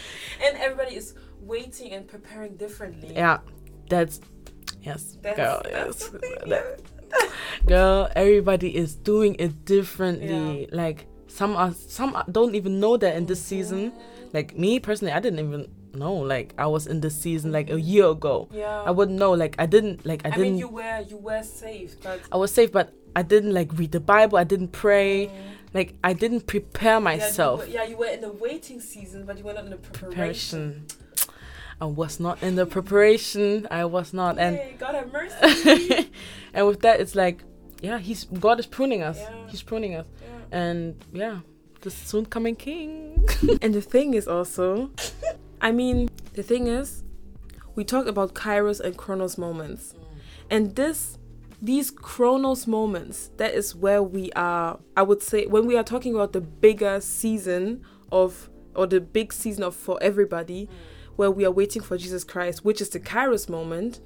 and 0.46 0.58
everybody 0.58 0.96
is 1.02 1.16
waiting 1.42 1.92
and 1.94 2.08
preparing 2.08 2.56
differently. 2.58 3.12
yeah 3.16 3.40
that's 3.90 4.20
yes. 4.84 5.18
That's, 5.22 5.38
girl 5.38 5.62
that's 5.64 6.02
yes. 6.02 6.10
the 6.10 6.20
thing, 6.20 6.36
That- 6.48 6.80
girl 7.66 8.10
everybody 8.16 8.76
is 8.76 8.96
doing 8.96 9.36
it 9.40 9.66
differently. 9.66 10.68
Like 10.72 11.08
some 11.28 11.56
are 11.56 11.74
some 11.74 12.16
are- 12.16 12.26
don't 12.32 12.56
even 12.56 12.80
know 12.80 12.98
that 12.98 13.16
in 13.16 13.26
this 13.26 13.40
mm-hmm. 13.40 13.50
season. 13.50 13.94
Like 14.34 14.58
me 14.58 14.80
personally 14.80 15.14
i 15.14 15.20
didn't 15.20 15.40
even 15.46 15.68
know 15.94 16.16
like 16.16 16.56
i 16.58 16.66
was 16.66 16.88
in 16.88 17.02
this 17.02 17.16
season 17.16 17.52
like 17.52 17.70
a 17.70 17.80
year 17.80 18.08
ago. 18.08 18.50
Yeah. 18.52 18.82
i 18.82 18.92
wouldn't 18.92 19.20
know 19.20 19.32
like 19.32 19.56
i 19.60 19.66
didn't 19.68 20.06
like 20.06 20.26
i 20.26 20.30
I, 20.30 20.32
didn't 20.32 20.46
I 20.46 20.50
mean, 20.50 20.58
you 20.58 20.70
were 20.70 21.02
you 21.08 21.18
were 21.18 21.44
safe, 21.44 22.02
but 22.02 22.20
i 22.32 22.38
was 22.38 22.52
safe 22.52 22.72
but 22.72 22.94
i 23.16 23.22
didn't 23.22 23.54
like 23.54 23.72
read 23.78 23.92
the 23.92 24.00
bible 24.00 24.38
i 24.38 24.44
didn't 24.44 24.70
pray. 24.72 25.28
Mm-hmm. 25.28 25.50
Like 25.74 25.96
i 26.04 26.14
didn't 26.14 26.48
prepare 26.48 27.00
myself 27.00 27.62
Yeah 27.62 27.66
you, 27.66 27.72
were, 27.72 27.84
yeah, 27.84 27.90
you 27.90 27.98
were 27.98 28.08
in 28.08 28.22
the 28.22 28.32
waiting 28.32 28.80
season, 28.80 29.26
but 29.26 29.38
you 29.38 29.44
were 29.44 29.54
not 29.54 29.66
in 29.66 29.72
the 29.72 29.78
preparation. 29.78 30.86
preparation 30.86 30.86
i 31.84 31.86
was 32.02 32.20
not 32.26 32.36
in 32.48 32.56
the 32.56 32.66
preparation 32.66 33.68
i 33.72 33.84
was 33.86 34.14
not 34.14 34.34
and 34.40 34.56
Yay, 34.56 34.76
God 34.80 34.96
have 34.96 35.10
mercy. 35.12 36.10
and 36.54 36.62
with 36.68 36.80
that 36.86 37.00
it's 37.02 37.16
like 37.24 37.38
yeah 37.82 37.98
he's 38.08 38.22
god 38.46 38.60
is 38.60 38.66
pruning 38.78 39.02
us 39.04 39.18
Yeah. 39.20 39.48
he's 39.52 39.62
pruning 39.62 39.94
us 39.96 40.08
Yeah. 40.22 40.60
and 40.60 40.80
yeah 41.12 41.38
the 41.82 41.92
soon 41.92 42.26
coming 42.26 42.56
king 42.56 43.28
And 43.62 43.74
the 43.74 43.82
thing 43.82 44.14
is 44.14 44.28
also, 44.28 44.92
I 45.62 45.72
mean, 45.72 46.10
the 46.34 46.44
thing 46.44 46.68
is, 46.68 47.04
we 47.76 47.84
talked 47.84 48.08
about 48.08 48.34
Kairos 48.34 48.80
and 48.80 48.96
Chronos 48.98 49.38
moments, 49.38 49.94
and 50.50 50.76
this, 50.76 51.18
these 51.62 51.90
Chronos 51.92 52.68
moments, 52.68 53.32
that 53.38 53.54
is 53.54 53.76
where 53.76 54.02
we 54.04 54.32
are. 54.34 54.80
I 54.96 55.04
would 55.04 55.22
say 55.22 55.46
when 55.46 55.66
we 55.66 55.76
are 55.78 55.84
talking 55.84 56.14
about 56.16 56.32
the 56.34 56.42
bigger 56.42 57.00
season 57.02 57.84
of, 58.12 58.50
or 58.76 58.88
the 58.88 59.00
big 59.02 59.34
season 59.34 59.64
of 59.64 59.76
for 59.76 59.98
everybody, 60.02 60.68
mm. 60.68 60.70
Where 61.16 61.32
we 61.32 61.46
are 61.46 61.52
waiting 61.52 61.82
for 61.82 61.98
Jesus 61.98 62.24
Christ, 62.24 62.66
which 62.66 62.82
is 62.82 62.90
the 62.90 63.00
Kairos 63.00 63.50
moment. 63.50 64.00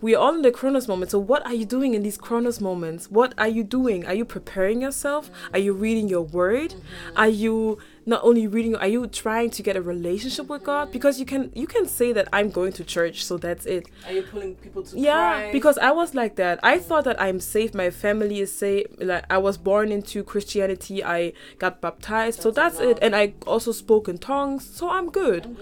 We 0.00 0.14
are 0.14 0.18
all 0.18 0.34
in 0.34 0.42
the 0.42 0.52
Chronos 0.52 0.86
moment. 0.86 1.10
So, 1.10 1.18
what 1.18 1.44
are 1.44 1.54
you 1.54 1.64
doing 1.64 1.94
in 1.94 2.04
these 2.04 2.16
Chronos 2.16 2.60
moments? 2.60 3.10
What 3.10 3.34
are 3.36 3.48
you 3.48 3.64
doing? 3.64 4.06
Are 4.06 4.14
you 4.14 4.24
preparing 4.24 4.80
yourself? 4.80 5.28
Are 5.52 5.58
you 5.58 5.72
reading 5.72 6.08
your 6.08 6.22
word? 6.22 6.70
Mm-hmm. 6.70 7.16
Are 7.18 7.28
you 7.28 7.78
not 8.06 8.22
only 8.22 8.46
reading? 8.46 8.76
Are 8.76 8.86
you 8.86 9.08
trying 9.08 9.50
to 9.50 9.62
get 9.62 9.76
a 9.76 9.82
relationship 9.82 10.48
with 10.48 10.62
God? 10.62 10.92
Because 10.92 11.18
you 11.18 11.26
can 11.26 11.50
you 11.52 11.66
can 11.66 11.86
say 11.86 12.12
that 12.12 12.28
I'm 12.32 12.50
going 12.50 12.72
to 12.74 12.84
church, 12.84 13.24
so 13.24 13.38
that's 13.38 13.66
it. 13.66 13.88
are 14.06 14.12
you 14.12 14.22
pulling 14.22 14.54
people 14.54 14.84
to 14.84 14.96
Yeah, 14.96 15.50
because 15.50 15.76
I 15.78 15.90
was 15.90 16.14
like 16.14 16.36
that. 16.36 16.60
I 16.62 16.78
thought 16.78 17.02
that 17.02 17.20
I'm 17.20 17.40
safe. 17.40 17.74
My 17.74 17.90
family 17.90 18.38
is 18.38 18.56
safe. 18.56 18.86
Like 18.98 19.24
I 19.28 19.38
was 19.38 19.58
born 19.58 19.90
into 19.90 20.22
Christianity. 20.22 21.02
I 21.02 21.32
got 21.58 21.80
baptized, 21.80 22.40
so 22.40 22.52
That's 22.52 22.78
that's 22.78 22.88
it. 22.88 22.98
And 23.02 23.16
I 23.16 23.34
also 23.48 23.72
spoke 23.72 24.08
in 24.08 24.18
tongues, 24.18 24.64
so 24.64 24.90
I'm 24.90 25.10
good. 25.10 25.56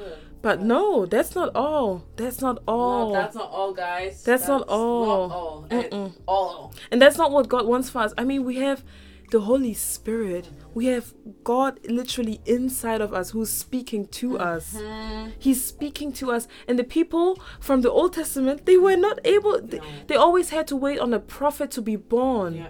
But 0.46 0.62
no, 0.62 1.06
that's 1.06 1.34
not 1.34 1.50
all. 1.56 2.04
That's 2.14 2.40
not 2.40 2.62
all. 2.68 3.12
That's 3.12 3.34
not 3.34 3.50
all 3.50 3.72
guys 3.74 4.22
That's 4.22 4.46
not 4.46 4.62
all. 4.68 5.32
all 5.32 5.66
Mm-mm. 5.68 6.12
all 6.28 6.72
And 6.92 7.02
that's 7.02 7.18
not 7.18 7.32
what 7.32 7.48
God 7.48 7.66
wants 7.66 7.90
for 7.90 7.98
us. 7.98 8.12
I 8.16 8.22
mean, 8.22 8.44
we 8.44 8.56
have 8.58 8.84
the 9.32 9.40
Holy 9.40 9.74
Spirit. 9.74 10.48
We 10.72 10.86
have 10.86 11.12
God 11.42 11.80
literally 11.88 12.40
inside 12.46 13.00
of 13.00 13.12
us 13.12 13.30
who's 13.30 13.50
speaking 13.50 14.06
to 14.20 14.38
us. 14.38 14.74
Mm-hmm. 14.74 15.30
He's 15.36 15.64
speaking 15.64 16.12
to 16.20 16.30
us. 16.30 16.46
And 16.68 16.78
the 16.78 16.84
people 16.84 17.42
from 17.58 17.80
the 17.80 17.90
Old 17.90 18.12
Testament, 18.12 18.66
they 18.66 18.76
were 18.76 18.96
not 18.96 19.18
able, 19.24 19.60
they, 19.60 19.78
No. 19.78 19.84
they 20.06 20.14
always 20.14 20.50
had 20.50 20.68
to 20.68 20.76
wait 20.76 21.00
on 21.00 21.12
a 21.12 21.18
prophet 21.18 21.72
to 21.72 21.82
be 21.82 21.96
born. 21.96 22.54
yeah 22.54 22.68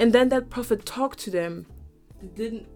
And 0.00 0.12
then 0.12 0.30
that 0.30 0.50
prophet 0.50 0.84
talked 0.84 1.20
to 1.20 1.30
them. 1.30 1.66
they 2.20 2.26
didn't 2.42 2.66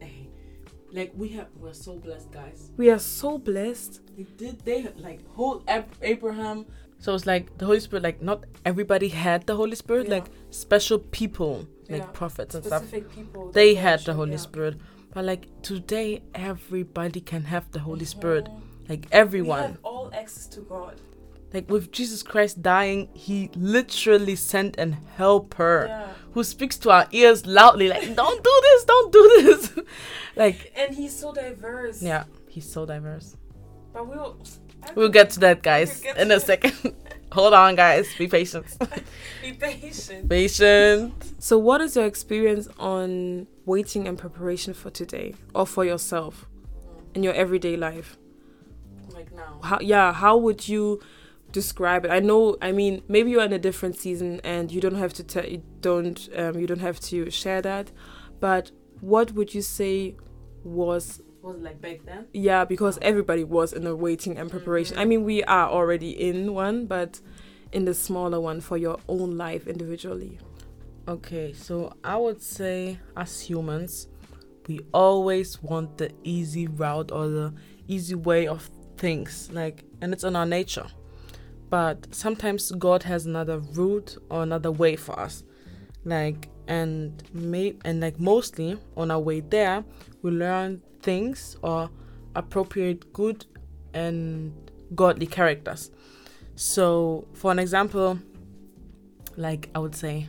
like 0.93 1.13
we 1.17 1.29
have 1.29 1.49
we're 1.57 1.73
so 1.75 1.97
blessed 1.97 2.31
guys 2.33 2.71
We 2.77 2.91
are 2.91 2.99
so 2.99 3.39
blessed. 3.39 4.01
they 4.17 4.25
did 4.37 4.61
they 4.65 4.89
like 4.97 5.27
whole 5.29 5.63
abraham 6.03 6.67
so 6.99 7.15
it's 7.15 7.27
like 7.27 7.57
the 7.59 7.67
holy 7.67 7.81
spirit 7.81 8.03
like 8.03 8.23
not 8.23 8.45
everybody 8.65 9.09
had 9.09 9.47
the 9.47 9.55
holy 9.57 9.77
spirit 9.77 10.07
Yeah. 10.09 10.15
like 10.17 10.27
special 10.51 10.99
people 10.99 11.67
like 11.89 12.03
Yeah. 12.03 12.07
prophets 12.07 12.55
and 12.55 12.65
stuff 12.65 12.83
Specific 12.83 13.11
people. 13.15 13.51
they 13.53 13.75
that 13.75 13.81
had 13.81 14.01
the 14.01 14.15
holy 14.15 14.33
showed, 14.33 14.41
spirit 14.41 14.77
but 15.13 15.25
like 15.25 15.47
today 15.63 16.23
everybody 16.35 17.21
can 17.21 17.43
have 17.45 17.71
the 17.73 17.81
holy 17.81 18.01
yeah. 18.01 18.07
spirit 18.07 18.49
like 18.89 19.01
We 19.03 19.09
everyone 19.13 19.61
have 19.63 19.79
all 19.83 20.11
access 20.15 20.47
to 20.49 20.61
God. 20.63 20.95
Like 21.55 21.69
with 21.71 21.91
jesus 21.93 22.23
christ 22.23 22.61
dying 22.63 23.09
he 23.15 23.51
literally 23.57 24.37
sent 24.37 24.77
an 24.79 24.93
helper 25.17 25.87
Yeah. 25.89 26.09
who 26.33 26.45
speaks 26.45 26.77
to 26.79 26.91
our 26.91 27.07
ears 27.13 27.47
loudly 27.47 27.89
like 27.89 28.15
don't 28.15 28.43
do 28.45 28.61
this 28.63 28.85
don't 28.85 29.13
do 29.13 29.23
this 29.43 29.79
like 30.37 30.73
And 30.77 30.95
he's 30.95 31.15
so 31.19 31.33
diverse. 31.33 32.03
yeah 32.03 32.25
he's 32.49 32.71
so 32.71 32.85
diverse 32.87 33.37
But 33.93 34.07
we'll. 34.09 34.37
We'll 34.95 35.09
get 35.09 35.31
to 35.31 35.41
that 35.41 35.63
guys 35.63 36.03
We'll 36.05 36.17
in 36.23 36.31
a 36.31 36.39
second 36.41 36.95
hold 37.33 37.53
on 37.53 37.75
guys 37.75 38.07
be 38.17 38.29
patient 38.29 38.67
Be 39.43 39.53
patient. 39.53 40.29
patient 40.29 41.13
So, 41.39 41.59
what 41.59 41.81
is 41.81 41.97
your 41.97 42.07
experience 42.07 42.69
on 42.79 43.47
waiting 43.67 44.07
and 44.09 44.17
preparation 44.17 44.75
for 44.75 44.91
today 44.91 45.35
or 45.55 45.67
for 45.67 45.85
yourself 45.85 46.47
in 47.15 47.23
your 47.25 47.35
everyday 47.35 47.77
life? 47.77 48.17
like 49.13 49.33
now 49.33 49.59
How, 49.63 49.79
yeah, 49.81 50.13
how 50.13 50.37
would 50.37 50.69
you 50.69 51.01
describe 51.53 52.05
it? 52.05 52.11
I 52.11 52.21
know, 52.21 52.57
I 52.61 52.73
mean, 52.73 53.03
maybe 53.09 53.31
you're 53.31 53.45
in 53.45 53.53
a 53.53 53.59
different 53.59 53.97
season 53.97 54.41
and 54.45 54.71
you 54.71 54.81
don't 54.81 54.97
have 54.97 55.13
to 55.15 55.25
tell, 55.25 55.45
you 55.45 55.63
don't, 55.81 56.29
um, 56.37 56.59
you 56.59 56.67
don't 56.67 56.81
have 56.81 57.01
to 57.01 57.31
share 57.31 57.63
that, 57.63 57.91
but 58.41 58.71
what 59.01 59.33
would 59.33 59.55
you 59.55 59.63
say 59.63 60.17
was 60.65 61.23
was 61.41 61.57
it 61.57 61.63
like 61.63 61.81
back 61.81 62.01
then? 62.05 62.27
Yeah 62.33 62.65
because 62.65 62.99
everybody 63.01 63.45
was 63.45 63.73
in 63.73 63.87
a 63.87 63.95
waiting 63.95 64.37
and 64.37 64.51
preparation. 64.51 64.99
I 64.99 65.05
mean 65.05 65.25
we 65.25 65.45
are 65.45 65.69
already 65.69 66.11
in 66.11 66.53
one 66.53 66.87
but 66.87 67.21
in 67.73 67.85
the 67.85 67.95
smaller 67.95 68.41
one 68.41 68.61
for 68.61 68.77
your 68.77 68.99
own 69.09 69.37
life 69.37 69.67
individually. 69.67 70.39
Okay, 71.07 71.55
so 71.55 71.95
I 72.05 72.17
would 72.17 72.43
say 72.43 72.99
as 73.17 73.41
humans, 73.41 74.09
we 74.67 74.81
always 74.93 75.63
want 75.63 75.97
the 75.97 76.11
easy 76.23 76.67
route 76.67 77.11
or 77.11 77.29
the 77.29 77.55
easy 77.87 78.15
way 78.15 78.47
of 78.47 78.69
things, 78.99 79.49
like, 79.53 79.85
and 80.03 80.13
it's 80.13 80.25
in 80.25 80.37
our 80.37 80.45
nature. 80.45 80.87
But 81.71 82.15
sometimes 82.15 82.71
God 82.73 83.03
has 83.03 83.27
another 83.27 83.59
route 83.59 84.17
or 84.31 84.43
another 84.43 84.71
way 84.71 84.97
for 84.97 85.19
us, 85.19 85.45
like, 86.05 86.49
and 86.67 87.23
may 87.33 87.77
and 87.85 88.01
like 88.01 88.19
mostly 88.21 88.79
on 88.97 89.11
our 89.11 89.19
way 89.21 89.41
there, 89.41 89.85
we 90.23 90.31
learn 90.31 90.83
things 91.03 91.57
or 91.63 91.91
appropriate 92.35 93.13
good 93.13 93.47
and 93.95 94.53
godly 94.95 95.27
characters. 95.27 95.91
So, 96.57 97.27
for 97.35 97.53
an 97.53 97.59
example, 97.59 98.19
like 99.37 99.71
I 99.75 99.79
would 99.79 99.95
say, 99.95 100.29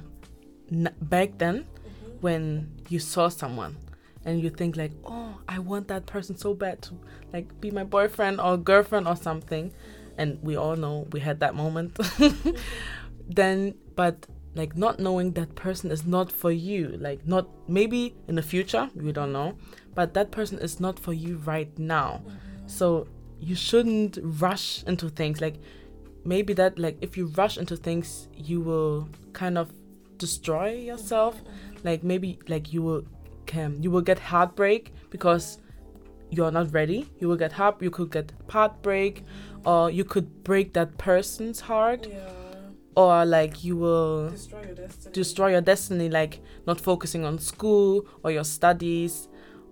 n- 0.72 0.94
back 1.02 1.38
then 1.38 1.64
mm-hmm. 1.64 2.12
when 2.22 2.72
you 2.90 3.00
saw 3.00 3.30
someone 3.30 3.78
and 4.26 4.42
you 4.42 4.50
think 4.50 4.76
like 4.76 4.92
oh 5.06 5.38
i 5.48 5.60
want 5.60 5.88
that 5.88 6.06
person 6.06 6.38
so 6.38 6.54
bad 6.54 6.82
to 6.82 6.94
like 7.34 7.60
be 7.62 7.72
my 7.72 7.84
boyfriend 7.84 8.40
or 8.40 8.58
girlfriend 8.58 9.08
or 9.08 9.16
something 9.16 9.72
and 10.20 10.38
we 10.44 10.56
all 10.56 10.76
know 10.76 11.08
we 11.12 11.20
had 11.20 11.40
that 11.40 11.56
moment. 11.56 11.98
Then 13.30 13.76
but 13.96 14.28
like 14.56 14.76
not 14.76 15.00
knowing 15.00 15.34
that 15.34 15.56
person 15.56 15.92
is 15.92 16.06
not 16.06 16.32
for 16.32 16.52
you 16.52 16.98
like 17.00 17.26
not 17.28 17.48
maybe 17.68 18.16
in 18.28 18.36
the 18.36 18.42
future 18.42 18.90
we 18.96 19.12
don't 19.12 19.32
know 19.32 19.56
but 19.94 20.16
that 20.16 20.32
person 20.32 20.58
is 20.60 20.80
not 20.80 21.00
for 21.00 21.14
you 21.14 21.38
right 21.46 21.78
now. 21.78 22.22
Mm-hmm. 22.26 22.68
So 22.68 23.08
you 23.40 23.56
shouldn't 23.56 24.18
rush 24.22 24.84
into 24.84 25.10
things 25.10 25.42
like 25.42 25.56
maybe 26.26 26.54
that 26.54 26.80
like 26.80 26.98
if 27.02 27.18
you 27.18 27.28
rush 27.38 27.58
into 27.58 27.76
things 27.76 28.28
you 28.36 28.62
will 28.62 29.10
kind 29.34 29.58
of 29.58 29.72
destroy 30.18 30.72
yourself. 30.72 31.36
Mm-hmm. 31.36 31.88
Like 31.88 32.04
maybe 32.04 32.40
like 32.48 32.74
you 32.74 32.82
will 32.82 33.04
can 33.46 33.82
you 33.82 33.92
will 33.92 34.02
get 34.02 34.20
heartbreak 34.20 34.94
because 35.10 35.60
you're 36.30 36.52
not 36.52 36.74
ready. 36.74 37.10
You 37.20 37.28
will 37.28 37.38
get 37.38 37.52
heart 37.52 37.82
you 37.82 37.92
could 37.92 38.12
get 38.12 38.32
heartbreak 38.50 39.24
or 39.66 39.90
you 39.90 40.04
could 40.04 40.44
break 40.44 40.74
that 40.74 40.98
person's 40.98 41.60
heart 41.60 42.08
yeah. 42.10 42.30
or 42.96 43.26
like 43.26 43.64
you 43.64 43.76
will 43.76 44.30
destroy 44.30 44.64
your 44.64 44.76
destiny. 44.76 45.14
destroy 45.14 45.52
your 45.52 45.62
destiny 45.62 46.10
like 46.10 46.42
not 46.66 46.80
focusing 46.80 47.26
on 47.26 47.38
school 47.40 48.06
or 48.24 48.32
your 48.32 48.44
studies 48.44 49.28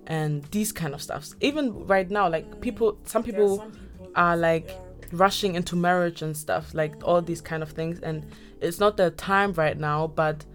and 0.06 0.44
these 0.46 0.72
kind 0.72 0.94
of 0.94 1.02
stuffs. 1.02 1.36
Even 1.42 1.86
right 1.88 2.10
now 2.10 2.30
like 2.30 2.50
mm. 2.50 2.62
people 2.62 2.98
some 3.04 3.24
people 3.24 3.58
some 3.58 3.72
people 3.72 4.12
are 4.16 4.38
like 4.38 4.70
yeah. 4.70 5.08
rushing 5.12 5.56
into 5.56 5.76
marriage 5.76 6.22
and 6.22 6.36
stuff 6.36 6.74
like 6.74 6.96
all 7.04 7.22
these 7.22 7.42
kind 7.42 7.64
of 7.64 7.72
things. 7.72 8.00
And 8.00 8.26
it's 8.62 8.80
not 8.80 8.98
their 8.98 9.12
time 9.12 9.54
right 9.54 9.78
now 9.78 10.08
but 10.08 10.46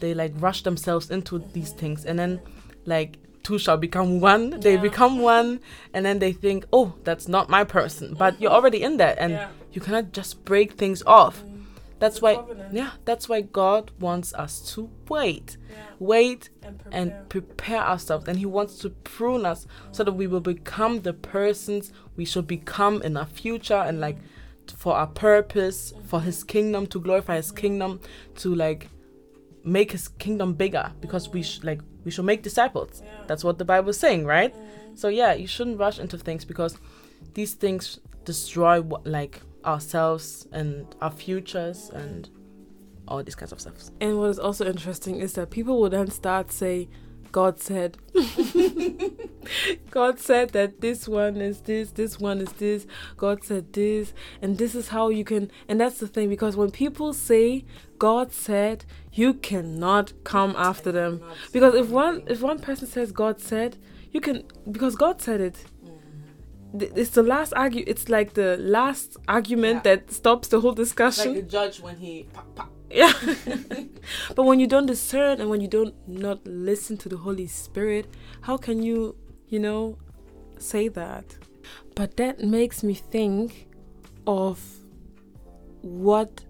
they 0.00 0.14
like 0.14 0.32
rush 0.36 0.62
themselves 0.62 1.10
into 1.10 1.38
these 1.52 1.72
things. 1.72 2.04
And 2.04 2.18
then 2.18 2.40
like 2.84 3.18
two 3.42 3.58
shall 3.58 3.76
become 3.76 4.20
one. 4.20 4.60
They 4.60 4.76
become 4.76 5.20
one, 5.20 5.60
and 5.92 6.04
then 6.04 6.18
they 6.18 6.32
think, 6.32 6.66
oh, 6.72 6.94
that's 7.04 7.28
not 7.28 7.48
my 7.48 7.64
person. 7.64 8.14
But 8.14 8.40
you're 8.40 8.50
mm-hmm. 8.50 8.56
already 8.56 8.82
in 8.82 8.96
that, 8.98 9.18
and 9.18 9.32
Yeah. 9.32 9.48
you 9.72 9.80
cannot 9.80 10.12
just 10.12 10.44
break 10.44 10.72
things 10.72 11.02
off. 11.06 11.42
Mm. 11.42 11.64
That's 11.98 12.16
It's 12.16 12.22
why, 12.22 12.44
yeah, 12.72 12.90
that's 13.04 13.28
why 13.28 13.40
God 13.40 13.90
wants 13.98 14.32
us 14.34 14.60
to 14.74 14.88
wait, 15.08 15.56
Yeah. 15.70 15.76
wait, 15.98 16.50
And 16.62 16.78
prepare. 16.78 17.00
and 17.00 17.28
prepare 17.28 17.82
ourselves. 17.82 18.28
And 18.28 18.38
He 18.38 18.46
wants 18.46 18.78
to 18.78 18.90
prune 18.90 19.44
us 19.44 19.66
so 19.90 20.04
that 20.04 20.12
we 20.12 20.26
will 20.26 20.40
become 20.40 21.00
the 21.02 21.12
persons 21.12 21.92
we 22.16 22.24
should 22.24 22.46
become 22.46 23.02
in 23.02 23.16
our 23.16 23.26
future 23.26 23.74
and 23.74 24.00
like 24.00 24.18
for 24.76 24.94
our 24.94 25.06
purpose, 25.06 25.92
for 26.06 26.18
mm-hmm. 26.18 26.26
His 26.26 26.44
kingdom, 26.44 26.86
to 26.88 27.00
glorify 27.00 27.36
His 27.36 27.50
mm. 27.52 27.56
kingdom, 27.56 28.00
to 28.36 28.54
like 28.54 28.88
make 29.72 29.92
His 29.92 30.08
kingdom 30.08 30.54
bigger 30.54 30.92
because 31.00 31.28
we 31.28 31.42
sh- 31.42 31.60
like 31.62 31.80
we 32.04 32.10
should 32.10 32.24
make 32.24 32.42
disciples. 32.42 33.02
Yeah. 33.04 33.10
That's 33.26 33.44
what 33.44 33.58
the 33.58 33.64
Bible 33.64 33.90
is 33.90 33.98
saying, 33.98 34.24
right? 34.24 34.54
So 34.94 35.08
yeah, 35.08 35.34
you 35.34 35.46
shouldn't 35.46 35.78
rush 35.78 35.98
into 35.98 36.18
things 36.18 36.44
because 36.44 36.76
these 37.34 37.54
things 37.54 38.00
destroy 38.24 38.80
what 38.80 39.06
like 39.06 39.40
ourselves 39.64 40.46
and 40.52 40.86
our 41.00 41.10
futures 41.10 41.90
and 41.90 42.28
all 43.06 43.22
these 43.22 43.34
kinds 43.34 43.52
of 43.52 43.60
stuff. 43.60 43.74
And 44.00 44.18
what 44.18 44.30
is 44.30 44.38
also 44.38 44.66
interesting 44.66 45.20
is 45.20 45.32
that 45.34 45.50
people 45.50 45.80
will 45.80 45.90
then 45.90 46.10
start 46.10 46.52
say, 46.52 46.88
God 47.30 47.60
said, 47.60 47.98
God 49.90 50.18
said 50.18 50.50
that 50.50 50.80
this 50.80 51.06
one 51.06 51.36
is 51.36 51.60
this, 51.62 51.90
this 51.92 52.18
one 52.18 52.40
is 52.40 52.52
this, 52.52 52.86
God 53.16 53.44
said 53.44 53.72
this, 53.72 54.14
and 54.40 54.56
this 54.56 54.74
is 54.74 54.88
how 54.88 55.10
you 55.10 55.24
can. 55.24 55.50
And 55.68 55.80
that's 55.80 55.98
the 55.98 56.08
thing 56.08 56.28
because 56.28 56.56
when 56.56 56.70
people 56.70 57.12
say 57.12 57.64
God 57.98 58.32
said, 58.32 58.84
you 59.18 59.34
cannot 59.34 60.12
come 60.24 60.54
after 60.56 60.90
them 60.92 61.20
because 61.52 61.74
if 61.74 61.88
one 61.90 62.22
if 62.26 62.40
one 62.40 62.58
person 62.68 62.86
says 62.86 63.10
God 63.12 63.40
said, 63.40 63.76
you 64.12 64.20
can 64.20 64.44
because 64.70 64.94
God 64.94 65.20
said 65.20 65.40
it. 65.40 65.56
Mm-hmm. 65.84 66.98
It's 67.00 67.10
the 67.10 67.22
last 67.22 67.52
argue. 67.54 67.84
It's 67.86 68.08
like 68.08 68.34
the 68.34 68.56
last 68.78 69.16
argument 69.26 69.76
Yeah. 69.76 69.96
that 69.96 70.12
stops 70.12 70.46
the 70.48 70.60
whole 70.60 70.76
discussion. 70.84 71.34
Like 71.34 71.44
the 71.44 71.50
judge 71.58 71.80
when 71.80 71.96
he 71.96 72.12
Yeah. 72.90 73.12
but 74.36 74.44
when 74.44 74.60
you 74.60 74.66
don't 74.74 74.86
discern 74.86 75.40
and 75.40 75.50
when 75.50 75.60
you 75.60 75.68
don't 75.68 75.94
not 76.06 76.38
listen 76.46 76.96
to 76.98 77.08
the 77.08 77.18
Holy 77.26 77.46
Spirit, 77.46 78.06
how 78.42 78.56
can 78.56 78.82
you, 78.82 79.16
you 79.48 79.58
know, 79.58 79.98
say 80.58 80.88
that? 80.88 81.36
But 81.94 82.16
that 82.16 82.34
makes 82.40 82.82
me 82.82 82.94
think 82.94 83.68
of 84.26 84.60
what 85.82 86.44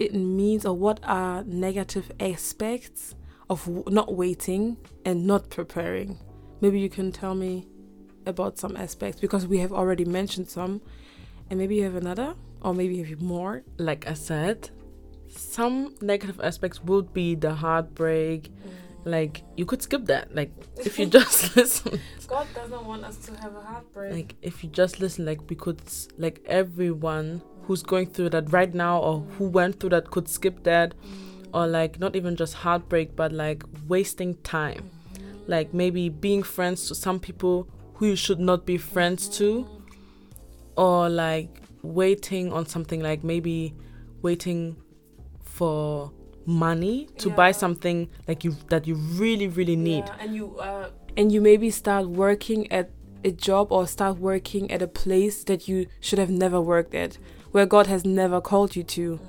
it 0.00 0.14
means 0.14 0.64
or 0.64 0.74
what 0.74 0.98
are 1.04 1.44
negative 1.44 2.10
aspects 2.18 3.14
of 3.50 3.66
w- 3.66 3.84
not 3.88 4.14
waiting 4.14 4.78
and 5.04 5.26
not 5.26 5.50
preparing. 5.50 6.18
Maybe 6.62 6.80
you 6.80 6.88
can 6.88 7.12
tell 7.12 7.34
me 7.34 7.66
about 8.24 8.58
some 8.58 8.76
aspects 8.76 9.20
because 9.20 9.46
we 9.46 9.58
have 9.58 9.72
already 9.72 10.06
mentioned 10.06 10.48
some 10.48 10.80
and 11.50 11.58
maybe 11.58 11.76
you 11.76 11.84
have 11.84 11.96
another 11.96 12.34
or 12.62 12.74
maybe 12.74 12.96
you 12.96 13.04
have 13.04 13.20
more. 13.20 13.62
like 13.76 14.06
I 14.06 14.14
said, 14.14 14.70
some 15.28 15.94
negative 16.00 16.40
aspects 16.42 16.82
would 16.82 17.12
be 17.12 17.34
the 17.34 17.54
heartbreak. 17.54 18.44
Mm. 18.50 18.70
Like 19.04 19.42
you 19.56 19.66
could 19.66 19.82
skip 19.82 20.06
that. 20.06 20.34
Like 20.34 20.52
if 20.78 20.98
you 20.98 21.06
just 21.06 21.56
listen, 21.56 22.00
God 22.26 22.46
doesn't 22.54 22.84
want 22.84 23.04
us 23.04 23.16
to 23.26 23.34
have 23.36 23.54
a 23.54 23.60
heartbreak. 23.60 24.12
like 24.12 24.36
if 24.42 24.64
you 24.64 24.70
just 24.70 24.98
listen, 25.00 25.24
like 25.26 25.40
we 25.50 25.56
could, 25.56 25.80
like 26.18 26.42
everyone 26.46 27.42
who's 27.64 27.82
going 27.82 28.06
through 28.06 28.30
that 28.30 28.52
right 28.52 28.74
now 28.74 28.98
or 28.98 29.20
who 29.38 29.48
went 29.48 29.80
through 29.80 29.90
that 29.90 30.10
could 30.10 30.28
skip 30.28 30.62
that, 30.64 30.94
or 31.52 31.66
like 31.66 31.98
not 31.98 32.16
even 32.16 32.36
just 32.36 32.54
heartbreak, 32.54 33.16
but 33.16 33.32
like 33.32 33.62
wasting 33.88 34.34
time. 34.42 34.90
Like 35.46 35.74
maybe 35.74 36.08
being 36.08 36.42
friends 36.42 36.88
to 36.88 36.94
some 36.94 37.18
people 37.20 37.68
who 37.94 38.06
you 38.06 38.16
should 38.16 38.40
not 38.40 38.66
be 38.66 38.78
friends 38.78 39.28
to, 39.38 39.66
or 40.76 41.08
like 41.08 41.60
waiting 41.82 42.52
on 42.52 42.66
something 42.66 43.00
like 43.00 43.24
maybe 43.24 43.74
waiting 44.22 44.76
for 45.42 46.12
money 46.46 47.08
to 47.18 47.30
buy 47.30 47.52
something 47.52 48.08
like 48.26 48.44
you 48.44 48.56
that 48.68 48.86
you 48.86 48.94
really 48.94 49.46
really 49.48 49.76
need. 49.76 50.04
Yeah, 50.06 50.16
and 50.20 50.34
you 50.34 50.58
uh, 50.58 50.90
and 51.16 51.32
you 51.32 51.40
maybe 51.40 51.70
start 51.70 52.08
working 52.08 52.70
at 52.72 52.90
a 53.24 53.30
job 53.30 53.70
or 53.70 53.86
start 53.86 54.18
working 54.18 54.70
at 54.70 54.80
a 54.80 54.88
place 54.88 55.44
that 55.44 55.68
you 55.68 55.86
should 56.00 56.18
have 56.18 56.30
never 56.30 56.60
worked 56.60 56.94
at, 56.94 57.18
where 57.50 57.66
God 57.66 57.86
has 57.86 58.04
never 58.04 58.40
called 58.40 58.76
you 58.76 58.82
to. 58.84 59.16
Mm. 59.16 59.20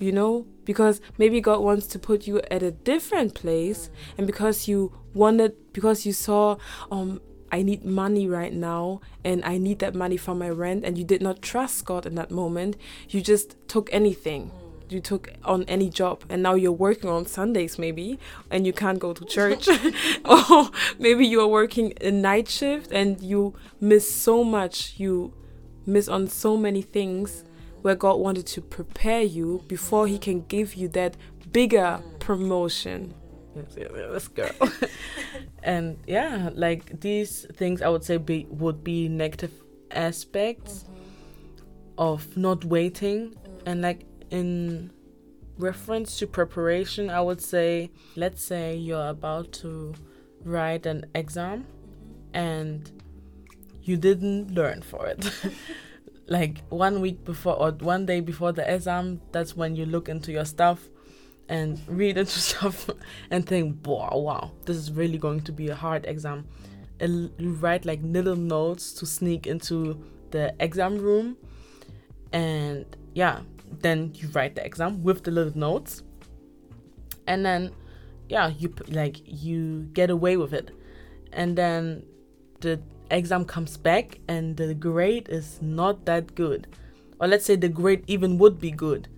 You 0.00 0.12
know, 0.12 0.46
because 0.64 1.00
maybe 1.18 1.40
God 1.40 1.60
wants 1.60 1.86
to 1.88 1.98
put 1.98 2.26
you 2.26 2.40
at 2.50 2.62
a 2.62 2.70
different 2.70 3.34
place, 3.34 3.88
mm. 3.88 4.18
and 4.18 4.26
because 4.26 4.68
you 4.68 4.92
wanted, 5.12 5.72
because 5.72 6.06
you 6.06 6.12
saw, 6.12 6.56
um, 6.90 7.20
I 7.50 7.62
need 7.62 7.84
money 7.84 8.28
right 8.28 8.52
now, 8.52 9.00
and 9.24 9.44
I 9.44 9.58
need 9.58 9.80
that 9.80 9.94
money 9.94 10.16
for 10.16 10.34
my 10.34 10.50
rent, 10.50 10.84
and 10.84 10.96
you 10.96 11.04
did 11.04 11.20
not 11.20 11.42
trust 11.42 11.84
God 11.84 12.06
in 12.06 12.14
that 12.14 12.30
moment, 12.30 12.76
you 13.08 13.20
just 13.20 13.56
took 13.66 13.92
anything. 13.92 14.52
Mm. 14.52 14.68
You 14.90 15.00
took 15.00 15.32
on 15.44 15.64
any 15.64 15.90
job 15.90 16.24
and 16.30 16.42
now 16.42 16.54
you're 16.54 16.72
working 16.72 17.10
on 17.10 17.26
Sundays 17.26 17.78
maybe 17.78 18.18
and 18.50 18.66
you 18.66 18.72
can't 18.72 18.98
go 18.98 19.12
to 19.12 19.24
church. 19.24 19.68
Or 20.24 20.70
maybe 20.98 21.26
you 21.26 21.40
are 21.40 21.46
working 21.48 21.92
a 22.00 22.10
night 22.10 22.48
shift 22.48 22.90
and 22.90 23.20
you 23.20 23.54
miss 23.80 24.10
so 24.12 24.44
much. 24.44 24.94
You 24.96 25.32
miss 25.88 26.06
on 26.06 26.28
so 26.28 26.56
many 26.56 26.82
things 26.82 27.44
where 27.82 27.94
God 27.94 28.20
wanted 28.20 28.46
to 28.48 28.60
prepare 28.60 29.22
you 29.22 29.64
before 29.66 30.06
he 30.06 30.18
can 30.18 30.42
give 30.42 30.74
you 30.74 30.88
that 30.88 31.16
bigger 31.50 32.00
promotion. 32.20 33.14
Yes, 33.76 34.28
girl 34.28 34.50
and 35.64 35.98
yeah 36.06 36.50
like 36.54 37.00
these 37.00 37.44
things 37.54 37.82
i 37.82 37.88
would 37.88 38.04
say 38.04 38.16
be 38.16 38.46
would 38.50 38.84
be 38.84 39.08
negative 39.08 39.50
aspects 39.90 40.84
mm-hmm. 40.84 40.94
of 41.98 42.36
not 42.36 42.64
waiting. 42.64 43.34
And 43.66 43.82
like 43.82 44.04
in 44.30 44.92
reference 45.58 46.18
to 46.20 46.26
preparation 46.28 47.10
i 47.10 47.20
would 47.20 47.40
say 47.40 47.90
let's 48.14 48.44
say 48.44 48.76
you're 48.76 49.08
about 49.08 49.50
to 49.50 49.92
write 50.44 50.86
an 50.86 51.04
exam 51.16 51.64
mm-hmm. 51.64 52.36
and 52.36 52.97
you 53.88 53.96
didn't 53.96 54.54
learn 54.54 54.82
for 54.82 55.06
it. 55.06 55.30
Like 56.30 56.58
one 56.68 57.00
week 57.00 57.24
before 57.24 57.54
or 57.54 57.70
one 57.70 58.04
day 58.04 58.20
before 58.20 58.52
the 58.52 58.74
exam 58.74 59.18
that's 59.32 59.56
when 59.56 59.76
you 59.76 59.86
look 59.86 60.10
into 60.10 60.30
your 60.30 60.44
stuff 60.44 60.86
and 61.48 61.80
read 61.88 62.18
into 62.18 62.38
stuff 62.50 62.90
and 63.30 63.46
think 63.46 63.78
wow 63.86 64.12
wow 64.12 64.50
this 64.66 64.76
is 64.76 64.92
really 64.92 65.16
going 65.16 65.40
to 65.40 65.52
be 65.52 65.68
a 65.68 65.74
hard 65.74 66.04
exam. 66.04 66.46
And 67.00 67.30
you 67.38 67.52
write 67.52 67.86
like 67.86 68.00
little 68.02 68.36
notes 68.36 68.92
to 68.94 69.06
sneak 69.06 69.46
into 69.46 70.04
the 70.30 70.54
exam 70.60 70.98
room. 70.98 71.38
And 72.30 72.84
yeah 73.14 73.40
then 73.80 74.12
you 74.14 74.28
write 74.28 74.54
the 74.54 74.66
exam 74.66 75.02
with 75.02 75.24
the 75.24 75.30
little 75.30 75.56
notes. 75.56 76.02
And 77.26 77.42
then 77.42 77.70
yeah 78.28 78.48
you 78.48 78.74
like 78.88 79.16
you 79.24 79.88
get 79.94 80.10
away 80.10 80.36
with 80.36 80.52
it. 80.52 80.72
And 81.32 81.56
then 81.56 82.04
the 82.60 82.82
exam 83.10 83.44
comes 83.44 83.76
back 83.76 84.18
and 84.28 84.56
the 84.56 84.74
grade 84.74 85.28
is 85.28 85.58
not 85.60 86.04
that 86.06 86.34
good. 86.34 86.66
Or 87.20 87.26
let's 87.26 87.44
say 87.44 87.56
the 87.56 87.68
grade 87.68 88.04
even 88.06 88.38
would 88.38 88.60
be 88.60 88.70
good. 88.70 89.08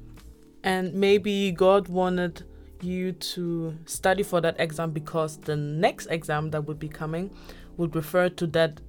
And 0.63 0.95
maybe 0.95 1.53
god 1.53 1.89
wanted 1.89 2.45
you 2.83 3.13
to 3.13 3.77
study 3.85 4.23
for 4.23 4.41
that 4.41 4.57
exam 4.59 4.91
because 4.91 5.37
the 5.37 5.57
next 5.57 6.07
exam 6.07 6.51
that 6.51 6.67
would 6.67 6.79
be 6.79 6.89
coming 6.89 7.31
would 7.77 7.95
refer 7.95 8.29
to 8.31 8.47
that 8.49 8.81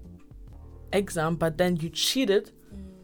exam 0.94 1.36
but 1.36 1.58
then 1.58 1.76
you 1.78 1.90
cheated. 1.90 2.52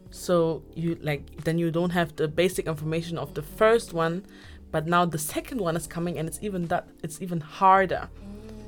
So 0.10 0.64
you 0.74 0.98
like 1.02 1.44
then 1.44 1.58
you 1.58 1.72
don't 1.72 1.92
have 1.92 2.16
the 2.16 2.28
basic 2.28 2.68
information 2.68 3.18
of 3.18 3.34
the 3.34 3.42
first 3.42 3.94
one 3.94 4.26
but 4.72 4.88
now 4.88 5.06
the 5.06 5.18
second 5.18 5.60
one 5.60 5.76
is 5.76 5.88
coming 5.88 6.18
and 6.18 6.28
it's 6.28 6.40
even 6.42 6.68
that 6.68 6.88
it's 7.04 7.22
even 7.22 7.42
harder 7.42 8.10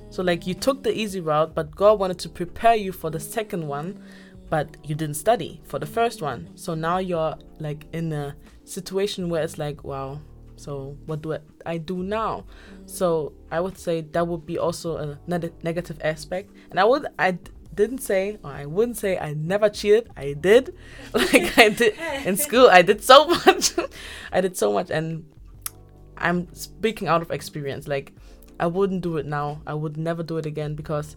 so 0.10 0.24
like 0.24 0.48
you 0.48 0.54
took 0.54 0.84
the 0.84 0.98
easy 0.98 1.20
route 1.20 1.54
but 1.54 1.76
god 1.76 2.00
wanted 2.00 2.18
to 2.20 2.30
prepare 2.30 2.76
you 2.76 2.92
for 2.92 3.10
the 3.10 3.20
second 3.20 3.68
one 3.68 4.02
but 4.50 4.78
you 4.84 4.96
didn't 4.96 5.16
study 5.16 5.62
for 5.64 5.80
the 5.80 5.86
first 5.86 6.22
one. 6.22 6.50
So 6.56 6.74
now 6.74 6.98
you're 6.98 7.36
like 7.60 7.86
in 7.94 8.12
a 8.12 8.36
situation 8.66 9.30
where 9.30 9.44
it's 9.44 9.58
like 9.58 9.84
wow 9.84 10.20
so 10.56 10.98
what 11.06 11.22
do 11.22 11.38
i, 11.66 11.78
do 11.78 12.04
now? 12.04 12.46
So 12.86 13.34
i 13.52 13.60
would 13.60 13.78
say 13.78 14.02
that 14.02 14.28
would 14.28 14.46
be 14.46 14.58
also 14.58 14.98
a 14.98 15.20
neg- 15.28 15.54
negative 15.64 16.00
aspect. 16.04 16.52
And 16.72 16.80
i 16.80 16.84
would 16.84 17.06
i 17.18 17.38
didn't 17.74 18.00
say 18.00 18.38
or 18.44 18.52
i 18.52 18.66
wouldn't 18.66 18.98
say 18.98 19.18
i 19.18 19.34
never 19.34 19.70
cheated. 19.70 20.10
I 20.18 20.34
did. 20.34 20.76
Like 21.14 21.58
i 21.58 21.70
did. 21.70 21.96
In 22.26 22.36
school 22.36 22.68
i 22.70 22.82
did 22.82 23.04
so 23.04 23.26
much. 23.46 23.72
I 24.32 24.42
did 24.42 24.58
so 24.58 24.74
much. 24.74 24.90
And 24.90 25.26
i'm 26.18 26.54
speaking 26.54 27.08
out 27.08 27.22
of 27.22 27.32
experience. 27.32 27.88
Like 27.88 28.14
i 28.60 28.68
wouldn't 28.68 29.02
do 29.02 29.18
it 29.18 29.26
now 29.26 29.62
i 29.66 29.74
would 29.74 29.98
never 29.98 30.24
do 30.24 30.38
it 30.38 30.46
again 30.46 30.76
because 30.76 31.16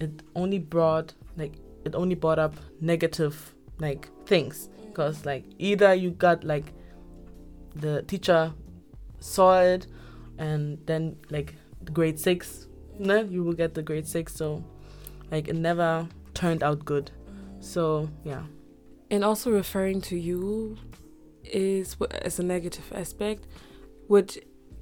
it 0.00 0.22
only 0.34 0.58
brought 0.58 1.14
like 1.36 1.54
it 1.84 1.94
only 1.94 2.14
brought 2.14 2.38
up 2.38 2.54
negative 2.80 3.54
like 3.78 4.08
things 4.26 4.68
because 4.86 5.24
like 5.24 5.44
either 5.58 5.94
you 5.94 6.10
got 6.10 6.44
like 6.44 6.72
the 7.74 8.02
teacher 8.02 8.52
saw 9.20 9.60
it 9.60 9.86
and 10.38 10.78
then 10.86 11.16
like 11.30 11.54
grade 11.92 12.18
six 12.18 12.68
no, 12.98 13.22
you 13.22 13.42
will 13.42 13.52
get 13.52 13.74
the 13.74 13.82
grade 13.82 14.06
six. 14.06 14.34
So, 14.34 14.64
like, 15.30 15.48
it 15.48 15.56
never 15.56 16.08
turned 16.34 16.62
out 16.62 16.84
good. 16.84 17.10
So, 17.60 18.10
yeah. 18.24 18.42
And 19.10 19.24
also 19.24 19.50
referring 19.50 20.00
to 20.02 20.16
you 20.16 20.76
is 21.44 21.96
as 22.22 22.38
a 22.38 22.42
negative 22.42 22.92
aspect, 22.94 23.46
which 24.06 24.38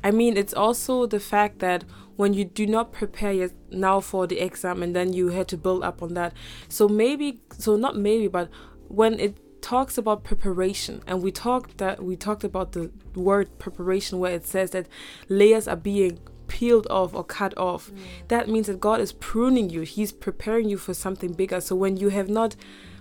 I 0.07 0.13
mean, 0.13 0.37
it's 0.37 0.55
also 0.55 1.05
the 1.07 1.19
fact 1.19 1.59
that 1.59 1.83
when 2.15 2.33
you 2.33 2.45
do 2.45 2.65
not 2.65 2.93
prepare 2.93 3.33
yet 3.33 3.51
now 3.73 3.99
for 3.99 4.29
the 4.29 4.39
exam 4.39 4.81
and 4.81 4.95
then 4.95 5.13
you 5.13 5.31
had 5.31 5.49
to 5.49 5.57
build 5.57 5.83
up 5.83 6.01
on 6.01 6.15
that. 6.15 6.33
So 6.69 6.87
maybe, 6.87 7.41
so 7.59 7.75
not 7.75 7.97
maybe, 7.97 8.29
but 8.29 8.49
when 8.87 9.19
it 9.19 9.37
talks 9.61 9.99
about 9.99 10.23
preparation 10.23 11.03
and 11.09 11.25
we 11.25 11.33
talked 11.33 11.79
that 11.79 12.05
we 12.05 12.15
talked 12.15 12.45
about 12.45 12.71
the 12.71 12.93
word 13.17 13.59
preparation 13.59 14.21
where 14.21 14.33
it 14.33 14.47
says 14.47 14.71
that 14.71 14.87
layers 15.29 15.67
are 15.67 15.75
being 15.75 16.21
peeled 16.47 16.87
off 16.89 17.13
or 17.13 17.25
cut 17.25 17.59
off. 17.59 17.91
Mm. 17.91 17.99
That 18.29 18.49
means 18.49 18.69
that 18.69 18.79
god 18.79 19.01
is 19.01 19.11
pruning 19.11 19.71
you. 19.71 19.81
He's 19.81 20.13
preparing 20.13 20.69
you 20.69 20.79
for 20.79 20.95
something 20.95 21.33
bigger. 21.33 21.61
So 21.61 21.75
when 21.75 21.97
you 21.97 22.11
have 22.11 22.29
not 22.29 22.55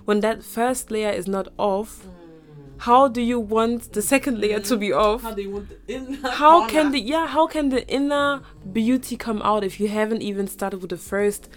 when 0.06 0.22
that 0.22 0.42
first 0.42 0.90
layer 0.90 1.12
is 1.12 1.28
not 1.28 1.50
off 1.60 2.04
mm. 2.04 2.25
How 2.78 3.08
do 3.08 3.22
you 3.22 3.40
want 3.40 3.94
the 3.94 4.02
second 4.02 4.40
layer 4.40 4.60
to 4.60 4.78
be 4.78 4.92
off 4.92 5.22
How 5.22 5.32
do 5.32 5.42
you 5.42 5.52
want 5.52 5.70
the 5.70 5.94
in? 5.94 6.14
how 6.24 6.68
can 6.68 6.92
the 6.92 7.00
yeah 7.00 7.28
how 7.28 7.48
can 7.48 7.70
the 7.70 7.88
inner 7.88 8.42
beauty 8.72 9.16
come 9.16 9.42
out 9.42 9.64
if 9.64 9.80
you 9.80 9.88
haven't 9.88 10.22
even 10.22 10.48
started 10.48 10.82
with 10.82 10.90
the 10.90 10.98
first 10.98 11.50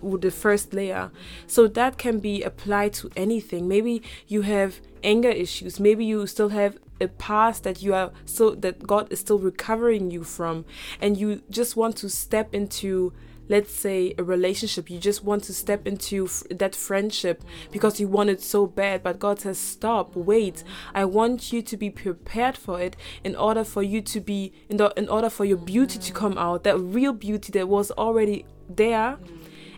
with 0.00 0.22
the 0.22 0.30
first 0.30 0.74
layer? 0.74 1.10
So 1.46 1.68
that 1.68 1.98
can 1.98 2.18
be 2.18 2.42
applied 2.42 2.92
to 2.94 3.10
anything. 3.16 3.68
Maybe 3.68 4.02
you 4.26 4.42
have 4.42 4.80
anger 5.04 5.30
issues. 5.30 5.78
Maybe 5.78 6.04
you 6.04 6.26
still 6.26 6.48
have 6.48 6.78
a 7.00 7.08
past 7.08 7.64
that 7.64 7.82
you 7.82 7.94
are 7.94 8.12
so 8.24 8.50
that 8.50 8.86
god 8.86 9.12
is 9.12 9.20
still 9.20 9.38
recovering 9.38 10.10
you 10.10 10.24
from. 10.24 10.64
And 11.00 11.16
you 11.16 11.42
just 11.50 11.76
want 11.76 11.96
to 11.98 12.08
step 12.08 12.54
into 12.54 13.12
let's 13.52 13.72
say 13.72 14.14
a 14.18 14.24
relationship 14.24 14.90
you 14.90 14.98
just 14.98 15.22
want 15.22 15.44
to 15.44 15.52
step 15.52 15.86
into 15.86 16.24
f- 16.24 16.42
that 16.50 16.74
friendship 16.74 17.44
because 17.70 18.00
you 18.00 18.08
want 18.08 18.30
it 18.30 18.40
so 18.42 18.66
bad 18.66 19.02
but 19.02 19.18
god 19.18 19.38
says 19.38 19.58
stop 19.58 20.16
wait. 20.16 20.64
I 20.94 21.04
want 21.04 21.52
you 21.52 21.62
to 21.62 21.76
be 21.76 21.90
prepared 21.90 22.56
for 22.56 22.80
it 22.80 22.96
in 23.24 23.36
order 23.36 23.64
for 23.64 23.82
you 23.82 24.00
to 24.02 24.20
be 24.20 24.52
in, 24.68 24.76
the, 24.78 24.92
in 24.96 25.08
order 25.08 25.28
for 25.30 25.44
your 25.44 25.58
beauty 25.58 25.98
to 25.98 26.12
come 26.12 26.38
out 26.38 26.64
that 26.64 26.78
real 26.78 27.12
beauty 27.12 27.52
that 27.52 27.68
was 27.68 27.90
already 27.92 28.44
there. 28.68 29.18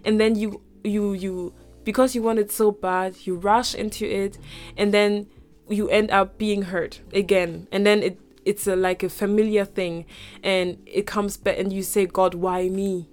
And 0.05 0.21
then 0.21 0.37
you 0.37 0.63
you 0.83 1.13
you 1.15 1.55
because 1.85 2.15
you 2.15 2.23
want 2.23 2.39
it 2.39 2.51
so 2.51 2.71
bad 2.71 3.27
you 3.27 3.37
rush 3.37 3.75
into 3.75 4.07
it 4.07 4.39
and 4.77 4.93
then 4.93 5.27
you 5.69 5.89
end 5.89 6.11
up 6.11 6.39
being 6.39 6.63
hurt 6.63 7.01
again. 7.13 7.67
And 7.73 7.87
then 7.87 8.03
it 8.03 8.21
it's 8.45 8.67
a, 8.67 8.77
like 8.77 9.03
a 9.03 9.09
familiar 9.09 9.65
thing 9.65 10.05
and 10.43 10.77
it 10.87 11.07
comes 11.07 11.39
back 11.39 11.59
and 11.59 11.73
you 11.73 11.83
say 11.83 12.05
god 12.05 12.35
why 12.35 12.69
me 12.69 13.09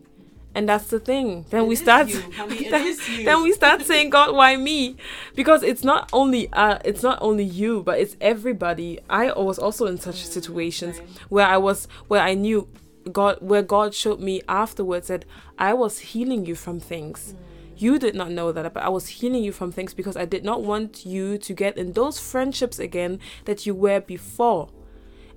and 0.54 0.68
that's 0.68 0.88
the 0.88 1.00
thing. 1.00 1.46
Then 1.50 1.68
we 1.68 1.76
start 1.76 2.08
then, 2.38 2.98
then 3.24 3.44
we 3.44 3.54
start 3.54 3.84
saying 3.84 4.10
god 4.10 4.36
why 4.36 4.56
me? 4.58 4.98
Because 5.36 5.64
it's 5.64 5.84
not 5.84 6.10
only 6.12 6.52
uh 6.54 6.80
it's 6.84 7.04
not 7.04 7.20
only 7.22 7.44
you 7.44 7.84
but 7.84 8.00
it's 8.00 8.18
everybody. 8.20 9.00
I 9.10 9.32
was 9.32 9.58
also 9.58 9.86
in 9.86 9.98
such 9.98 10.26
situations 10.26 11.00
where 11.30 11.48
i 11.48 11.58
was 11.58 11.88
where 12.08 12.22
i 12.22 12.34
knew 12.34 12.68
god 13.12 13.38
where 13.40 13.64
god 13.64 13.94
showed 13.94 14.20
me 14.20 14.42
afterwards 14.48 15.08
that 15.08 15.26
i 15.58 15.74
was 15.74 16.00
healing 16.00 16.46
you 16.46 16.56
from 16.56 16.80
things. 16.80 17.34
You 17.78 17.98
did 17.98 18.14
not 18.14 18.32
know 18.32 18.52
that 18.52 18.74
but 18.74 18.84
i 18.84 18.90
was 18.90 19.08
healing 19.08 19.44
you 19.44 19.52
from 19.54 19.72
things 19.72 19.94
because 19.94 20.18
i 20.18 20.26
did 20.26 20.44
not 20.44 20.64
want 20.64 21.06
you 21.06 21.38
to 21.38 21.54
get 21.54 21.78
in 21.78 21.94
those 21.94 22.20
friendships 22.20 22.78
again 22.78 23.20
that 23.46 23.66
you 23.66 23.74
were 23.74 24.02
before. 24.02 24.70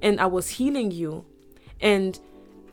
And 0.03 0.21
i 0.21 0.27
was 0.27 0.51
healing 0.51 0.91
you. 0.91 1.25
And 1.81 2.19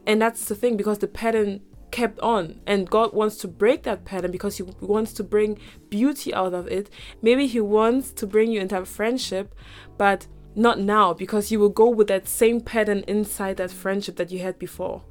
and 0.07 0.19
that's 0.21 0.45
the 0.45 0.55
thing 0.55 0.77
because 0.77 0.97
the 0.97 1.07
pattern 1.07 1.61
kept 1.91 2.19
on. 2.19 2.61
And 2.65 2.89
god 2.89 3.13
wants 3.13 3.37
to 3.37 3.47
break 3.47 3.83
that 3.83 4.05
pattern 4.05 4.31
because 4.31 4.57
he 4.57 4.63
wants 4.79 5.13
to 5.13 5.23
bring 5.23 5.59
beauty 5.89 6.33
out 6.33 6.53
of 6.53 6.67
it. 6.67 6.89
Maybe 7.21 7.47
he 7.47 7.61
wants 7.61 8.11
to 8.13 8.27
bring 8.27 8.51
you 8.51 8.61
into 8.61 8.77
a 8.77 8.85
friendship 8.85 9.53
but 9.97 10.27
not 10.55 10.79
now 10.79 11.13
because 11.13 11.51
you 11.51 11.59
will 11.59 11.69
go 11.69 11.89
with 11.89 12.07
that 12.07 12.27
same 12.27 12.59
pattern 12.59 13.03
inside 13.07 13.57
that 13.57 13.71
friendship 13.71 14.15
that 14.17 14.31
you 14.31 14.39
had 14.39 14.59
before. 14.59 15.03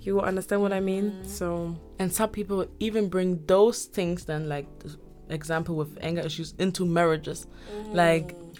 You 0.00 0.14
will 0.14 0.22
understand 0.22 0.62
what 0.62 0.72
i 0.72 0.80
mean? 0.80 1.12
Mm. 1.12 1.26
So 1.26 1.76
And 1.98 2.12
some 2.12 2.30
people 2.30 2.66
even 2.78 3.08
bring 3.08 3.44
those 3.46 3.84
things, 3.84 4.24
then, 4.24 4.48
like 4.48 4.66
the 4.78 4.96
example 5.28 5.76
with 5.76 5.98
anger 6.00 6.22
issues, 6.22 6.54
into 6.58 6.86
marriages. 6.86 7.46
Like, 7.92 8.34
mm. 8.34 8.56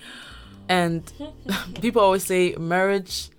and 0.69 1.13
people 1.81 2.03
always 2.03 2.25
say 2.25 2.55
marriage 2.57 3.31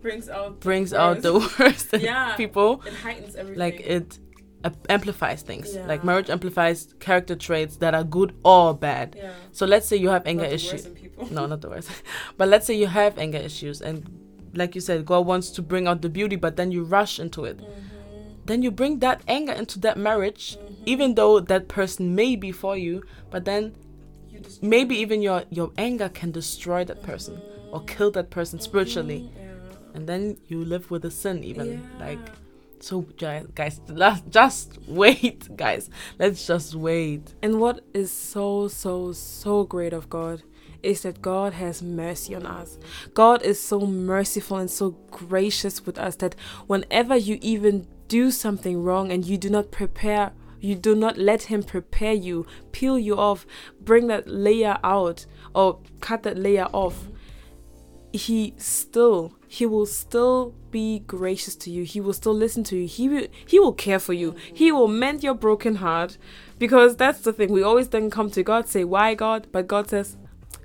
brings 0.00 0.28
out 0.28 0.60
brings 0.60 0.92
out 0.92 1.22
the 1.22 1.34
worst 1.58 1.94
Yeah. 1.98 2.34
people. 2.36 2.82
it 2.86 2.94
heightens 2.94 3.34
everything 3.36 3.58
Like, 3.58 3.80
it 3.80 4.18
uh, 4.64 4.70
amplifies 4.88 5.42
things. 5.42 5.74
Yeah. 5.74 5.86
Like, 5.86 6.04
marriage 6.04 6.30
amplifies 6.30 6.94
character 7.00 7.36
traits 7.36 7.76
that 7.78 7.94
are 7.94 8.04
good 8.04 8.34
or 8.44 8.74
bad. 8.74 9.14
yeah 9.16 9.32
So, 9.52 9.66
let's 9.66 9.86
say 9.86 9.96
you 9.96 10.08
have 10.10 10.26
anger 10.26 10.44
issues. 10.44 10.88
no, 11.30 11.46
not 11.46 11.60
the 11.60 11.68
worst. 11.68 11.90
but 12.36 12.48
let's 12.48 12.66
say 12.66 12.74
you 12.74 12.86
have 12.86 13.18
anger 13.18 13.38
issues, 13.38 13.80
and 13.80 14.08
like 14.54 14.74
you 14.74 14.80
said, 14.80 15.04
God 15.06 15.26
wants 15.26 15.50
to 15.50 15.62
bring 15.62 15.86
out 15.86 16.02
the 16.02 16.08
beauty, 16.08 16.36
but 16.36 16.56
then 16.56 16.72
you 16.72 16.82
rush 16.84 17.18
into 17.20 17.44
it. 17.44 17.58
Mm-hmm. 17.58 17.72
Then 18.46 18.62
you 18.62 18.70
bring 18.70 19.00
that 19.00 19.22
anger 19.28 19.52
into 19.52 19.78
that 19.80 19.96
marriage, 19.98 20.56
mm-hmm. 20.56 20.82
even 20.86 21.14
though 21.14 21.38
that 21.38 21.68
person 21.68 22.14
may 22.14 22.34
be 22.34 22.50
for 22.50 22.76
you, 22.76 23.02
but 23.30 23.44
then 23.44 23.74
maybe 24.62 24.96
even 24.96 25.20
your 25.22 25.44
your 25.50 25.70
anger 25.76 26.08
can 26.08 26.30
destroy 26.30 26.84
that 26.84 27.02
person 27.02 27.34
or 27.70 27.80
mm-hmm. 27.80 27.86
kill 27.86 28.10
that 28.12 28.30
person 28.30 28.58
spiritually, 28.58 29.30
yeah. 29.36 29.47
And 29.98 30.08
then 30.08 30.38
you 30.46 30.64
live 30.64 30.90
with 30.92 31.04
a 31.04 31.10
sin 31.10 31.42
even 31.42 31.66
Yeah. 31.72 32.06
like. 32.06 32.18
So 32.80 33.00
guys, 33.00 33.80
la- 33.88 34.20
just 34.30 34.78
wait, 34.86 35.56
guys. 35.56 35.90
Let's 36.20 36.46
just 36.46 36.76
wait. 36.76 37.34
And 37.42 37.58
what 37.60 37.80
is 37.92 38.12
so, 38.12 38.68
so, 38.68 39.12
so 39.12 39.64
great 39.64 39.92
of 39.92 40.08
God 40.08 40.44
is 40.80 41.02
that 41.02 41.20
God 41.20 41.54
has 41.54 41.82
mercy 41.82 42.36
on 42.36 42.46
us. 42.46 42.78
God 43.14 43.42
is 43.42 43.58
so 43.60 43.80
merciful 43.80 44.58
and 44.58 44.70
so 44.70 44.90
gracious 45.10 45.84
with 45.84 45.98
us 45.98 46.14
that 46.16 46.36
whenever 46.68 47.16
you 47.16 47.38
even 47.42 47.88
do 48.06 48.30
something 48.30 48.80
wrong 48.84 49.10
and 49.10 49.24
you 49.24 49.36
do 49.36 49.50
not 49.50 49.72
prepare, 49.72 50.30
you 50.60 50.76
do 50.76 50.94
not 50.94 51.18
let 51.18 51.42
Him 51.44 51.64
prepare 51.64 52.12
you, 52.14 52.46
peel 52.70 52.96
you 52.96 53.18
off, 53.18 53.44
bring 53.80 54.06
that 54.06 54.28
layer 54.28 54.78
out, 54.84 55.26
or 55.52 55.80
cut 56.00 56.22
that 56.22 56.38
layer 56.38 56.68
off, 56.72 57.08
he 58.12 58.54
still 58.56 59.34
he 59.48 59.64
will 59.64 59.86
still 59.86 60.54
be 60.70 61.00
gracious 61.00 61.56
to 61.56 61.70
you. 61.70 61.84
He 61.84 62.00
will 62.00 62.12
still 62.12 62.34
listen 62.34 62.64
to 62.64 62.76
you. 62.76 62.86
He 62.86 63.08
will 63.08 63.26
he 63.46 63.58
will 63.58 63.72
care 63.72 63.98
for 63.98 64.12
you. 64.12 64.34
He 64.52 64.70
will 64.70 64.88
mend 64.88 65.22
your 65.22 65.34
broken 65.34 65.76
heart. 65.76 66.18
Because 66.58 66.96
that's 66.96 67.20
the 67.20 67.32
thing. 67.32 67.52
We 67.52 67.62
always 67.62 67.88
then 67.88 68.10
come 68.10 68.30
to 68.32 68.42
god 68.42 68.68
say 68.68 68.84
why 68.84 69.14
god? 69.14 69.48
But 69.52 69.68
god 69.68 69.88
says 69.88 70.16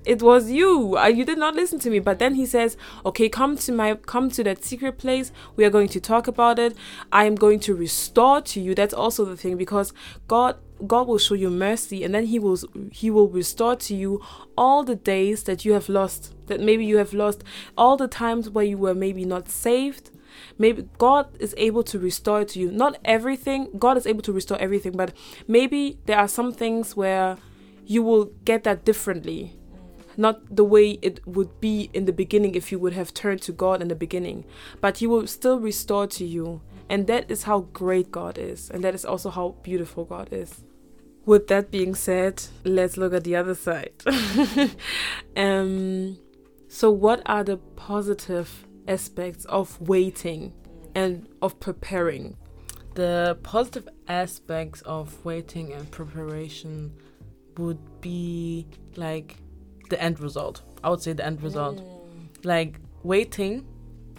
it 0.06 0.22
was 0.22 0.52
you. 0.52 0.98
Uh, 0.98 1.08
you 1.08 1.26
did 1.26 1.38
not 1.38 1.56
listen 1.56 1.80
to 1.80 1.90
me. 1.90 2.00
But 2.00 2.20
then 2.20 2.36
he 2.36 2.46
says 2.46 2.78
okay 3.06 3.30
come 3.30 3.58
to 3.58 3.72
my 3.72 3.96
come 3.96 4.30
to 4.32 4.44
that 4.44 4.64
secret 4.64 4.98
place. 4.98 5.32
We 5.56 5.66
are 5.66 5.70
going 5.70 5.90
to 5.90 6.00
talk 6.00 6.28
about 6.28 6.60
it. 6.60 6.76
I 7.12 7.26
am 7.26 7.36
going 7.36 7.60
to 7.62 7.76
restore 7.76 8.42
to 8.42 8.60
you. 8.60 8.76
That's 8.76 8.94
also 8.94 9.26
the 9.26 9.38
thing 9.38 9.58
because 9.58 9.94
god 10.28 10.58
god 10.88 11.08
will 11.08 11.18
show 11.18 11.36
you 11.36 11.50
mercy 11.50 12.04
and 12.04 12.14
then 12.14 12.26
he 12.26 12.40
will 12.40 12.58
he 12.92 13.10
will 13.10 13.30
restore 13.30 13.76
to 13.76 13.96
you 13.96 14.22
all 14.58 14.84
the 14.84 14.96
days 14.96 15.44
that 15.44 15.64
you 15.64 15.74
have 15.74 15.88
lost 15.88 16.34
that 16.48 16.60
maybe 16.60 16.84
you 16.84 16.98
have 16.98 17.14
lost 17.14 17.44
all 17.78 17.96
the 17.96 18.08
times 18.08 18.50
where 18.50 18.66
you 18.66 18.78
were 18.78 18.96
maybe 18.96 19.26
not 19.26 19.50
saved. 19.50 20.10
Maybe 20.58 20.88
god 20.98 21.28
is 21.40 21.54
able 21.58 21.84
to 21.84 22.00
restore 22.00 22.44
to 22.44 22.60
you. 22.60 22.72
Not 22.72 22.98
everything 23.06 23.70
god 23.78 23.98
is 23.98 24.06
able 24.06 24.22
to 24.24 24.34
restore 24.34 24.58
everything 24.60 24.94
but 24.94 25.14
maybe 25.48 26.00
there 26.06 26.18
are 26.18 26.28
some 26.28 26.52
things 26.52 26.96
where 26.96 27.38
you 27.86 28.02
will 28.02 28.26
get 28.46 28.64
that 28.64 28.86
differently 28.86 29.58
not 30.18 30.56
the 30.56 30.64
way 30.64 31.00
it 31.02 31.26
would 31.28 31.60
be 31.60 31.90
in 31.94 32.06
the 32.06 32.14
beginning 32.14 32.56
if 32.56 32.72
you 32.72 32.80
would 32.80 32.94
have 32.94 33.14
turned 33.14 33.42
to 33.44 33.52
God 33.52 33.82
in 33.82 33.88
the 33.88 33.96
beginning, 33.96 34.46
but 34.82 34.98
He 34.98 35.08
will 35.08 35.28
still 35.28 35.60
restore 35.60 36.08
to 36.08 36.26
you. 36.26 36.62
And 36.90 37.08
that 37.08 37.32
is 37.32 37.44
how 37.44 37.62
great 37.74 38.12
God 38.12 38.38
is, 38.38 38.70
and 38.70 38.84
that 38.84 38.94
is 38.94 39.06
also 39.06 39.30
how 39.30 39.56
beautiful 39.64 40.06
God 40.06 40.30
is. 40.32 40.64
With 41.26 41.48
that 41.48 41.72
being 41.72 41.96
said, 41.96 42.44
let's 42.66 42.98
look 42.98 43.14
at 43.14 43.24
the 43.24 43.36
other 43.38 43.56
side. 43.56 43.94
um, 45.38 46.18
so, 46.68 46.92
what 46.92 47.22
are 47.26 47.44
the 47.44 47.58
positive 47.58 48.68
aspects 48.88 49.46
of 49.46 49.80
waiting 49.80 50.54
and 50.94 51.28
of 51.42 51.60
preparing? 51.60 52.36
The 52.96 53.38
positive 53.42 53.88
aspects 54.08 54.82
of 54.82 55.24
waiting 55.24 55.72
and 55.72 55.90
preparation 55.90 56.94
would 57.58 58.02
be 58.02 58.68
like 58.96 59.38
the 59.94 60.02
end 60.02 60.20
result. 60.20 60.56
I 60.84 60.90
would 60.90 61.02
say 61.06 61.14
the 61.14 61.26
end 61.26 61.40
result. 61.42 61.78
Mm. 61.78 62.46
Like 62.54 62.80
waiting, 63.04 63.54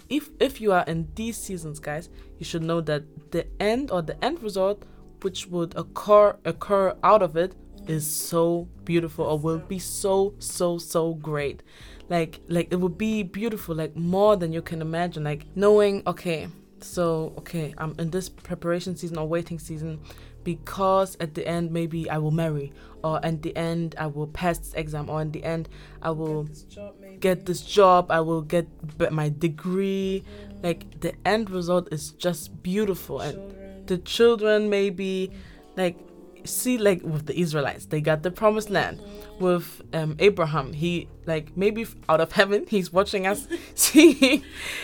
if 0.09 0.23
if 0.39 0.53
you 0.61 0.71
are 0.77 0.85
in 0.87 0.99
these 1.15 1.37
seasons, 1.37 1.77
guys, 1.79 2.09
you 2.39 2.45
should 2.49 2.63
know 2.63 2.81
that 2.89 3.03
the 3.31 3.43
end 3.59 3.91
or 3.91 4.01
the 4.01 4.17
end 4.23 4.41
result, 4.41 4.83
which 5.23 5.47
would 5.47 5.71
occur 5.83 6.37
occur 6.45 6.95
out 7.03 7.21
of 7.21 7.35
it, 7.35 7.51
is 7.87 8.05
so 8.31 8.67
beautiful 8.85 9.25
or 9.25 9.37
will 9.37 9.63
be 9.73 9.79
so 9.79 10.33
so 10.39 10.77
so 10.77 11.13
great. 11.15 11.61
Like 12.09 12.39
like 12.47 12.67
it 12.71 12.79
would 12.83 12.97
be 12.97 13.23
beautiful, 13.23 13.75
like 13.75 13.93
more 13.95 14.37
than 14.37 14.53
you 14.53 14.61
can 14.61 14.81
imagine. 14.81 15.23
Like 15.31 15.43
knowing, 15.55 16.03
okay, 16.07 16.47
So, 16.81 17.33
okay, 17.39 17.73
I'm 17.77 17.95
in 17.97 18.11
this 18.11 18.29
preparation 18.29 18.95
season 18.95 19.17
or 19.17 19.27
waiting 19.27 19.59
season 19.59 19.99
because 20.45 21.17
at 21.19 21.33
the 21.33 21.45
end 21.45 21.71
maybe 21.71 22.09
I 22.09 22.17
will 22.19 22.31
marry 22.31 22.71
or 23.03 23.19
at 23.25 23.41
the 23.41 23.55
end 23.57 23.95
I 23.97 24.05
will 24.07 24.27
pass 24.27 24.59
this 24.59 24.73
exam 24.75 25.09
or 25.09 25.21
in 25.21 25.31
the 25.31 25.43
end 25.43 25.67
I 26.01 26.11
will 26.11 26.43
Get 26.43 26.53
this 26.53 26.63
job, 26.63 26.95
get 27.19 27.45
this 27.45 27.61
job, 27.61 28.11
I 28.11 28.21
will 28.21 28.41
get 28.41 28.67
my 29.11 29.27
degree. 29.27 30.23
Like 30.63 31.01
the 31.01 31.13
end 31.25 31.49
result 31.49 31.89
is 31.91 32.11
just 32.11 32.63
beautiful 32.63 33.19
and 33.19 33.87
the 33.87 33.97
children 33.97 34.69
maybe 34.69 35.31
like 35.75 35.97
see 36.45 36.77
like 36.77 37.01
with 37.03 37.25
the 37.25 37.37
Israelites, 37.39 37.87
they 37.87 38.01
got 38.01 38.23
the 38.23 38.31
promised 38.31 38.69
land. 38.69 39.01
With 39.39 39.81
um, 39.93 40.15
Abraham, 40.19 40.71
he 40.71 41.09
like 41.25 41.57
maybe 41.57 41.85
out 42.07 42.21
of 42.21 42.31
heaven, 42.31 42.65
he's 42.69 42.93
watching 42.93 43.27
us, 43.27 43.47
see 43.75 44.43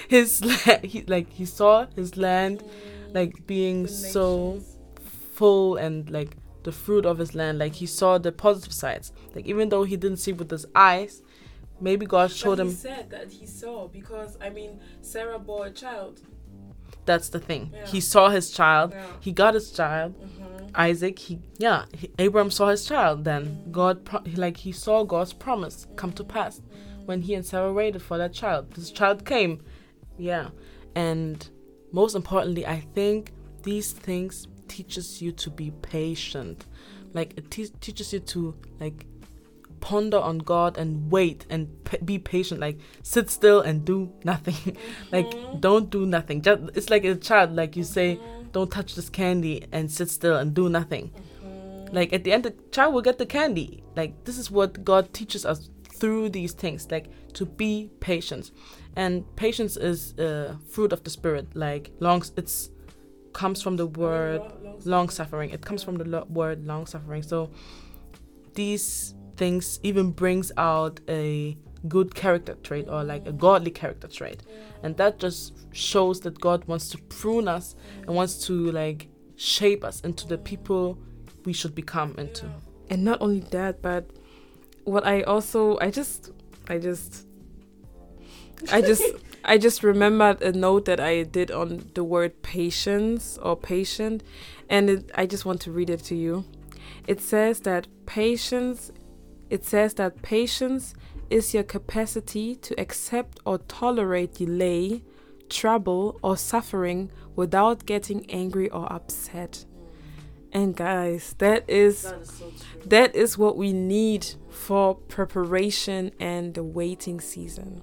his 0.09 0.43
land. 0.43 0.85
He 0.85 1.03
like 1.03 1.31
he 1.31 1.45
saw 1.45 1.85
his 1.95 2.17
land 2.17 2.63
like 3.13 3.47
being 3.47 3.87
so. 3.87 4.61
Full 5.41 5.75
and 5.75 6.07
like 6.11 6.37
the 6.61 6.71
fruit 6.71 7.03
of 7.03 7.17
his 7.17 7.33
land. 7.33 7.57
Like 7.57 7.73
he 7.73 7.87
saw 7.87 8.19
the 8.19 8.31
positive 8.31 8.73
sides. 8.73 9.11
Like 9.33 9.47
even 9.47 9.69
though 9.69 9.83
he 9.83 9.97
didn't 9.97 10.17
see 10.17 10.33
with 10.33 10.51
his 10.51 10.67
eyes, 10.75 11.23
maybe 11.79 12.05
God 12.05 12.29
showed 12.31 12.59
him. 12.59 12.67
he 12.67 12.73
said 12.73 13.09
that 13.09 13.31
he 13.31 13.47
saw 13.47 13.87
because 13.87 14.37
I 14.39 14.51
mean 14.51 14.79
Sarah 15.01 15.39
bore 15.39 15.65
a 15.65 15.71
child. 15.71 16.21
That's 17.05 17.29
the 17.29 17.39
thing. 17.39 17.71
Yeah. 17.73 17.87
He 17.87 18.01
saw 18.01 18.29
his 18.29 18.51
child. 18.51 18.91
Yeah. 18.91 19.05
He 19.19 19.31
got 19.31 19.55
his 19.55 19.71
child. 19.71 20.13
Mhm. 20.13 20.69
Isaac. 20.75 21.17
He 21.17 21.39
yeah. 21.57 21.85
He, 21.97 22.11
Abraham 22.19 22.51
saw 22.51 22.67
his 22.69 22.85
child. 22.85 23.25
Then 23.25 23.43
mm-hmm. 23.45 23.71
God 23.71 24.05
pro- 24.05 24.25
he, 24.31 24.35
like 24.35 24.57
he 24.57 24.71
saw 24.71 25.03
God's 25.03 25.33
promise 25.33 25.87
come 25.95 26.13
to 26.13 26.23
mm-hmm. 26.23 26.37
pass 26.37 26.59
mm-hmm. 26.59 27.05
when 27.07 27.23
he 27.23 27.33
and 27.33 27.43
Sarah 27.43 27.73
waited 27.73 28.03
for 28.03 28.19
that 28.19 28.31
child. 28.31 28.73
This 28.75 28.91
child 28.91 29.25
came. 29.25 29.63
Yeah, 30.19 30.49
and 30.93 31.49
most 31.91 32.13
importantly, 32.15 32.63
I 32.67 32.81
think 32.93 33.31
these 33.63 33.91
things 33.91 34.47
teaches 34.71 35.21
you 35.21 35.33
to 35.33 35.49
be 35.49 35.69
patient. 35.81 36.65
Like 37.13 37.33
it 37.35 37.51
te- 37.51 37.73
teaches 37.81 38.13
you 38.13 38.19
to 38.19 38.55
like 38.79 39.05
ponder 39.81 40.17
on 40.17 40.37
God 40.37 40.77
and 40.77 41.11
wait 41.11 41.45
and 41.49 41.67
p- 41.83 41.97
be 41.97 42.17
patient. 42.17 42.61
Like 42.61 42.79
sit 43.03 43.29
still 43.29 43.59
and 43.59 43.83
do 43.83 44.13
nothing. 44.23 44.77
like 45.11 45.29
mm-hmm. 45.29 45.59
don't 45.59 45.89
do 45.89 46.05
nothing. 46.05 46.41
Just 46.41 46.61
it's 46.73 46.89
like 46.89 47.03
a 47.03 47.15
child. 47.15 47.53
Like 47.53 47.75
you 47.75 47.83
say, 47.83 48.15
mm-hmm. 48.15 48.49
don't 48.53 48.71
touch 48.71 48.95
this 48.95 49.09
candy 49.09 49.65
and 49.73 49.91
sit 49.91 50.09
still 50.09 50.37
and 50.37 50.53
do 50.53 50.69
nothing. 50.69 51.11
Mm-hmm. 51.43 51.93
Like 51.93 52.13
at 52.13 52.23
the 52.23 52.31
end, 52.31 52.45
the 52.45 52.55
child 52.71 52.93
will 52.93 53.01
get 53.01 53.17
the 53.17 53.25
candy. 53.25 53.83
Like 53.97 54.23
this 54.23 54.37
is 54.37 54.49
what 54.49 54.85
God 54.85 55.13
teaches 55.13 55.45
us 55.45 55.69
through 55.95 56.29
these 56.29 56.53
things. 56.53 56.89
Like 56.89 57.07
to 57.33 57.45
be 57.45 57.91
patient, 57.99 58.51
and 58.95 59.25
patience 59.35 59.75
is 59.75 60.17
a 60.17 60.57
fruit 60.69 60.93
of 60.93 61.03
the 61.03 61.09
spirit. 61.09 61.47
Like 61.55 61.91
long, 61.99 62.23
it's 62.37 62.69
comes 63.33 63.61
from 63.61 63.77
the 63.77 63.87
word 63.87 64.41
long 64.85 65.09
suffering. 65.09 65.49
It 65.51 65.61
comes 65.61 65.83
from 65.83 65.97
the 65.97 66.05
lo- 66.05 66.27
word 66.29 66.65
long 66.65 66.85
suffering. 66.85 67.23
So 67.23 67.49
these 68.53 69.13
things 69.37 69.79
even 69.83 70.11
brings 70.11 70.51
out 70.57 70.99
a 71.07 71.57
good 71.87 72.13
character 72.13 72.55
trait 72.63 72.87
or 72.87 73.03
like 73.03 73.25
a 73.25 73.31
godly 73.31 73.71
character 73.71 74.07
trait, 74.07 74.43
and 74.83 74.97
that 74.97 75.19
just 75.19 75.53
shows 75.73 76.21
that 76.21 76.39
God 76.39 76.65
wants 76.65 76.89
to 76.89 76.97
prune 76.97 77.47
us 77.47 77.75
and 78.05 78.15
wants 78.15 78.45
to 78.47 78.71
like 78.71 79.07
shape 79.35 79.83
us 79.83 80.01
into 80.01 80.27
the 80.27 80.37
people 80.37 80.97
we 81.45 81.53
should 81.53 81.73
become 81.73 82.15
into. 82.17 82.45
And 82.89 83.03
not 83.03 83.21
only 83.21 83.39
that, 83.51 83.81
but 83.81 84.09
what 84.83 85.05
I 85.05 85.21
also 85.23 85.77
I 85.79 85.89
just 85.91 86.31
I 86.67 86.77
just 86.77 87.25
I 88.71 88.81
just 88.81 89.03
I 89.51 89.57
just 89.57 89.83
remembered 89.83 90.41
a 90.41 90.53
note 90.53 90.85
that 90.85 91.01
I 91.01 91.23
did 91.23 91.51
on 91.51 91.91
the 91.93 92.05
word 92.05 92.41
patience 92.41 93.37
or 93.41 93.57
patient 93.57 94.23
and 94.69 94.89
it, 94.89 95.11
I 95.13 95.25
just 95.25 95.43
want 95.43 95.59
to 95.63 95.73
read 95.73 95.89
it 95.89 96.05
to 96.05 96.15
you. 96.15 96.45
It 97.05 97.19
says 97.19 97.59
that 97.61 97.85
patience 98.05 98.93
it 99.49 99.65
says 99.65 99.95
that 99.95 100.21
patience 100.21 100.93
is 101.29 101.53
your 101.53 101.63
capacity 101.63 102.55
to 102.55 102.79
accept 102.79 103.41
or 103.45 103.57
tolerate 103.57 104.35
delay, 104.35 105.03
trouble 105.49 106.17
or 106.23 106.37
suffering 106.37 107.11
without 107.35 107.85
getting 107.85 108.31
angry 108.31 108.69
or 108.69 108.89
upset. 108.89 109.65
And 110.53 110.77
guys, 110.77 111.35
that 111.39 111.69
is 111.69 112.13
that 112.85 113.13
is 113.13 113.37
what 113.37 113.57
we 113.57 113.73
need 113.73 114.27
for 114.49 114.95
preparation 114.95 116.11
and 116.21 116.53
the 116.53 116.63
waiting 116.63 117.19
season. 117.19 117.81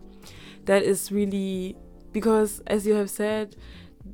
That 0.69 0.83
is 0.83 1.11
really 1.11 1.77
because 2.13 2.61
as 2.67 2.87
you 2.87 2.93
have 2.93 3.09
said, 3.09 3.57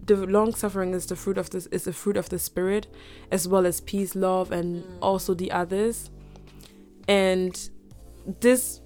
the 0.06 0.14
long 0.14 0.54
suffering 0.54 0.94
is 0.94 1.06
the 1.06 1.16
fruit 1.16 1.36
of 1.36 1.50
this 1.50 1.66
is 1.66 1.82
the 1.82 1.92
fruit 1.92 2.16
of 2.16 2.28
the 2.28 2.38
spirit, 2.38 2.86
as 3.32 3.48
well 3.48 3.66
as 3.66 3.80
peace, 3.80 4.14
love, 4.14 4.52
and 4.52 4.84
also 5.02 5.34
the 5.34 5.50
others. 5.50 6.10
And 7.08 7.58
this 8.40 8.80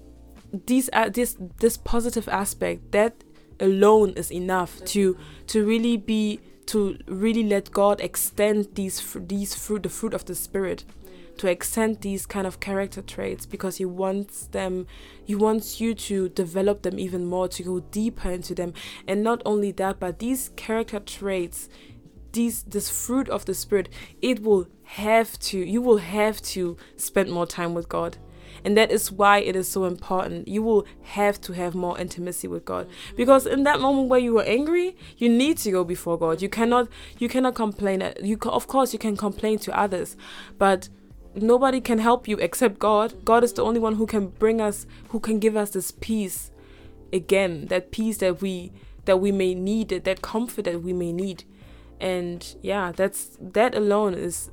these 0.65 0.89
uh, 0.93 1.09
this 1.09 1.37
this 1.59 1.77
positive 1.77 2.27
aspect 2.27 2.91
that 2.91 3.23
alone 3.59 4.13
is 4.15 4.31
enough 4.31 4.83
to 4.85 5.15
to 5.45 5.63
really 5.63 5.95
be 5.95 6.39
to 6.65 6.97
really 7.05 7.43
let 7.43 7.69
God 7.69 8.01
extend 8.01 8.73
these 8.73 9.15
these 9.15 9.53
fruit 9.53 9.83
the 9.83 9.89
fruit 9.89 10.15
of 10.15 10.25
the 10.25 10.33
spirit 10.33 10.85
to 11.39 11.47
extend 11.47 12.01
these 12.01 12.25
kind 12.25 12.45
of 12.45 12.59
character 12.59 13.01
traits 13.01 13.45
because 13.45 13.77
he 13.77 13.85
wants 13.85 14.47
them 14.47 14.85
he 15.23 15.33
wants 15.33 15.79
you 15.79 15.93
to 15.93 16.29
develop 16.29 16.81
them 16.81 16.99
even 16.99 17.25
more 17.25 17.47
to 17.47 17.63
go 17.63 17.79
deeper 17.79 18.29
into 18.29 18.53
them. 18.53 18.73
And 19.07 19.23
not 19.23 19.41
only 19.45 19.71
that 19.73 19.99
but 19.99 20.19
these 20.19 20.51
character 20.55 20.99
traits 20.99 21.69
these 22.33 22.63
this 22.63 22.89
fruit 22.89 23.29
of 23.29 23.45
the 23.45 23.53
spirit 23.53 23.89
it 24.21 24.43
will 24.43 24.67
have 24.83 25.39
to 25.39 25.57
you 25.57 25.81
will 25.81 25.97
have 25.97 26.41
to 26.41 26.77
spend 26.97 27.31
more 27.31 27.47
time 27.47 27.73
with 27.73 27.87
God. 27.87 28.17
And 28.65 28.75
that 28.75 28.91
is 28.91 29.09
why 29.09 29.37
it 29.39 29.55
is 29.55 29.69
so 29.71 29.85
important. 29.85 30.49
You 30.49 30.61
will 30.61 30.85
have 31.01 31.39
to 31.41 31.53
have 31.53 31.73
more 31.73 31.97
intimacy 31.97 32.49
with 32.49 32.65
god. 32.65 32.89
Because 33.15 33.45
in 33.45 33.63
that 33.63 33.79
moment 33.79 34.09
where 34.09 34.19
you 34.19 34.37
are 34.39 34.43
angry 34.43 34.97
you 35.17 35.29
need 35.29 35.57
to 35.59 35.71
go 35.71 35.85
before 35.85 36.19
god. 36.19 36.41
You 36.41 36.49
cannot 36.49 36.89
you 37.17 37.29
cannot 37.29 37.55
complain. 37.55 38.13
You 38.21 38.37
of 38.43 38.67
course 38.67 38.91
you 38.91 38.99
can 38.99 39.15
complain 39.15 39.57
to 39.59 39.79
others 39.79 40.17
but 40.57 40.89
nobody 41.35 41.79
can 41.79 41.99
help 41.99 42.27
you 42.27 42.37
except 42.37 42.79
god 42.79 43.13
god 43.23 43.43
is 43.43 43.53
the 43.53 43.63
only 43.63 43.79
one 43.79 43.95
who 43.95 44.05
can 44.05 44.27
bring 44.27 44.59
us 44.59 44.85
who 45.09 45.19
can 45.19 45.39
give 45.39 45.55
us 45.55 45.71
this 45.71 45.91
peace 45.91 46.51
again 47.13 47.67
that 47.67 47.91
peace 47.91 48.17
that 48.17 48.41
we 48.41 48.71
that 49.05 49.17
we 49.17 49.31
may 49.31 49.53
need 49.55 49.89
that, 49.89 50.21
comfort 50.21 50.65
that 50.65 50.81
we 50.81 50.93
may 50.93 51.11
need 51.11 51.43
and 51.99 52.55
yeah 52.61 52.91
that's 52.91 53.37
that 53.39 53.75
alone 53.75 54.13
is 54.13 54.49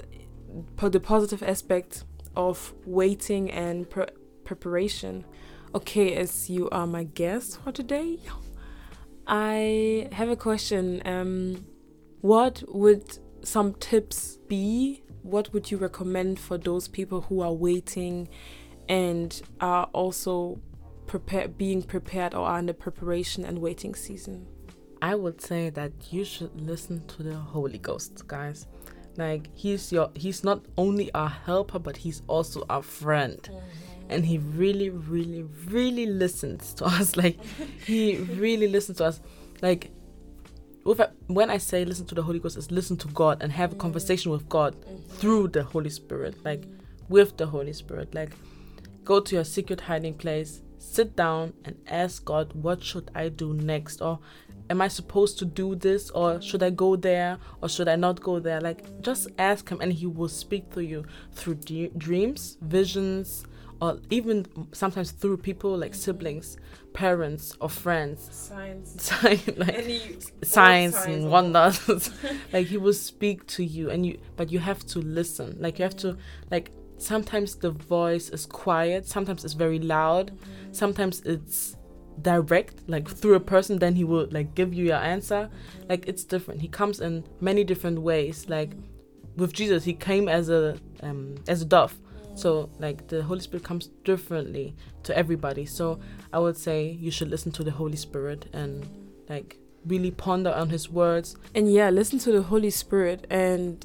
the 0.81 1.01
positive 1.01 1.43
aspect 1.43 2.05
of 2.35 2.74
waiting 2.85 3.51
and 3.51 3.89
pre- 3.89 4.07
preparation. 4.45 5.24
Okay, 5.74 6.14
as 6.14 6.49
you 6.49 6.68
are 6.70 6.87
my 6.87 7.05
guest 7.05 7.61
for 7.62 7.72
today, 7.72 8.18
I 9.27 10.09
have 10.12 10.29
a 10.29 10.37
question. 10.37 11.03
Um, 11.05 11.66
what 12.20 12.62
would 12.68 13.18
some 13.43 13.74
tips 13.74 14.39
be? 14.49 15.03
What 15.27 15.53
would 15.53 15.72
you 15.72 15.77
recommend 15.77 16.39
for 16.39 16.57
those 16.57 16.87
people 16.87 17.22
who 17.22 17.41
are 17.41 17.53
waiting 17.53 18.29
and 18.89 19.43
are 19.61 19.89
also 19.93 20.61
prepared, 21.09 21.59
being 21.59 21.83
prepared, 21.83 22.33
or 22.33 22.47
are 22.47 22.61
in 22.61 22.66
the 22.66 22.74
preparation 22.74 23.45
and 23.45 23.59
waiting 23.59 23.97
season? 23.97 24.47
I 25.03 25.16
would 25.16 25.41
say 25.41 25.70
that 25.70 25.93
you 26.11 26.24
should 26.24 26.61
listen 26.61 27.05
to 27.09 27.24
the 27.24 27.35
Holy 27.35 27.79
Ghost, 27.79 28.27
guys. 28.29 28.66
Like 29.16 29.49
he's 29.55 29.91
your 29.93 30.11
he's 30.14 30.45
not 30.45 30.64
only 30.77 31.12
our 31.12 31.29
helper, 31.29 31.81
but 31.81 31.97
he's 31.97 32.22
also 32.29 32.64
our 32.70 32.83
friend. 32.83 33.41
Mm-hmm. 33.43 33.59
And 34.09 34.24
he 34.24 34.39
really, 34.39 34.91
really, 34.91 35.43
really 35.66 36.07
listens 36.07 36.72
to 36.74 36.85
us. 36.85 37.16
Like 37.22 37.39
he 37.85 38.18
really 38.18 38.68
listens 38.68 38.99
to 38.99 39.07
us. 39.07 39.20
Like 39.61 39.91
when 41.26 41.51
I 41.51 41.59
say 41.59 41.84
listen 41.84 42.07
to 42.07 42.14
the 42.14 42.22
Holy 42.22 42.39
Ghost, 42.39 42.57
is 42.57 42.70
listen 42.70 42.97
to 42.99 43.09
God 43.09 43.43
and 43.43 43.53
have 43.53 43.72
a 43.72 43.74
mm. 43.74 43.80
conversation 43.80 44.30
with 44.30 44.49
God 44.49 44.74
mm-hmm. 44.74 44.97
through 45.18 45.49
the 45.49 45.64
Holy 45.64 45.91
Spirit. 45.91 46.45
Like 46.45 46.64
with 47.09 47.37
the 47.37 47.47
Holy 47.47 47.72
Spirit. 47.72 48.14
Like 48.14 48.30
go 49.05 49.20
to 49.20 49.34
your 49.34 49.45
secret 49.45 49.80
hiding 49.80 50.14
place, 50.14 50.62
sit 50.78 51.16
down 51.16 51.53
and 51.64 51.76
ask 51.87 52.24
God, 52.24 52.53
what 52.55 52.82
should 52.82 53.11
I 53.14 53.28
do 53.28 53.55
next? 53.55 54.01
Or 54.01 54.18
am 54.68 54.80
I 54.80 54.89
supposed 54.89 55.39
to 55.39 55.45
do 55.45 55.74
this? 55.74 56.11
Or 56.11 56.41
should 56.41 56.62
I 56.62 56.70
go 56.70 56.97
there? 56.97 57.39
Or 57.62 57.68
should 57.68 57.89
I 57.89 57.97
not 57.97 58.20
go 58.20 58.41
there? 58.41 58.61
Like, 58.61 59.01
just 59.01 59.28
ask 59.39 59.68
Him 59.68 59.80
and 59.80 59.93
He 59.93 60.07
will 60.07 60.28
speak 60.28 60.70
to 60.74 60.84
you 60.84 61.05
through 61.32 61.57
de- 61.57 61.91
dreams, 61.97 62.59
visions, 62.62 63.45
or 63.81 63.99
even 64.11 64.47
sometimes 64.72 65.11
through 65.11 65.39
people 65.39 65.77
like 65.77 65.95
siblings, 65.95 66.57
parents, 66.93 67.55
or 67.61 67.68
friends. 67.68 68.29
Science. 68.33 69.11
Like, 69.57 69.68
Any 69.68 70.01
signs 70.43 70.97
and 70.97 71.31
wonders. 71.31 71.79
Like 72.53 72.66
he 72.66 72.77
will 72.77 72.95
speak 72.95 73.47
to 73.49 73.64
you 73.64 73.91
and 73.91 74.07
you 74.07 74.18
but 74.37 74.51
you 74.51 74.59
have 74.59 74.85
to 74.87 75.01
listen. 75.01 75.57
Like 75.61 75.79
you 75.79 75.85
have 75.85 75.97
to 75.97 76.16
like 76.51 76.70
sometimes 76.99 77.57
the 77.57 77.70
voice 77.70 78.31
is 78.31 78.47
quiet 78.47 79.07
sometimes 79.07 79.45
it's 79.45 79.53
very 79.53 79.79
loud 79.79 80.33
sometimes 80.72 81.20
it's 81.27 81.77
direct 82.22 82.89
like 82.89 83.07
through 83.07 83.35
a 83.35 83.41
person 83.41 83.79
then 83.79 83.95
he 83.95 84.03
will 84.03 84.27
like 84.31 84.55
give 84.55 84.72
you 84.72 84.87
your 84.87 84.97
answer. 84.97 85.51
Like 85.89 86.09
it's 86.09 86.24
different. 86.24 86.61
He 86.62 86.68
comes 86.68 87.01
in 87.01 87.24
many 87.41 87.64
different 87.64 88.01
ways. 88.01 88.49
Like 88.49 88.72
with 89.37 89.53
jesus 89.53 89.85
he 89.85 89.93
came 89.93 90.29
as 90.29 90.49
a 90.49 90.79
um 91.03 91.35
as 91.47 91.61
a 91.62 91.64
dove 91.64 91.95
so 92.37 92.68
like 92.78 93.09
the 93.09 93.22
holy 93.22 93.41
spirit 93.41 93.64
comes 93.64 93.89
differently 94.05 94.74
to 95.03 95.16
everybody 95.16 95.64
so 95.66 95.99
i 96.32 96.39
would 96.39 96.57
say 96.57 96.97
you 97.01 97.11
should 97.11 97.28
listen 97.28 97.51
to 97.51 97.64
the 97.64 97.70
holy 97.70 97.97
spirit 97.97 98.47
and 98.53 98.87
like 99.28 99.59
really 99.87 100.11
ponder 100.11 100.51
on 100.51 100.68
his 100.70 100.91
words 100.91 101.37
And 101.55 101.72
yeah, 101.72 101.91
listen 101.91 102.18
to 102.20 102.32
the 102.32 102.43
Holy 102.43 102.70
Spirit, 102.70 103.26
and 103.30 103.84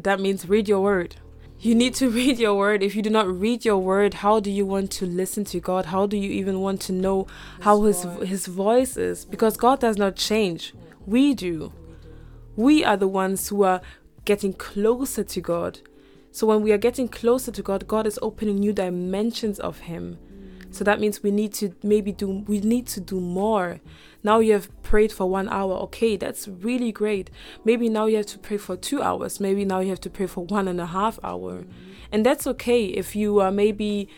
that 0.00 0.18
means 0.20 0.48
read 0.48 0.68
your 0.68 0.80
word. 0.80 1.16
You 1.60 1.74
need 1.74 1.94
to 1.96 2.08
read 2.20 2.38
your 2.38 2.54
word. 2.54 2.82
If 2.82 2.96
you 2.96 3.02
do 3.02 3.10
not 3.10 3.28
read 3.28 3.64
your 3.64 3.78
word, 3.78 4.14
how 4.14 4.40
do 4.40 4.50
you 4.50 4.66
want 4.66 4.90
to 4.92 5.06
listen 5.06 5.44
to 5.46 5.60
God? 5.60 5.86
How 5.86 6.06
do 6.06 6.16
you 6.16 6.30
even 6.30 6.60
want 6.60 6.80
to 6.82 6.92
know 6.92 7.26
how 7.60 7.82
his 7.82 8.06
his 8.24 8.46
voice 8.46 8.96
is? 8.96 9.24
Because 9.24 9.56
God 9.56 9.80
does 9.80 9.96
not 9.96 10.16
change. 10.16 10.74
We 11.06 11.34
do. 11.34 11.72
We 12.56 12.84
are 12.84 12.96
the 12.96 13.08
ones 13.08 13.48
who 13.48 13.62
are 13.62 13.80
getting 14.24 14.52
closer 14.52 15.24
to 15.24 15.40
God. 15.40 15.80
So 16.32 16.46
when 16.46 16.62
we 16.62 16.72
are 16.72 16.78
getting 16.78 17.08
closer 17.08 17.52
to 17.52 17.62
God, 17.62 17.86
God 17.86 18.06
is 18.06 18.18
opening 18.22 18.56
new 18.56 18.72
dimensions 18.72 19.60
of 19.60 19.80
him. 19.80 20.18
So 20.70 20.82
that 20.84 20.98
means 20.98 21.22
we 21.22 21.30
need 21.30 21.52
to 21.54 21.74
maybe 21.82 22.12
do 22.12 22.42
we 22.48 22.58
need 22.60 22.86
to 22.88 23.00
do 23.00 23.20
more. 23.20 23.80
Now 24.24 24.38
you 24.38 24.54
have 24.54 24.70
prayed 24.82 25.12
for 25.12 25.28
1 25.28 25.50
hour. 25.50 25.74
Okay, 25.86 26.16
that's 26.16 26.48
really 26.48 26.90
great. 26.90 27.30
Maybe 27.62 27.90
now 27.90 28.06
you 28.06 28.16
have 28.16 28.26
to 28.26 28.38
pray 28.38 28.56
for 28.56 28.76
2 28.76 29.02
hours. 29.02 29.38
Maybe 29.38 29.66
now 29.66 29.80
you 29.80 29.90
have 29.90 30.00
to 30.00 30.10
pray 30.10 30.26
for 30.26 30.46
one 30.46 30.68
and 30.68 30.80
a 30.80 30.86
half 30.86 31.18
hour. 31.22 31.64
And 32.10 32.24
that's 32.24 32.46
okay 32.46 32.86
if 32.86 33.14
you 33.14 33.40
are 33.40 33.52
maybe 33.52 34.08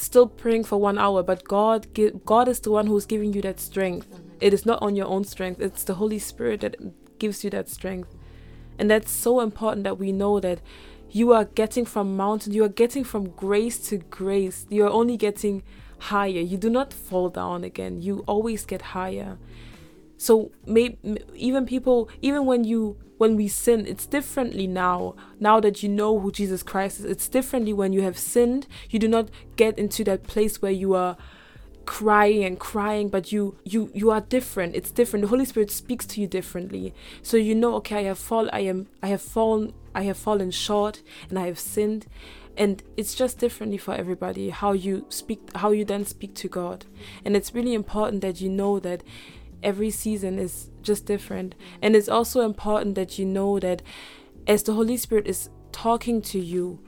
still 0.00 0.26
praying 0.26 0.64
for 0.64 0.78
1 0.78 0.98
hour, 0.98 1.22
but 1.22 1.44
God 1.44 1.86
God 2.24 2.48
is 2.48 2.58
the 2.58 2.72
one 2.72 2.88
who's 2.88 3.06
giving 3.06 3.32
you 3.32 3.42
that 3.42 3.60
strength. 3.60 4.20
It 4.40 4.52
is 4.52 4.66
not 4.66 4.82
on 4.82 4.96
your 4.96 5.06
own 5.06 5.22
strength. 5.22 5.60
It's 5.60 5.84
the 5.84 5.94
Holy 5.94 6.18
Spirit 6.18 6.62
that 6.62 6.74
gives 7.20 7.44
you 7.44 7.50
that 7.50 7.68
strength. 7.68 8.12
And 8.76 8.90
that's 8.90 9.12
so 9.12 9.38
important 9.38 9.84
that 9.84 10.00
we 10.00 10.10
know 10.10 10.40
that 10.40 10.60
you 11.14 11.32
are 11.32 11.44
getting 11.44 11.84
from 11.84 12.16
mountain, 12.16 12.52
you 12.52 12.64
are 12.64 12.68
getting 12.68 13.04
from 13.04 13.28
grace 13.30 13.78
to 13.88 13.98
grace. 13.98 14.66
You 14.68 14.84
are 14.84 14.90
only 14.90 15.16
getting 15.16 15.62
higher. 15.96 16.40
You 16.40 16.58
do 16.58 16.68
not 16.68 16.92
fall 16.92 17.28
down 17.28 17.62
again. 17.62 18.02
You 18.02 18.24
always 18.26 18.66
get 18.66 18.82
higher. 18.82 19.38
So 20.16 20.50
may, 20.66 20.98
m- 21.04 21.18
even 21.36 21.66
people, 21.66 22.10
even 22.20 22.46
when 22.46 22.64
you 22.64 22.96
when 23.16 23.36
we 23.36 23.46
sin, 23.46 23.86
it's 23.86 24.06
differently 24.06 24.66
now. 24.66 25.14
Now 25.38 25.60
that 25.60 25.84
you 25.84 25.88
know 25.88 26.18
who 26.18 26.32
Jesus 26.32 26.64
Christ 26.64 26.98
is, 26.98 27.04
it's 27.04 27.28
differently 27.28 27.72
when 27.72 27.92
you 27.92 28.02
have 28.02 28.18
sinned. 28.18 28.66
You 28.90 28.98
do 28.98 29.06
not 29.06 29.28
get 29.54 29.78
into 29.78 30.02
that 30.02 30.24
place 30.24 30.60
where 30.60 30.72
you 30.72 30.94
are 30.94 31.16
crying 31.86 32.44
and 32.44 32.58
crying 32.58 33.08
but 33.08 33.32
you 33.32 33.56
you 33.64 33.90
you 33.94 34.10
are 34.10 34.20
different. 34.20 34.74
It's 34.74 34.90
different. 34.90 35.22
The 35.22 35.28
holy 35.28 35.44
spirit 35.44 35.70
speaks 35.70 36.06
to 36.06 36.20
you 36.20 36.26
differently. 36.26 36.94
So 37.22 37.36
you 37.36 37.54
know 37.54 37.74
okay 37.76 37.98
i 37.98 38.02
have 38.02 38.18
fall 38.18 38.48
i 38.52 38.60
am 38.60 38.88
i 39.02 39.08
have 39.08 39.22
fallen 39.22 39.72
i 39.94 40.02
have 40.02 40.16
fallen 40.16 40.50
short 40.50 41.02
and 41.28 41.38
i 41.38 41.46
have 41.46 41.58
sinned. 41.58 42.06
And 42.56 42.84
it's 42.96 43.16
just 43.16 43.38
differently 43.38 43.78
for 43.78 43.94
everybody 43.94 44.50
how 44.50 44.72
you 44.72 45.06
speak 45.08 45.40
how 45.56 45.70
you 45.70 45.84
then 45.84 46.04
speak 46.04 46.34
to 46.36 46.48
god. 46.48 46.86
And 47.24 47.36
it's 47.36 47.54
really 47.54 47.74
important 47.74 48.22
that 48.22 48.40
you 48.40 48.48
know 48.48 48.78
that 48.80 49.02
every 49.62 49.90
season 49.90 50.38
is 50.38 50.70
just 50.82 51.06
different. 51.06 51.54
And 51.82 51.96
it's 51.96 52.08
also 52.08 52.42
important 52.42 52.94
that 52.94 53.18
you 53.18 53.24
know 53.24 53.58
that 53.58 53.82
as 54.46 54.62
the 54.62 54.74
holy 54.74 54.96
spirit 54.96 55.26
is 55.26 55.48
talking 55.72 56.22
to 56.22 56.38
you 56.38 56.78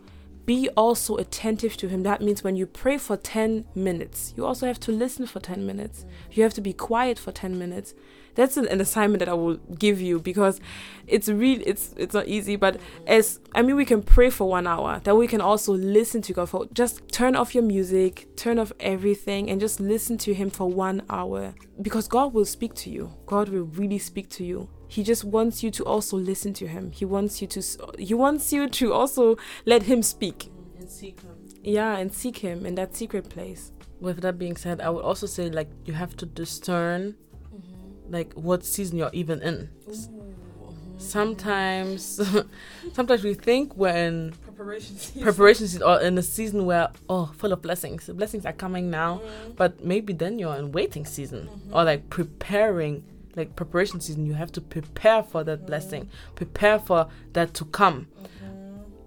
be 0.46 0.68
also 0.76 1.16
attentive 1.16 1.76
to 1.78 1.88
him. 1.88 2.04
That 2.04 2.22
means 2.22 2.44
when 2.44 2.56
you 2.56 2.66
pray 2.66 2.98
for 2.98 3.16
10 3.16 3.64
minutes, 3.74 4.32
you 4.36 4.46
also 4.46 4.66
have 4.66 4.80
to 4.80 4.92
listen 4.92 5.26
for 5.26 5.40
10 5.40 5.66
minutes. 5.66 6.06
You 6.30 6.44
have 6.44 6.54
to 6.54 6.60
be 6.60 6.72
quiet 6.72 7.18
for 7.18 7.32
10 7.32 7.58
minutes. 7.58 7.94
That's 8.36 8.56
an, 8.56 8.80
assignment 8.80 9.20
that 9.20 9.28
I 9.30 9.34
will 9.34 9.56
give 9.78 10.00
you 10.00 10.20
because 10.20 10.60
it's 11.06 11.28
really 11.28 11.64
it's 11.64 11.94
it's 11.96 12.12
not 12.12 12.28
easy, 12.28 12.56
but 12.56 12.78
as 13.06 13.40
I 13.54 13.62
mean 13.62 13.76
we 13.76 13.86
can 13.86 14.02
pray 14.02 14.28
for 14.28 14.46
1 14.48 14.66
hour. 14.66 15.00
Then 15.02 15.16
we 15.16 15.26
can 15.26 15.40
also 15.40 15.72
listen 15.72 16.20
to 16.22 16.34
God 16.34 16.50
for 16.50 16.66
just 16.74 17.08
turn 17.08 17.34
off 17.34 17.54
your 17.54 17.64
music, 17.64 18.28
turn 18.36 18.58
off 18.58 18.72
everything 18.78 19.48
and 19.48 19.58
just 19.58 19.80
listen 19.80 20.18
to 20.18 20.34
him 20.34 20.50
for 20.50 20.68
1 20.68 21.02
hour 21.08 21.54
because 21.80 22.06
God 22.08 22.34
will 22.34 22.44
speak 22.44 22.74
to 22.74 22.90
you. 22.90 23.14
God 23.24 23.48
will 23.48 23.64
really 23.64 23.98
speak 23.98 24.28
to 24.30 24.44
you 24.44 24.68
he 24.88 25.02
just 25.02 25.24
wants 25.24 25.62
you 25.62 25.70
to 25.72 25.84
also 25.84 26.16
listen 26.16 26.52
to 26.54 26.66
him. 26.66 26.90
He 26.92 27.04
wants 27.04 27.40
you 27.40 27.48
to 27.48 27.62
he 27.98 28.14
wants 28.14 28.52
you 28.52 28.68
to 28.68 28.92
also 28.92 29.36
let 29.64 29.84
him 29.84 30.02
speak. 30.02 30.50
And 30.78 30.88
seek 30.88 31.20
him. 31.20 31.36
Yeah 31.62 31.96
and 31.96 32.12
seek 32.12 32.38
him 32.38 32.64
in 32.64 32.74
that 32.76 32.94
secret 32.94 33.28
place. 33.28 33.72
With 34.00 34.20
that 34.20 34.38
being 34.38 34.56
said 34.56 34.80
i 34.80 34.90
would 34.90 35.02
also 35.02 35.26
say 35.26 35.48
like 35.48 35.70
you 35.86 35.94
have 35.94 36.16
to 36.18 36.26
discern 36.26 37.16
mm-hmm. 37.52 38.12
like 38.12 38.32
what 38.34 38.64
season 38.64 38.98
you're 38.98 39.10
even 39.12 39.42
in. 39.42 39.70
Mm-hmm. 39.88 40.98
Sometimes 40.98 42.20
sometimes 42.92 43.22
we 43.22 43.34
think 43.34 43.76
we're 43.76 43.88
in 43.96 44.34
preparation 44.42 44.96
preparation 45.20 45.66
season 45.66 45.82
or 45.82 46.00
in 46.00 46.16
a 46.16 46.22
season 46.22 46.64
where 46.64 46.88
oh 47.08 47.32
full 47.36 47.52
of 47.52 47.60
blessings. 47.60 48.06
The 48.06 48.14
blessings 48.14 48.46
are 48.46 48.52
coming 48.52 48.90
now 48.90 49.18
mm-hmm. 49.18 49.52
but 49.56 49.84
maybe 49.84 50.12
then 50.12 50.38
you're 50.38 50.56
in 50.56 50.72
waiting 50.72 51.04
season 51.04 51.48
or 51.72 51.84
like 51.84 52.08
preparing 52.08 53.04
like 53.36 53.54
preparation 53.54 54.00
season 54.00 54.26
you 54.26 54.34
have 54.34 54.50
to 54.52 54.60
prepare 54.60 55.22
for 55.22 55.44
that 55.44 55.66
blessing. 55.66 56.08
Prepare 56.34 56.78
for 56.78 57.08
that 57.34 57.54
to 57.54 57.64
come. 57.66 58.08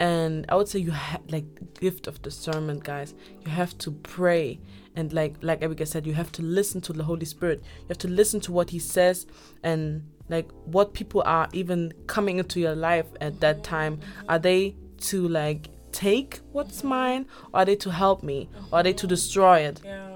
And 0.01 0.45
i 0.47 0.55
would 0.55 0.69
say 0.69 0.79
you 0.79 0.91
have 0.91 1.21
like 1.29 1.45
gift 1.79 2.07
of 2.07 2.21
discernment 2.21 2.83
guys. 2.83 3.13
You 3.43 3.51
have 3.51 3.77
to 3.79 3.91
pray. 3.91 4.59
And 4.95 5.11
like 5.11 5.35
like 5.41 5.61
Abigail 5.61 5.87
said 5.87 6.05
you 6.05 6.13
have 6.13 6.31
to 6.33 6.41
listen 6.41 6.79
to 6.81 6.93
the 6.93 7.03
holy 7.03 7.25
spirit. 7.25 7.61
You 7.79 7.87
have 7.89 7.97
to 7.99 8.07
listen 8.07 8.39
to 8.41 8.51
what 8.51 8.69
he 8.69 8.79
says 8.79 9.27
and 9.63 10.03
like 10.29 10.49
what 10.65 10.93
people 10.93 11.23
are 11.25 11.49
even 11.53 11.91
coming 12.07 12.37
into 12.37 12.59
your 12.59 12.75
life 12.75 13.07
at 13.19 13.39
that 13.41 13.63
time. 13.63 13.99
Are 14.29 14.39
they 14.39 14.75
to 15.01 15.27
like 15.27 15.69
take 15.91 16.39
what's 16.51 16.83
mine? 16.83 17.25
Or 17.53 17.61
are 17.61 17.65
they 17.65 17.75
to 17.77 17.91
help 17.91 18.23
me? 18.23 18.49
Or 18.71 18.79
are 18.79 18.83
they 18.83 18.93
to 18.93 19.07
destroy 19.07 19.59
it? 19.59 19.81
Yeah 19.83 20.08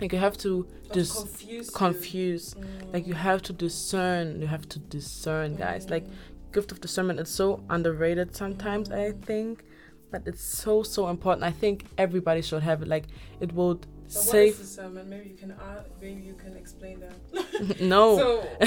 like 0.00 0.12
you 0.12 0.18
have 0.18 0.36
to 0.38 0.66
just 0.92 1.16
confuse 1.16 1.70
confuse. 1.70 2.54
Mm. 2.54 2.92
Like 2.92 3.06
you 3.06 3.14
have 3.14 3.42
to 3.42 3.52
discern. 3.52 4.40
You 4.40 4.46
have 4.46 4.68
to 4.68 4.78
discern 4.78 5.56
guys. 5.56 5.90
Like 5.90 6.06
mm. 6.06 6.14
gift 6.52 6.72
of 6.72 6.80
discernment 6.80 7.20
is 7.20 7.28
so 7.28 7.62
underrated 7.70 8.34
sometimes 8.34 8.90
i 8.90 9.12
think 9.12 9.64
but 10.10 10.22
it's 10.26 10.42
so 10.42 10.82
so 10.82 11.08
important. 11.08 11.44
I 11.44 11.50
think 11.52 11.86
everybody 11.96 12.42
should 12.42 12.62
have 12.62 12.82
it. 12.82 12.88
Like 12.88 13.06
it 13.40 13.52
will 13.52 13.80
save 14.08 14.58
discernment? 14.58 15.08
Maybe 15.08 15.28
you 15.30 15.36
can 15.36 15.54
maybe 16.00 16.20
you 16.20 16.34
can 16.34 16.56
explain 16.56 17.00
that. 17.00 17.80
No. 17.80 18.18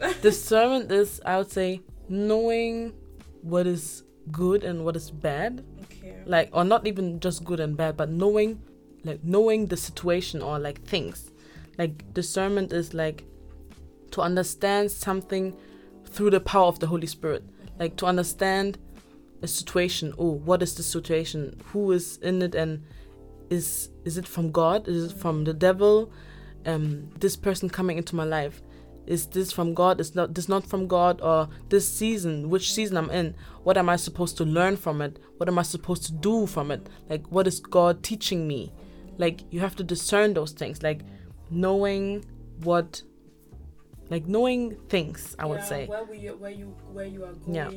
So 0.00 0.12
discernment 0.22 0.92
is 0.92 1.20
i 1.24 1.36
would 1.38 1.50
say 1.50 1.80
knowing 2.08 2.92
what 3.42 3.66
is 3.66 4.04
good 4.30 4.64
and 4.64 4.84
what 4.84 4.96
is 4.96 5.10
bad. 5.10 5.64
Okay. 5.84 6.16
Like 6.26 6.50
or 6.52 6.64
not 6.64 6.86
even 6.86 7.20
just 7.20 7.44
good 7.44 7.60
and 7.60 7.76
bad 7.76 7.96
but 7.96 8.08
knowing 8.08 8.62
like 9.04 9.22
knowing 9.22 9.66
the 9.66 9.76
situation 9.76 10.42
or 10.42 10.58
like 10.58 10.82
things. 10.82 11.30
Like 11.78 12.12
discernment 12.14 12.72
is 12.72 12.94
like 12.94 13.24
to 14.12 14.20
understand 14.20 14.90
something 14.90 15.56
through 16.06 16.30
the 16.30 16.40
power 16.40 16.66
of 16.66 16.78
the 16.78 16.86
holy 16.86 17.06
spirit. 17.06 17.44
Like 17.78 17.96
to 17.96 18.06
understand 18.06 18.78
a 19.42 19.48
situation. 19.48 20.14
Oh 20.18 20.32
what 20.32 20.62
is 20.62 20.74
the 20.74 20.82
situation? 20.82 21.60
Who 21.72 21.92
is 21.92 22.18
in 22.18 22.42
it? 22.42 22.54
And 22.54 22.84
is 23.50 23.90
is 24.04 24.16
it 24.18 24.26
from 24.26 24.50
god? 24.52 24.88
Is 24.88 25.12
it 25.12 25.16
from 25.16 25.44
the 25.44 25.54
devil? 25.54 26.12
Um 26.64 27.10
this 27.18 27.36
person 27.36 27.68
coming 27.68 27.98
into 27.98 28.16
my 28.16 28.24
life. 28.24 28.62
Is 29.06 29.26
this 29.26 29.52
from 29.52 29.74
god? 29.74 30.00
Is 30.00 30.14
not 30.14 30.34
this 30.34 30.48
not 30.48 30.64
from 30.64 30.86
god? 30.86 31.20
Or 31.20 31.48
this 31.68 31.86
season 31.86 32.48
which 32.48 32.72
season 32.72 32.96
i'm 32.96 33.10
in? 33.10 33.34
What 33.64 33.76
am 33.76 33.88
i 33.88 33.96
supposed 33.96 34.38
to 34.38 34.44
learn 34.44 34.76
from 34.76 35.02
it? 35.02 35.18
What 35.36 35.48
am 35.48 35.58
i 35.58 35.62
supposed 35.62 36.04
to 36.04 36.12
do 36.12 36.46
from 36.46 36.70
it? 36.70 36.88
Like 37.10 37.26
what 37.30 37.46
is 37.46 37.60
god 37.60 38.02
teaching 38.02 38.48
me 38.48 38.72
like 39.18 39.40
you 39.50 39.60
have 39.60 39.76
to 39.76 39.84
discern 39.84 40.34
those 40.34 40.52
things 40.52 40.82
like 40.82 41.00
knowing 41.50 42.24
what 42.62 43.02
like 44.10 44.26
knowing 44.26 44.76
things 44.88 45.34
i 45.38 45.46
would 45.46 45.62
say. 45.62 45.86
where 45.86 46.04
we 46.04 46.18
where 46.26 46.50
you 46.50 46.66
where 46.92 47.06
you 47.06 47.24
are 47.24 47.32
going 47.32 47.54
yeah. 47.56 47.70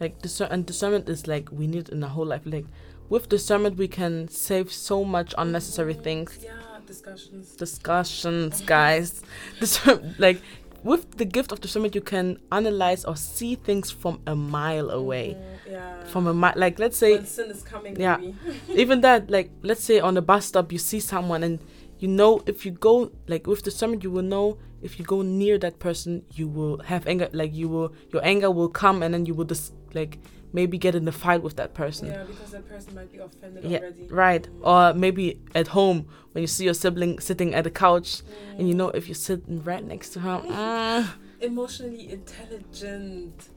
Like 0.00 0.22
discern 0.22 0.52
and 0.52 0.64
discernment 0.64 1.08
is 1.08 1.26
like 1.26 1.50
we 1.50 1.66
need 1.66 1.88
in 1.88 1.98
the 1.98 2.06
whole 2.06 2.24
life 2.24 2.42
like 2.44 2.66
with 3.08 3.28
discernment 3.28 3.76
we 3.76 3.88
can 3.88 4.28
save 4.28 4.72
so 4.72 5.02
much 5.02 5.34
unnecessary 5.36 5.94
things. 5.94 6.38
Yeah 6.40 6.52
discussions. 6.88 7.54
Discussions 7.54 8.60
guys. 8.62 9.22
Discern- 9.60 10.16
like 10.18 10.40
with 10.88 11.02
the 11.20 11.24
gift 11.36 11.52
of 11.52 11.60
discernment 11.60 11.94
you 11.94 12.00
can 12.14 12.26
analyze 12.50 13.04
or 13.04 13.14
see 13.16 13.54
things 13.68 13.86
from 13.90 14.14
a 14.26 14.34
mile 14.34 14.88
away 15.00 15.26
Mhm, 15.36 15.72
yeah 15.72 16.04
from 16.12 16.26
a 16.26 16.34
mile 16.42 16.54
like 16.64 16.78
let's 16.84 16.98
say 17.04 17.12
when 17.16 17.26
sin 17.26 17.50
is 17.50 17.62
coming 17.72 17.92
Yeah. 18.04 18.16
maybe. 18.16 18.34
even 18.82 18.96
that 19.06 19.20
like 19.36 19.48
let's 19.68 19.84
say 19.90 20.00
on 20.08 20.16
a 20.16 20.22
bus 20.30 20.46
stop 20.46 20.72
you 20.72 20.78
see 20.90 21.00
someone 21.00 21.42
and 21.48 21.58
you 22.02 22.08
know 22.08 22.32
if 22.46 22.64
you 22.64 22.72
go 22.90 22.94
like 23.32 23.46
with 23.46 23.60
the 23.64 23.70
discernment 23.70 24.02
you 24.04 24.10
will 24.16 24.28
know 24.34 24.46
if 24.86 24.98
you 24.98 25.04
go 25.04 25.18
near 25.22 25.58
that 25.58 25.78
person 25.86 26.10
you 26.38 26.46
will 26.56 26.76
have 26.92 27.02
anger 27.12 27.28
like 27.32 27.52
you 27.60 27.68
will 27.68 27.92
your 28.12 28.22
anger 28.24 28.50
will 28.58 28.68
come 28.82 29.02
and 29.02 29.12
then 29.14 29.26
you 29.26 29.34
will 29.34 29.44
just 29.54 29.74
like 29.94 30.18
maybe 30.52 30.78
get 30.78 30.94
in 30.94 31.06
a 31.08 31.12
fight 31.12 31.42
with 31.42 31.56
that 31.56 31.74
person. 31.74 32.08
Yeah, 32.08 32.24
because 32.24 32.50
that 32.52 32.68
person 32.68 32.94
might 32.94 33.12
be 33.12 33.18
offended 33.18 33.64
Yeah, 33.64 33.78
already. 33.78 34.06
right. 34.08 34.48
Or 34.62 34.94
maybe 34.94 35.40
at 35.54 35.68
home 35.68 36.06
when 36.32 36.42
you 36.42 36.46
see 36.48 36.64
your 36.64 36.74
sibling 36.74 37.18
sitting 37.18 37.54
at 37.54 37.64
the 37.64 37.70
couch 37.70 38.22
and 38.58 38.68
you 38.68 38.74
know 38.74 38.88
if 38.90 39.08
you're 39.08 39.14
sitting 39.14 39.62
right 39.64 39.84
next 39.84 40.10
to 40.10 40.20
her 40.20 40.40
mm, 40.40 41.08
emotionally 41.40 42.10
intelligent 42.10 43.48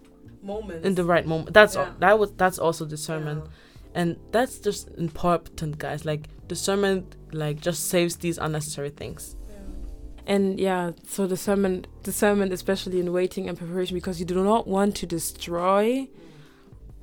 moments. 0.43 0.85
in 0.85 0.95
the 0.95 1.03
right 1.03 1.25
moment. 1.25 1.53
That's 1.53 1.75
all, 1.75 1.89
that 1.99 2.17
was 2.19 2.31
that's 2.33 2.59
also 2.59 2.85
discernment. 2.85 3.43
Yeah. 3.45 3.51
And 3.93 4.17
that's 4.31 4.57
just 4.59 4.87
important, 4.97 5.77
guys. 5.77 6.05
Like 6.05 6.27
discernment 6.47 7.15
like 7.33 7.61
just 7.61 7.89
saves 7.89 8.17
these 8.17 8.37
unnecessary 8.37 8.89
things. 8.89 9.35
And 10.27 10.59
yeah, 10.59 10.91
so 11.07 11.27
discernment, 11.27 11.87
discernment, 12.03 12.53
especially 12.53 12.99
in 12.99 13.11
waiting 13.11 13.49
and 13.49 13.57
preparation, 13.57 13.95
because 13.97 14.19
you 14.19 14.25
do 14.25 14.43
not 14.43 14.67
want 14.67 14.95
to 14.97 15.05
destroy 15.07 16.07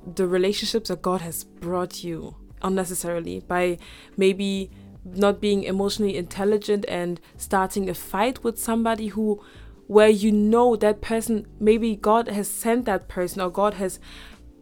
the 0.05 0.27
relationships 0.27 0.89
that 0.89 1.01
God 1.01 1.21
has 1.21 1.43
brought 1.43 2.03
you 2.03 2.35
unnecessarily 2.61 3.39
by 3.41 3.77
maybe 4.17 4.69
not 5.05 5.39
being 5.39 5.63
emotionally 5.63 6.17
intelligent 6.17 6.85
and 6.87 7.19
starting 7.37 7.89
a 7.89 7.93
fight 7.93 8.43
with 8.43 8.59
somebody 8.59 9.07
who, 9.07 9.41
where 9.87 10.09
you 10.09 10.31
know 10.31 10.75
that 10.75 11.01
person, 11.01 11.47
maybe 11.59 11.95
God 11.95 12.27
has 12.27 12.49
sent 12.49 12.85
that 12.85 13.07
person 13.07 13.41
or 13.41 13.49
God 13.49 13.75
has 13.75 13.99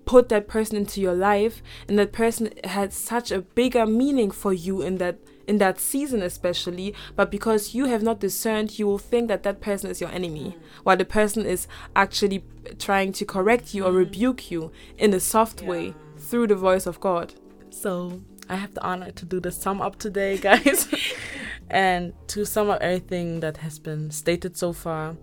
put 0.05 0.29
that 0.29 0.47
person 0.47 0.77
into 0.77 1.01
your 1.01 1.13
life 1.13 1.61
and 1.87 1.99
that 1.99 2.13
person 2.13 2.53
had 2.63 2.93
such 2.93 3.31
a 3.31 3.41
bigger 3.41 3.85
meaning 3.85 4.31
for 4.31 4.53
you 4.53 4.81
in 4.81 4.97
that 4.97 5.19
in 5.47 5.57
that 5.57 5.79
season 5.79 6.21
especially 6.21 6.93
but 7.15 7.31
because 7.31 7.73
you 7.73 7.85
have 7.85 8.03
not 8.03 8.19
discerned 8.19 8.77
you 8.77 8.85
will 8.85 8.97
think 8.97 9.27
that 9.27 9.43
that 9.43 9.61
person 9.61 9.89
is 9.89 10.01
your 10.01 10.11
enemy. 10.11 10.55
Mm. 10.57 10.61
While 10.83 10.97
the 10.97 11.05
person 11.05 11.45
is 11.45 11.67
actually 11.95 12.43
trying 12.79 13.13
to 13.13 13.25
correct 13.25 13.73
you 13.73 13.83
or 13.83 13.87
mm-hmm. 13.89 13.97
rebuke 13.97 14.51
you 14.51 14.71
in 14.97 15.13
a 15.13 15.19
soft 15.19 15.61
way 15.61 15.93
through 16.17 16.47
the 16.47 16.55
voice 16.55 16.85
of 16.85 16.99
god. 16.99 17.33
So 17.69 18.21
I 18.49 18.55
have 18.55 18.73
the 18.73 18.83
honor 18.83 19.11
to 19.11 19.25
do 19.25 19.39
the 19.39 19.51
sum 19.51 19.81
up 19.81 19.97
today, 19.97 20.37
guys. 20.37 20.87
and 21.69 22.13
to 22.27 22.45
sum 22.45 22.69
up 22.69 22.81
everything 22.81 23.41
that 23.41 23.57
has 23.57 23.77
been 23.77 24.09
stated 24.11 24.57
so 24.57 24.71
far, 24.73 25.17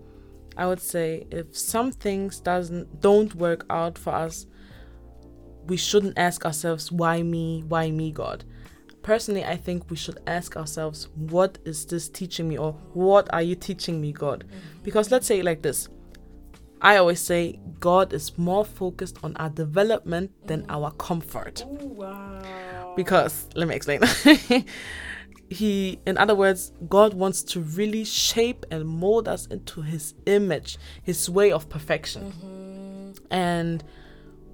I 0.55 0.67
would 0.67 0.81
say 0.81 1.25
if 1.31 1.57
some 1.57 1.91
things 1.91 2.39
doesn't 2.39 3.01
don't 3.01 3.33
work 3.35 3.65
out 3.69 3.97
for 3.97 4.13
us, 4.13 4.45
we 5.65 5.77
shouldn't 5.77 6.17
ask 6.17 6.45
ourselves 6.45 6.91
why 6.91 7.23
me, 7.23 7.63
why 7.67 7.89
me, 7.89 8.11
God. 8.11 8.45
Personally, 9.05 9.45
I 9.45 9.55
think 9.55 9.91
we 9.91 9.95
should 9.95 10.17
ask 10.25 10.57
ourselves, 10.57 11.09
what 11.13 11.59
is 11.63 11.85
this 11.85 12.09
teaching 12.09 12.49
me, 12.49 12.57
or 12.57 12.71
what 12.93 13.31
are 13.31 13.43
you 13.43 13.53
teaching 13.53 14.01
me, 14.01 14.11
God? 14.11 14.45
Mm-hmm. 14.47 14.81
Because 14.81 15.11
let's 15.11 15.27
say 15.27 15.41
it 15.41 15.45
like 15.45 15.61
this. 15.61 15.89
I 16.81 16.97
always 16.97 17.21
say 17.21 17.59
God 17.79 18.13
is 18.13 18.35
more 18.35 18.65
focused 18.65 19.19
on 19.21 19.37
our 19.37 19.51
development 19.51 20.31
than 20.47 20.65
our 20.69 20.89
comfort. 20.89 21.63
Wow. 21.67 22.93
Because 22.95 23.47
let 23.55 23.67
me 23.67 23.75
explain. 23.75 24.01
He 25.47 25.99
in 26.07 26.17
other 26.17 26.33
words 26.33 26.71
god 26.89 27.13
wants 27.13 27.43
to 27.43 27.59
really 27.59 28.03
shape 28.03 28.65
and 28.71 28.83
mold 28.83 29.27
us 29.27 29.45
into 29.45 29.83
his 29.83 30.15
image 30.25 30.79
his 31.03 31.29
way 31.29 31.51
of 31.51 31.69
perfection. 31.69 32.31
Mm-hmm. 32.31 33.11
And 33.29 33.83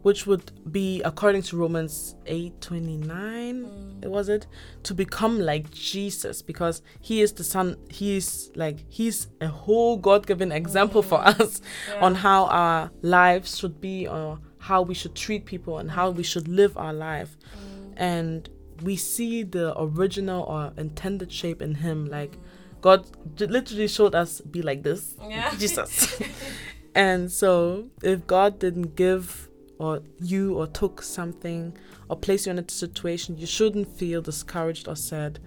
which 0.02 0.26
would 0.26 0.52
be 0.72 1.02
according 1.04 1.42
to 1.42 1.58
romans 1.58 2.16
8 2.26 2.60
29 2.62 3.64
mm. 3.64 4.04
it 4.04 4.10
was 4.10 4.30
it 4.30 4.48
to 4.84 4.94
become 4.94 5.40
like 5.40 5.70
jesus 5.72 6.42
because 6.42 6.82
he 7.00 7.22
is 7.22 7.34
the 7.34 7.44
son 7.44 7.78
he's 7.90 8.52
like 8.56 8.84
he's 8.90 9.28
a 9.42 9.48
whole 9.48 9.98
god-given 9.98 10.52
example 10.52 11.02
for 11.02 11.20
mm. 11.20 11.40
us 11.40 11.62
on 12.00 12.16
how 12.16 12.46
our 12.46 12.92
lives 13.02 13.58
should 13.58 13.80
be 13.80 14.08
or 14.08 14.40
how 14.62 14.82
we 14.84 14.94
should 14.94 15.16
treat 15.16 15.46
people 15.46 15.80
and 15.80 15.92
how 15.92 16.12
we 16.12 16.24
should 16.24 16.48
live 16.48 16.78
our 16.78 16.94
life. 16.94 17.36
Mm. 17.56 17.94
And 17.98 18.50
we 18.84 18.96
see 18.96 19.44
the 19.44 19.80
original 19.80 20.44
or 20.44 20.72
intended 20.78 21.32
shape 21.32 21.62
in 21.62 21.76
him 21.76 22.06
like 22.08 22.36
god 22.82 23.06
literally 23.40 23.88
showed 23.88 24.16
us 24.16 24.42
be 24.42 24.62
like 24.62 24.82
this 24.82 25.16
Yeah. 25.22 25.54
jesus. 25.58 26.20
And 26.96 27.32
so 27.32 27.88
if 28.04 28.26
god 28.28 28.60
didn't 28.60 28.96
give 28.96 29.50
or 29.82 30.02
you 30.20 30.54
or 30.60 30.68
took 30.68 31.02
something 31.02 31.76
or 32.08 32.16
placed 32.16 32.46
you 32.46 32.52
in 32.52 32.60
a 32.60 32.70
situation 32.70 33.36
you 33.38 33.48
shouldn't 33.48 33.88
feel 33.98 34.22
discouraged 34.22 34.88
or 34.88 34.96
sad 34.96 35.40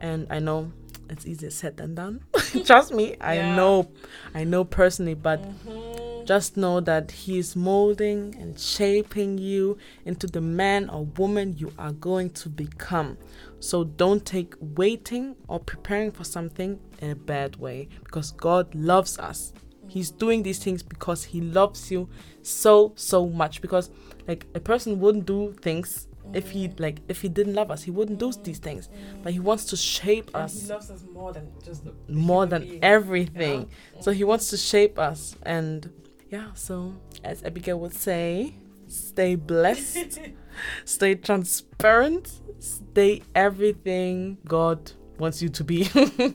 and 0.00 0.26
i 0.30 0.38
know 0.38 0.70
it's 1.08 1.26
easier 1.26 1.50
said 1.50 1.76
than 1.78 1.94
done 1.94 2.20
trust 2.64 2.92
me 2.92 3.16
i 3.20 3.34
Yeah. 3.36 3.56
know 3.56 3.90
i 4.34 4.44
know 4.44 4.64
personally 4.64 5.14
but 5.14 5.40
mm-hmm. 5.42 6.24
just 6.26 6.56
know 6.56 6.80
that 6.80 7.10
He 7.10 7.38
is 7.38 7.56
molding 7.56 8.36
and 8.38 8.58
shaping 8.60 9.38
you 9.38 9.78
into 10.04 10.26
the 10.26 10.40
man 10.40 10.88
or 10.90 11.06
woman 11.16 11.56
you 11.56 11.72
are 11.78 11.92
going 11.92 12.30
to 12.42 12.48
become. 12.48 13.16
So 13.58 13.84
don't 13.84 14.24
take 14.24 14.54
waiting 14.60 15.34
or 15.48 15.58
preparing 15.58 16.12
for 16.12 16.24
something 16.24 16.78
in 17.00 17.10
a 17.10 17.16
bad 17.16 17.56
way 17.56 17.88
because 18.04 18.30
God 18.32 18.72
loves 18.74 19.18
us. 19.18 19.52
He's 19.90 20.10
doing 20.10 20.42
these 20.42 20.58
things 20.64 20.82
because 20.82 21.24
He 21.24 21.40
loves 21.40 21.90
you 21.90 22.08
so, 22.42 22.92
so 22.96 23.26
much. 23.28 23.60
Because, 23.60 23.90
like, 24.28 24.46
a 24.54 24.60
person 24.60 25.00
wouldn't 25.00 25.26
do 25.26 25.52
things 25.60 26.06
if 26.32 26.50
he 26.50 26.68
like 26.78 26.98
if 27.08 27.22
he 27.22 27.28
didn't 27.28 27.54
love 27.54 27.72
us 27.72 27.82
he 27.82 27.90
wouldn't 27.90 28.18
do 28.20 28.30
these 28.44 28.60
things 28.60 28.88
but 29.24 29.32
he 29.32 29.40
wants 29.40 29.64
to 29.64 29.76
shape 29.76 30.28
And 30.34 30.44
us 30.44 30.62
he 30.62 30.68
loves 30.68 30.88
us 30.90 31.02
more 31.12 31.32
than 31.32 31.48
just 31.64 31.84
the 31.84 31.92
more 32.08 32.46
than 32.46 32.62
being. 32.62 32.84
everything. 32.84 33.68
So 34.00 34.12
he 34.12 34.22
wants 34.22 34.48
to 34.50 34.56
shape 34.56 34.96
us. 34.98 35.34
And 35.42 35.90
yeah, 36.30 36.52
so 36.54 36.94
as 37.24 37.42
Abigail 37.42 37.80
would 37.80 37.94
say, 37.94 38.54
stay 38.86 39.34
blessed, 39.34 40.20
stay 40.84 41.16
transparent, 41.16 42.30
stay 42.60 43.22
everything 43.34 44.38
God 44.46 44.92
wants 45.20 45.40
you 45.42 45.48
to 45.50 45.64
be. 45.64 45.88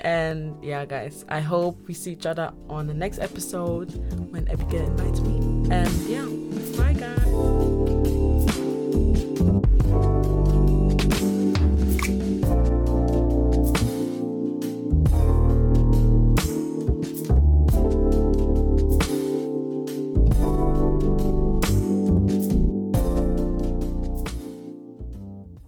and 0.00 0.62
yeah, 0.62 0.84
guys, 0.84 1.24
I 1.28 1.40
hope 1.40 1.88
we 1.88 1.94
see 1.94 2.12
each 2.12 2.26
other 2.26 2.52
on 2.68 2.86
the 2.86 2.94
next 2.94 3.18
episode 3.18 3.92
when 4.30 4.46
Abigail 4.48 4.84
invites 4.84 5.20
me. 5.20 5.36
And 5.70 5.90
yeah, 6.06 6.76
bye, 6.76 6.92
guys. 6.92 7.55